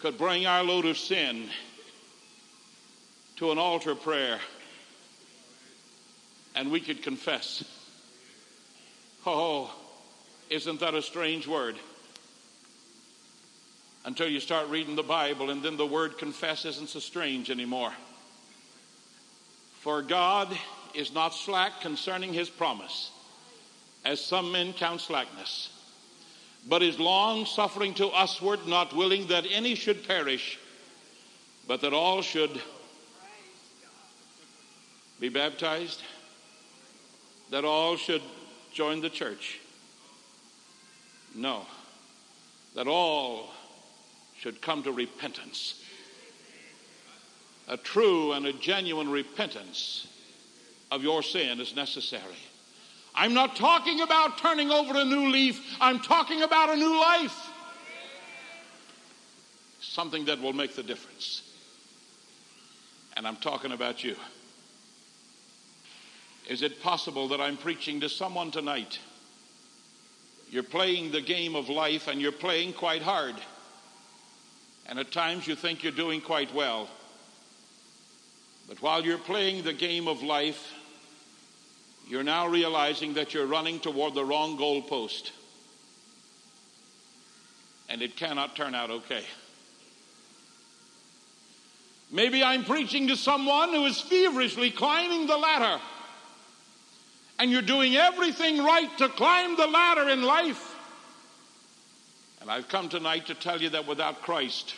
could 0.00 0.16
bring 0.16 0.46
our 0.46 0.62
load 0.62 0.84
of 0.84 0.96
sin 0.96 1.48
to 3.34 3.50
an 3.50 3.58
altar 3.58 3.96
prayer 3.96 4.38
and 6.54 6.70
we 6.70 6.78
could 6.80 7.02
confess. 7.02 7.64
Oh, 9.26 9.74
isn't 10.50 10.78
that 10.78 10.94
a 10.94 11.02
strange 11.02 11.48
word? 11.48 11.74
until 14.06 14.28
you 14.28 14.38
start 14.38 14.68
reading 14.68 14.94
the 14.94 15.02
Bible, 15.02 15.50
and 15.50 15.64
then 15.64 15.76
the 15.76 15.84
word 15.84 16.16
confess 16.16 16.64
isn't 16.64 16.88
so 16.88 17.00
strange 17.00 17.50
anymore. 17.50 17.92
For 19.80 20.00
God 20.00 20.56
is 20.94 21.12
not 21.12 21.34
slack 21.34 21.80
concerning 21.80 22.32
his 22.32 22.48
promise, 22.48 23.10
as 24.04 24.24
some 24.24 24.52
men 24.52 24.72
count 24.74 25.00
slackness, 25.00 25.70
but 26.68 26.84
is 26.84 27.00
long 27.00 27.46
suffering 27.46 27.94
to 27.94 28.06
usward, 28.06 28.66
not 28.68 28.92
willing 28.94 29.26
that 29.26 29.44
any 29.50 29.74
should 29.74 30.06
perish, 30.06 30.56
but 31.66 31.80
that 31.80 31.92
all 31.92 32.22
should 32.22 32.62
be 35.18 35.28
baptized, 35.28 36.00
that 37.50 37.64
all 37.64 37.96
should 37.96 38.22
join 38.72 39.00
the 39.00 39.10
church. 39.10 39.58
No, 41.34 41.66
that 42.76 42.86
all 42.86 43.50
should 44.40 44.60
come 44.60 44.82
to 44.82 44.92
repentance. 44.92 45.82
A 47.68 47.76
true 47.76 48.32
and 48.32 48.46
a 48.46 48.52
genuine 48.52 49.10
repentance 49.10 50.06
of 50.90 51.02
your 51.02 51.22
sin 51.22 51.60
is 51.60 51.74
necessary. 51.74 52.22
I'm 53.14 53.34
not 53.34 53.56
talking 53.56 54.02
about 54.02 54.38
turning 54.38 54.70
over 54.70 54.94
a 54.96 55.04
new 55.04 55.30
leaf, 55.30 55.60
I'm 55.80 56.00
talking 56.00 56.42
about 56.42 56.70
a 56.70 56.76
new 56.76 56.96
life. 57.00 57.48
Something 59.80 60.26
that 60.26 60.40
will 60.40 60.52
make 60.52 60.76
the 60.76 60.82
difference. 60.82 61.42
And 63.16 63.26
I'm 63.26 63.36
talking 63.36 63.72
about 63.72 64.04
you. 64.04 64.16
Is 66.48 66.62
it 66.62 66.82
possible 66.82 67.28
that 67.28 67.40
I'm 67.40 67.56
preaching 67.56 68.00
to 68.00 68.08
someone 68.08 68.50
tonight? 68.50 68.98
You're 70.50 70.62
playing 70.62 71.10
the 71.10 71.22
game 71.22 71.56
of 71.56 71.68
life 71.68 72.06
and 72.06 72.20
you're 72.20 72.30
playing 72.32 72.74
quite 72.74 73.02
hard 73.02 73.34
and 74.88 74.98
at 74.98 75.10
times 75.12 75.46
you 75.46 75.54
think 75.54 75.82
you're 75.82 75.92
doing 75.92 76.20
quite 76.20 76.52
well. 76.54 76.88
But 78.68 78.80
while 78.82 79.04
you're 79.04 79.18
playing 79.18 79.64
the 79.64 79.72
game 79.72 80.08
of 80.08 80.22
life, 80.22 80.68
you're 82.08 82.22
now 82.24 82.46
realizing 82.46 83.14
that 83.14 83.34
you're 83.34 83.46
running 83.46 83.80
toward 83.80 84.14
the 84.14 84.24
wrong 84.24 84.56
goalpost. 84.58 85.30
And 87.88 88.02
it 88.02 88.16
cannot 88.16 88.54
turn 88.56 88.74
out 88.74 88.90
okay. 88.90 89.22
Maybe 92.10 92.42
I'm 92.42 92.64
preaching 92.64 93.08
to 93.08 93.16
someone 93.16 93.70
who 93.72 93.86
is 93.86 94.00
feverishly 94.00 94.70
climbing 94.70 95.26
the 95.26 95.36
ladder. 95.36 95.80
And 97.38 97.50
you're 97.50 97.62
doing 97.62 97.96
everything 97.96 98.64
right 98.64 98.88
to 98.98 99.08
climb 99.08 99.56
the 99.56 99.66
ladder 99.66 100.08
in 100.08 100.22
life. 100.22 100.65
And 102.46 102.52
I've 102.52 102.68
come 102.68 102.88
tonight 102.88 103.26
to 103.26 103.34
tell 103.34 103.60
you 103.60 103.70
that 103.70 103.88
without 103.88 104.22
Christ, 104.22 104.76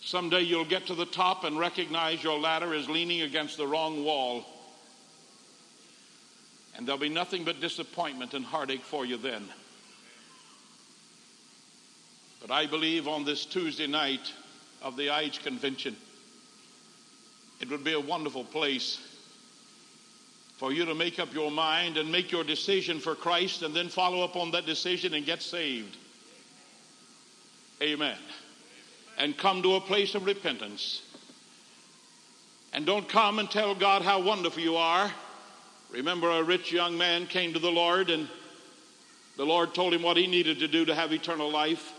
someday 0.00 0.42
you'll 0.42 0.64
get 0.64 0.86
to 0.86 0.94
the 0.94 1.04
top 1.04 1.42
and 1.42 1.58
recognize 1.58 2.22
your 2.22 2.38
ladder 2.38 2.72
is 2.74 2.88
leaning 2.88 3.22
against 3.22 3.56
the 3.56 3.66
wrong 3.66 4.04
wall. 4.04 4.44
And 6.76 6.86
there'll 6.86 7.00
be 7.00 7.08
nothing 7.08 7.42
but 7.42 7.60
disappointment 7.60 8.34
and 8.34 8.44
heartache 8.44 8.84
for 8.84 9.04
you 9.04 9.16
then. 9.16 9.42
But 12.40 12.52
I 12.52 12.66
believe 12.66 13.08
on 13.08 13.24
this 13.24 13.44
Tuesday 13.44 13.88
night 13.88 14.32
of 14.80 14.96
the 14.96 15.08
IH 15.12 15.40
convention, 15.42 15.96
it 17.60 17.68
would 17.68 17.82
be 17.82 17.94
a 17.94 18.00
wonderful 18.00 18.44
place 18.44 18.98
for 20.58 20.70
you 20.72 20.84
to 20.84 20.94
make 20.94 21.18
up 21.18 21.34
your 21.34 21.50
mind 21.50 21.96
and 21.96 22.12
make 22.12 22.30
your 22.30 22.44
decision 22.44 23.00
for 23.00 23.16
Christ 23.16 23.62
and 23.62 23.74
then 23.74 23.88
follow 23.88 24.22
up 24.22 24.36
on 24.36 24.52
that 24.52 24.66
decision 24.66 25.14
and 25.14 25.26
get 25.26 25.42
saved. 25.42 25.96
Amen. 27.82 28.16
And 29.18 29.36
come 29.36 29.62
to 29.62 29.74
a 29.76 29.80
place 29.80 30.14
of 30.14 30.26
repentance. 30.26 31.02
And 32.72 32.86
don't 32.86 33.08
come 33.08 33.38
and 33.38 33.50
tell 33.50 33.74
God 33.74 34.02
how 34.02 34.20
wonderful 34.20 34.62
you 34.62 34.76
are. 34.76 35.10
Remember, 35.90 36.30
a 36.30 36.42
rich 36.42 36.72
young 36.72 36.98
man 36.98 37.26
came 37.26 37.52
to 37.52 37.60
the 37.60 37.70
Lord, 37.70 38.10
and 38.10 38.28
the 39.36 39.46
Lord 39.46 39.74
told 39.74 39.94
him 39.94 40.02
what 40.02 40.16
he 40.16 40.26
needed 40.26 40.58
to 40.60 40.68
do 40.68 40.84
to 40.84 40.94
have 40.94 41.12
eternal 41.12 41.50
life. 41.50 41.92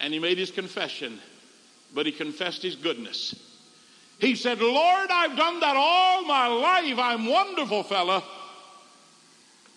And 0.00 0.12
he 0.12 0.18
made 0.18 0.36
his 0.38 0.50
confession, 0.50 1.18
but 1.94 2.04
he 2.06 2.12
confessed 2.12 2.62
his 2.62 2.76
goodness. 2.76 3.34
He 4.18 4.34
said, 4.34 4.60
Lord, 4.60 5.10
I've 5.10 5.36
done 5.36 5.60
that 5.60 5.76
all 5.76 6.24
my 6.24 6.46
life. 6.48 6.98
I'm 6.98 7.24
wonderful, 7.26 7.84
fella 7.84 8.22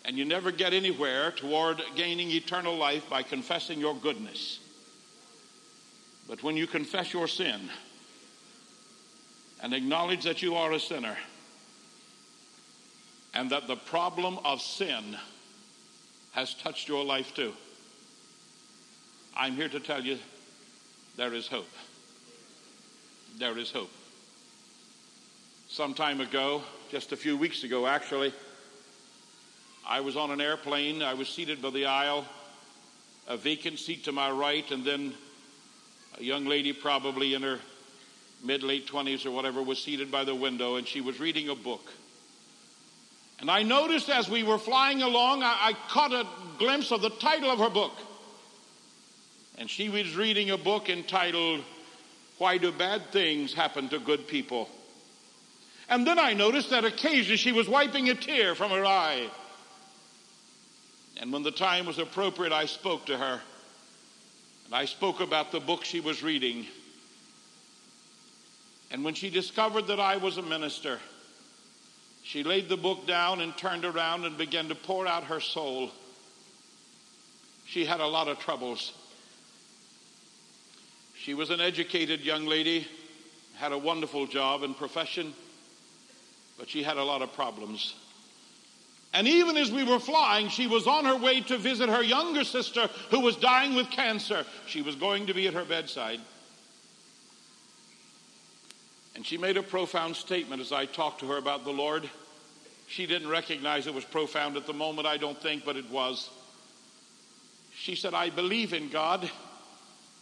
and 0.05 0.17
you 0.17 0.25
never 0.25 0.51
get 0.51 0.73
anywhere 0.73 1.31
toward 1.31 1.81
gaining 1.95 2.31
eternal 2.31 2.75
life 2.75 3.09
by 3.09 3.23
confessing 3.23 3.79
your 3.79 3.95
goodness. 3.95 4.59
But 6.27 6.41
when 6.43 6.57
you 6.57 6.65
confess 6.67 7.13
your 7.13 7.27
sin 7.27 7.61
and 9.61 9.73
acknowledge 9.73 10.23
that 10.23 10.41
you 10.41 10.55
are 10.55 10.71
a 10.71 10.79
sinner 10.79 11.15
and 13.33 13.49
that 13.51 13.67
the 13.67 13.75
problem 13.75 14.39
of 14.43 14.61
sin 14.61 15.15
has 16.31 16.53
touched 16.55 16.87
your 16.87 17.03
life 17.03 17.35
too, 17.35 17.53
I'm 19.35 19.53
here 19.55 19.69
to 19.69 19.79
tell 19.79 20.01
you 20.03 20.17
there 21.15 21.33
is 21.33 21.47
hope. 21.47 21.69
There 23.37 23.57
is 23.57 23.71
hope. 23.71 23.91
Some 25.69 25.93
time 25.93 26.19
ago, 26.21 26.63
just 26.89 27.11
a 27.11 27.15
few 27.15 27.37
weeks 27.37 27.63
ago 27.63 27.85
actually, 27.87 28.33
I 29.85 30.01
was 30.01 30.15
on 30.15 30.31
an 30.31 30.39
airplane. 30.41 31.01
I 31.01 31.13
was 31.15 31.27
seated 31.27 31.61
by 31.61 31.71
the 31.71 31.85
aisle, 31.85 32.25
a 33.27 33.35
vacant 33.37 33.79
seat 33.79 34.03
to 34.05 34.11
my 34.11 34.29
right, 34.29 34.69
and 34.71 34.85
then 34.85 35.13
a 36.19 36.23
young 36.23 36.45
lady, 36.45 36.71
probably 36.71 37.33
in 37.33 37.41
her 37.41 37.59
mid 38.43 38.63
late 38.63 38.85
20s 38.87 39.25
or 39.25 39.31
whatever, 39.31 39.61
was 39.61 39.81
seated 39.81 40.11
by 40.11 40.23
the 40.23 40.35
window 40.35 40.75
and 40.75 40.87
she 40.87 41.01
was 41.01 41.19
reading 41.19 41.49
a 41.49 41.55
book. 41.55 41.91
And 43.39 43.49
I 43.49 43.63
noticed 43.63 44.09
as 44.09 44.29
we 44.29 44.43
were 44.43 44.57
flying 44.57 45.01
along, 45.01 45.41
I, 45.43 45.57
I 45.61 45.73
caught 45.89 46.11
a 46.13 46.25
glimpse 46.59 46.91
of 46.91 47.01
the 47.01 47.09
title 47.09 47.49
of 47.49 47.59
her 47.59 47.69
book. 47.69 47.91
And 49.57 49.69
she 49.69 49.89
was 49.89 50.15
reading 50.15 50.49
a 50.51 50.57
book 50.57 50.89
entitled, 50.89 51.63
Why 52.39 52.57
Do 52.59 52.71
Bad 52.71 53.07
Things 53.11 53.53
Happen 53.53 53.89
to 53.89 53.99
Good 53.99 54.27
People? 54.27 54.69
And 55.89 56.05
then 56.05 56.19
I 56.19 56.33
noticed 56.33 56.69
that 56.71 56.85
occasionally 56.85 57.37
she 57.37 57.51
was 57.51 57.67
wiping 57.69 58.09
a 58.09 58.15
tear 58.15 58.53
from 58.55 58.71
her 58.71 58.85
eye. 58.85 59.29
And 61.17 61.31
when 61.33 61.43
the 61.43 61.51
time 61.51 61.85
was 61.85 61.97
appropriate, 61.99 62.53
I 62.53 62.65
spoke 62.65 63.05
to 63.07 63.17
her. 63.17 63.41
And 64.65 64.73
I 64.73 64.85
spoke 64.85 65.19
about 65.19 65.51
the 65.51 65.59
book 65.59 65.83
she 65.83 65.99
was 65.99 66.23
reading. 66.23 66.65
And 68.91 69.03
when 69.03 69.13
she 69.13 69.29
discovered 69.29 69.87
that 69.87 69.99
I 69.99 70.17
was 70.17 70.37
a 70.37 70.41
minister, 70.41 70.99
she 72.23 72.43
laid 72.43 72.69
the 72.69 72.77
book 72.77 73.07
down 73.07 73.41
and 73.41 73.55
turned 73.57 73.85
around 73.85 74.25
and 74.25 74.37
began 74.37 74.69
to 74.69 74.75
pour 74.75 75.07
out 75.07 75.25
her 75.25 75.39
soul. 75.39 75.91
She 77.65 77.85
had 77.85 77.99
a 77.99 78.07
lot 78.07 78.27
of 78.27 78.39
troubles. 78.39 78.91
She 81.17 81.33
was 81.33 81.49
an 81.51 81.61
educated 81.61 82.21
young 82.21 82.45
lady, 82.47 82.87
had 83.55 83.71
a 83.71 83.77
wonderful 83.77 84.25
job 84.27 84.63
and 84.63 84.75
profession, 84.75 85.33
but 86.57 86.67
she 86.69 86.83
had 86.83 86.97
a 86.97 87.03
lot 87.03 87.21
of 87.21 87.31
problems. 87.33 87.93
And 89.13 89.27
even 89.27 89.57
as 89.57 89.71
we 89.71 89.83
were 89.83 89.99
flying, 89.99 90.47
she 90.49 90.67
was 90.67 90.87
on 90.87 91.03
her 91.05 91.17
way 91.17 91.41
to 91.41 91.57
visit 91.57 91.89
her 91.89 92.01
younger 92.03 92.43
sister 92.43 92.89
who 93.09 93.19
was 93.19 93.35
dying 93.35 93.75
with 93.75 93.89
cancer. 93.91 94.45
She 94.67 94.81
was 94.81 94.95
going 94.95 95.25
to 95.27 95.33
be 95.33 95.47
at 95.47 95.53
her 95.53 95.65
bedside. 95.65 96.21
And 99.15 99.25
she 99.25 99.37
made 99.37 99.57
a 99.57 99.63
profound 99.63 100.15
statement 100.15 100.61
as 100.61 100.71
I 100.71 100.85
talked 100.85 101.19
to 101.19 101.25
her 101.27 101.37
about 101.37 101.65
the 101.65 101.71
Lord. 101.73 102.09
She 102.87 103.05
didn't 103.05 103.27
recognize 103.27 103.85
it 103.85 103.93
was 103.93 104.05
profound 104.05 104.55
at 104.55 104.65
the 104.65 104.73
moment, 104.73 105.05
I 105.07 105.17
don't 105.17 105.39
think, 105.41 105.65
but 105.65 105.75
it 105.75 105.89
was. 105.89 106.29
She 107.75 107.95
said, 107.95 108.13
I 108.13 108.29
believe 108.29 108.71
in 108.73 108.87
God, 108.89 109.29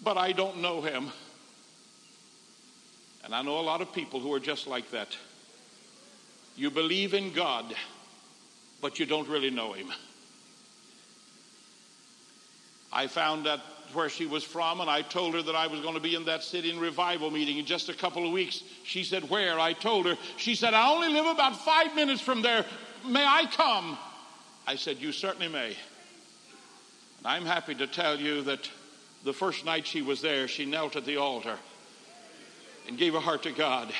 but 0.03 0.17
I 0.17 0.31
don't 0.31 0.61
know 0.61 0.81
him. 0.81 1.11
And 3.23 3.35
I 3.35 3.43
know 3.43 3.59
a 3.59 3.61
lot 3.61 3.81
of 3.81 3.93
people 3.93 4.19
who 4.19 4.33
are 4.33 4.39
just 4.39 4.65
like 4.65 4.89
that. 4.91 5.09
You 6.55 6.71
believe 6.71 7.13
in 7.13 7.31
God 7.33 7.75
but 8.81 8.99
you 8.99 9.05
don't 9.05 9.27
really 9.27 9.49
know 9.49 9.73
him. 9.73 9.87
I 12.91 13.07
found 13.07 13.47
out 13.47 13.59
where 13.93 14.09
she 14.09 14.25
was 14.25 14.43
from, 14.43 14.81
and 14.81 14.89
I 14.89 15.01
told 15.01 15.33
her 15.35 15.41
that 15.41 15.55
I 15.55 15.67
was 15.67 15.81
going 15.81 15.95
to 15.95 15.99
be 15.99 16.15
in 16.15 16.25
that 16.25 16.43
city 16.43 16.69
in 16.71 16.79
revival 16.79 17.31
meeting 17.31 17.57
in 17.57 17.65
just 17.65 17.89
a 17.89 17.93
couple 17.93 18.25
of 18.25 18.31
weeks. 18.31 18.63
She 18.83 19.03
said, 19.03 19.29
Where? 19.29 19.59
I 19.59 19.73
told 19.73 20.05
her. 20.05 20.15
She 20.37 20.55
said, 20.55 20.73
I 20.73 20.89
only 20.89 21.09
live 21.09 21.25
about 21.25 21.55
five 21.63 21.95
minutes 21.95 22.21
from 22.21 22.41
there. 22.41 22.65
May 23.07 23.23
I 23.25 23.45
come? 23.51 23.97
I 24.67 24.75
said, 24.75 24.97
You 24.97 25.11
certainly 25.11 25.47
may. 25.47 25.69
And 27.17 27.25
I'm 27.27 27.45
happy 27.45 27.75
to 27.75 27.87
tell 27.87 28.19
you 28.19 28.43
that 28.43 28.69
the 29.23 29.33
first 29.33 29.65
night 29.65 29.85
she 29.85 30.01
was 30.01 30.21
there, 30.21 30.47
she 30.47 30.65
knelt 30.65 30.95
at 30.95 31.05
the 31.05 31.17
altar 31.17 31.57
and 32.87 32.97
gave 32.97 33.13
her 33.13 33.19
heart 33.19 33.43
to 33.43 33.51
God. 33.51 33.91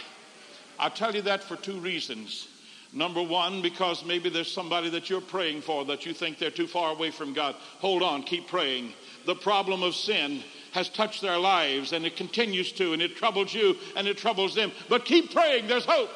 I'll 0.80 0.90
tell 0.90 1.14
you 1.14 1.24
that 1.24 1.44
for 1.44 1.56
two 1.58 1.80
reasons. 1.80 2.48
Number 2.92 3.22
one, 3.22 3.62
because 3.62 4.04
maybe 4.04 4.30
there's 4.30 4.52
somebody 4.52 4.90
that 4.90 5.10
you're 5.10 5.22
praying 5.22 5.62
for 5.62 5.86
that 5.86 6.06
you 6.08 6.14
think 6.14 6.40
they're 6.40 6.50
too 6.50 6.66
far 6.68 6.92
away 6.92 7.12
from 7.12 7.34
God. 7.34 7.56
Hold 7.80 8.02
on, 8.02 8.24
keep 8.24 8.48
praying. 8.48 8.94
The 9.26 9.36
problem 9.36 9.84
of 9.84 9.94
sin 9.96 10.42
has 10.72 10.90
touched 10.90 11.22
their 11.22 11.38
lives 11.38 11.94
and 11.94 12.04
it 12.04 12.16
continues 12.16 12.72
to, 12.74 12.94
and 12.94 13.02
it 13.02 13.16
troubles 13.16 13.54
you 13.54 13.78
and 13.96 14.08
it 14.08 14.18
troubles 14.18 14.56
them. 14.56 14.72
But 14.88 15.06
keep 15.06 15.32
praying, 15.34 15.68
there's 15.68 15.86
hope. 15.86 16.10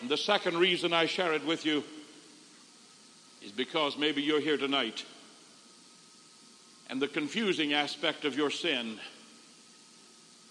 And 0.00 0.10
the 0.10 0.16
second 0.16 0.58
reason 0.58 0.92
I 0.92 1.06
share 1.06 1.32
it 1.32 1.46
with 1.46 1.64
you 1.64 1.84
is 3.42 3.52
because 3.52 3.96
maybe 3.96 4.22
you're 4.22 4.40
here 4.40 4.56
tonight 4.56 5.04
and 6.90 7.00
the 7.00 7.08
confusing 7.08 7.74
aspect 7.74 8.24
of 8.24 8.36
your 8.36 8.50
sin 8.50 8.98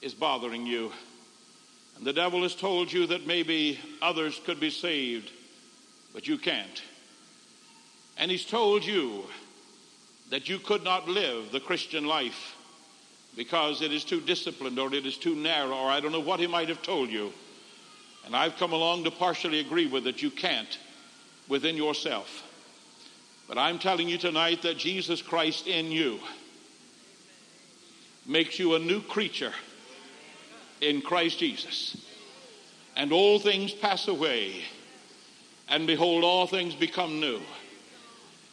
is 0.01 0.13
bothering 0.13 0.65
you. 0.65 0.91
And 1.97 2.05
the 2.05 2.13
devil 2.13 2.43
has 2.43 2.53
told 2.53 2.93
you 2.93 3.07
that 3.07 3.25
maybe 3.25 3.79
others 4.03 4.39
could 4.45 4.59
be 4.59 4.69
saved, 4.69 5.31
but 6.13 6.27
you 6.27 6.37
can't. 6.37 6.83
And 8.17 8.29
he's 8.29 8.45
told 8.45 8.85
you 8.85 9.23
that 10.29 10.47
you 10.47 10.59
could 10.59 10.83
not 10.83 11.09
live 11.09 11.51
the 11.51 11.59
Christian 11.59 12.05
life 12.05 12.55
because 13.35 13.81
it 13.81 13.91
is 13.91 14.03
too 14.03 14.21
disciplined 14.21 14.77
or 14.77 14.93
it 14.93 15.05
is 15.07 15.17
too 15.17 15.35
narrow 15.35 15.71
or 15.75 15.89
I 15.89 15.99
don't 15.99 16.11
know 16.11 16.19
what 16.19 16.39
he 16.39 16.47
might 16.47 16.69
have 16.69 16.81
told 16.83 17.09
you. 17.09 17.33
And 18.25 18.35
I've 18.35 18.57
come 18.57 18.73
along 18.73 19.05
to 19.05 19.11
partially 19.11 19.59
agree 19.59 19.87
with 19.87 20.05
it. 20.05 20.21
You 20.21 20.29
can't 20.29 20.77
within 21.47 21.75
yourself. 21.77 22.43
But 23.47 23.57
I'm 23.57 23.79
telling 23.79 24.07
you 24.09 24.17
tonight 24.19 24.61
that 24.63 24.77
Jesus 24.77 25.21
Christ 25.21 25.65
in 25.65 25.91
you 25.91 26.19
makes 28.27 28.59
you 28.59 28.75
a 28.75 28.79
new 28.79 29.01
creature 29.01 29.53
in 30.81 31.01
Christ 31.01 31.39
Jesus. 31.39 31.97
And 32.95 33.11
all 33.13 33.37
things 33.39 33.71
pass 33.73 34.07
away, 34.07 34.63
and 35.69 35.85
behold, 35.85 36.23
all 36.23 36.47
things 36.47 36.73
become 36.73 37.19
new. 37.19 37.39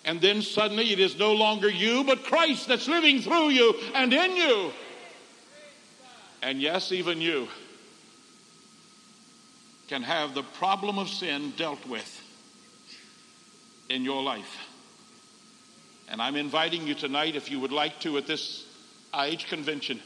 And 0.05 0.20
then 0.20 0.43
suddenly 0.43 0.93
it 0.93 1.01
is 1.01 1.18
no 1.18 1.33
longer 1.33 1.68
you, 1.70 2.05
but 2.05 2.25
Christ 2.25 2.68
that's 2.68 2.87
living 2.89 3.22
through 3.22 3.51
you 3.51 3.72
and 3.95 4.12
in 4.12 4.37
you. 4.37 4.70
And 6.43 6.61
yes, 6.61 6.93
even 6.93 7.22
you 7.22 7.49
can 9.89 10.03
have 10.03 10.35
the 10.35 10.43
problem 10.43 10.99
of 10.99 11.09
sin 11.09 11.53
dealt 11.57 11.87
with 11.87 12.20
in 13.89 14.05
your 14.05 14.22
life. 14.22 14.59
And 16.11 16.20
I'm 16.20 16.37
inviting 16.37 16.87
you 16.87 16.95
tonight, 16.95 17.35
if 17.35 17.51
you 17.51 17.61
would 17.61 17.72
like 17.72 17.99
to, 18.01 18.18
at 18.18 18.27
this 18.27 18.66
IH 19.18 19.47
convention 19.49 20.01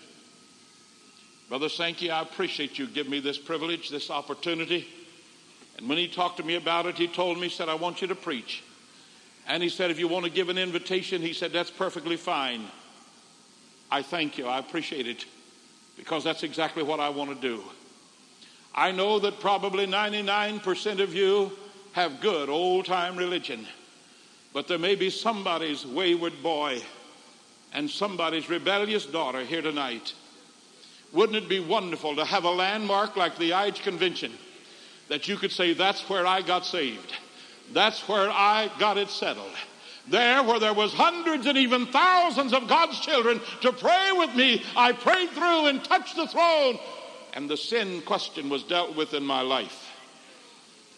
Brother 1.49 1.71
Sankey, 1.71 2.11
I 2.11 2.21
appreciate 2.21 2.79
you 2.79 2.87
giving 2.87 3.11
me 3.11 3.21
this 3.21 3.39
privilege, 3.39 3.89
this 3.89 4.11
opportunity. 4.11 4.87
And 5.79 5.89
when 5.89 5.97
he 5.97 6.07
talked 6.07 6.37
to 6.37 6.43
me 6.43 6.57
about 6.57 6.85
it, 6.85 6.97
he 6.99 7.09
told 7.09 7.39
me, 7.41 7.45
he 7.49 7.55
said, 7.55 7.71
I 7.71 7.75
want 7.75 8.03
you 8.03 8.09
to 8.09 8.15
preach. 8.15 8.63
And 9.47 9.63
he 9.63 9.71
said, 9.71 9.91
if 9.91 9.99
you 9.99 10.09
want 10.09 10.27
to 10.27 10.31
give 10.31 10.51
an 10.51 10.59
invitation, 10.59 11.23
he 11.23 11.33
said, 11.33 11.53
that's 11.53 11.71
perfectly 11.71 12.17
fine. 12.19 12.65
I 13.91 14.03
thank 14.03 14.37
you. 14.37 14.47
I 14.47 14.59
appreciate 14.59 15.07
it 15.07 15.25
because 15.97 16.23
that's 16.23 16.43
exactly 16.43 16.83
what 16.83 17.01
I 17.01 17.09
want 17.09 17.31
to 17.31 17.35
do. 17.49 17.63
I 18.75 18.91
know 18.91 19.19
that 19.21 19.41
probably 19.41 19.87
99% 19.87 21.01
of 21.01 21.15
you 21.15 21.51
have 21.93 22.21
good 22.21 22.51
old 22.51 22.85
time 22.85 23.17
religion, 23.17 23.67
but 24.53 24.69
there 24.69 24.77
may 24.79 24.95
be 24.97 25.09
somebody's 25.09 25.87
wayward 25.87 26.43
boy 26.43 26.83
and 27.73 27.89
somebody's 27.89 28.51
rebellious 28.51 29.07
daughter 29.07 29.41
here 29.43 29.63
tonight 29.63 30.13
wouldn't 31.13 31.37
it 31.39 31.49
be 31.49 31.61
wonderful 31.61 32.17
to 32.17 32.25
have 32.25 32.45
a 32.45 32.51
landmark 32.51 33.17
like 33.17 33.37
the 33.39 33.53
IH 33.55 33.81
Convention 33.83 34.33
that 35.09 35.27
you 35.29 35.37
could 35.37 35.51
say, 35.53 35.73
that's 35.73 36.09
where 36.09 36.27
I 36.27 36.43
got 36.43 36.67
saved? 36.67 37.13
That's 37.73 38.07
where 38.09 38.29
I 38.31 38.71
got 38.79 38.99
it 38.99 39.09
settled. 39.11 39.53
There, 40.09 40.43
where 40.43 40.59
there 40.59 40.73
was 40.75 40.93
hundreds 40.95 41.47
and 41.47 41.59
even 41.59 41.87
thousands 41.87 42.53
of 42.55 42.67
God's 42.67 42.99
children 43.01 43.41
to 43.61 43.73
pray 43.73 44.11
with 44.13 44.35
me, 44.35 44.63
I 44.75 44.93
prayed 44.93 45.31
through 45.31 45.67
and 45.67 45.85
touched 45.85 46.17
the 46.17 46.27
throne, 46.27 46.79
and 47.35 47.49
the 47.49 47.57
sin 47.59 48.01
question 48.03 48.49
was 48.49 48.63
dealt 48.63 48.97
with 48.97 49.13
in 49.13 49.23
my 49.23 49.43
life. 49.43 49.87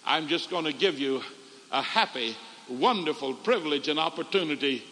I'm 0.06 0.28
just 0.28 0.48
going 0.48 0.64
to 0.64 0.72
give 0.72 0.98
you 0.98 1.22
a 1.72 1.82
happy, 1.82 2.36
wonderful 2.68 3.34
privilege 3.34 3.88
and 3.88 3.98
opportunity 3.98 4.84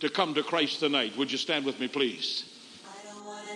to 0.00 0.10
come 0.10 0.34
to 0.34 0.42
Christ 0.42 0.80
tonight. 0.80 1.16
Would 1.16 1.32
you 1.32 1.38
stand 1.38 1.64
with 1.64 1.80
me, 1.80 1.88
please? 1.88 2.53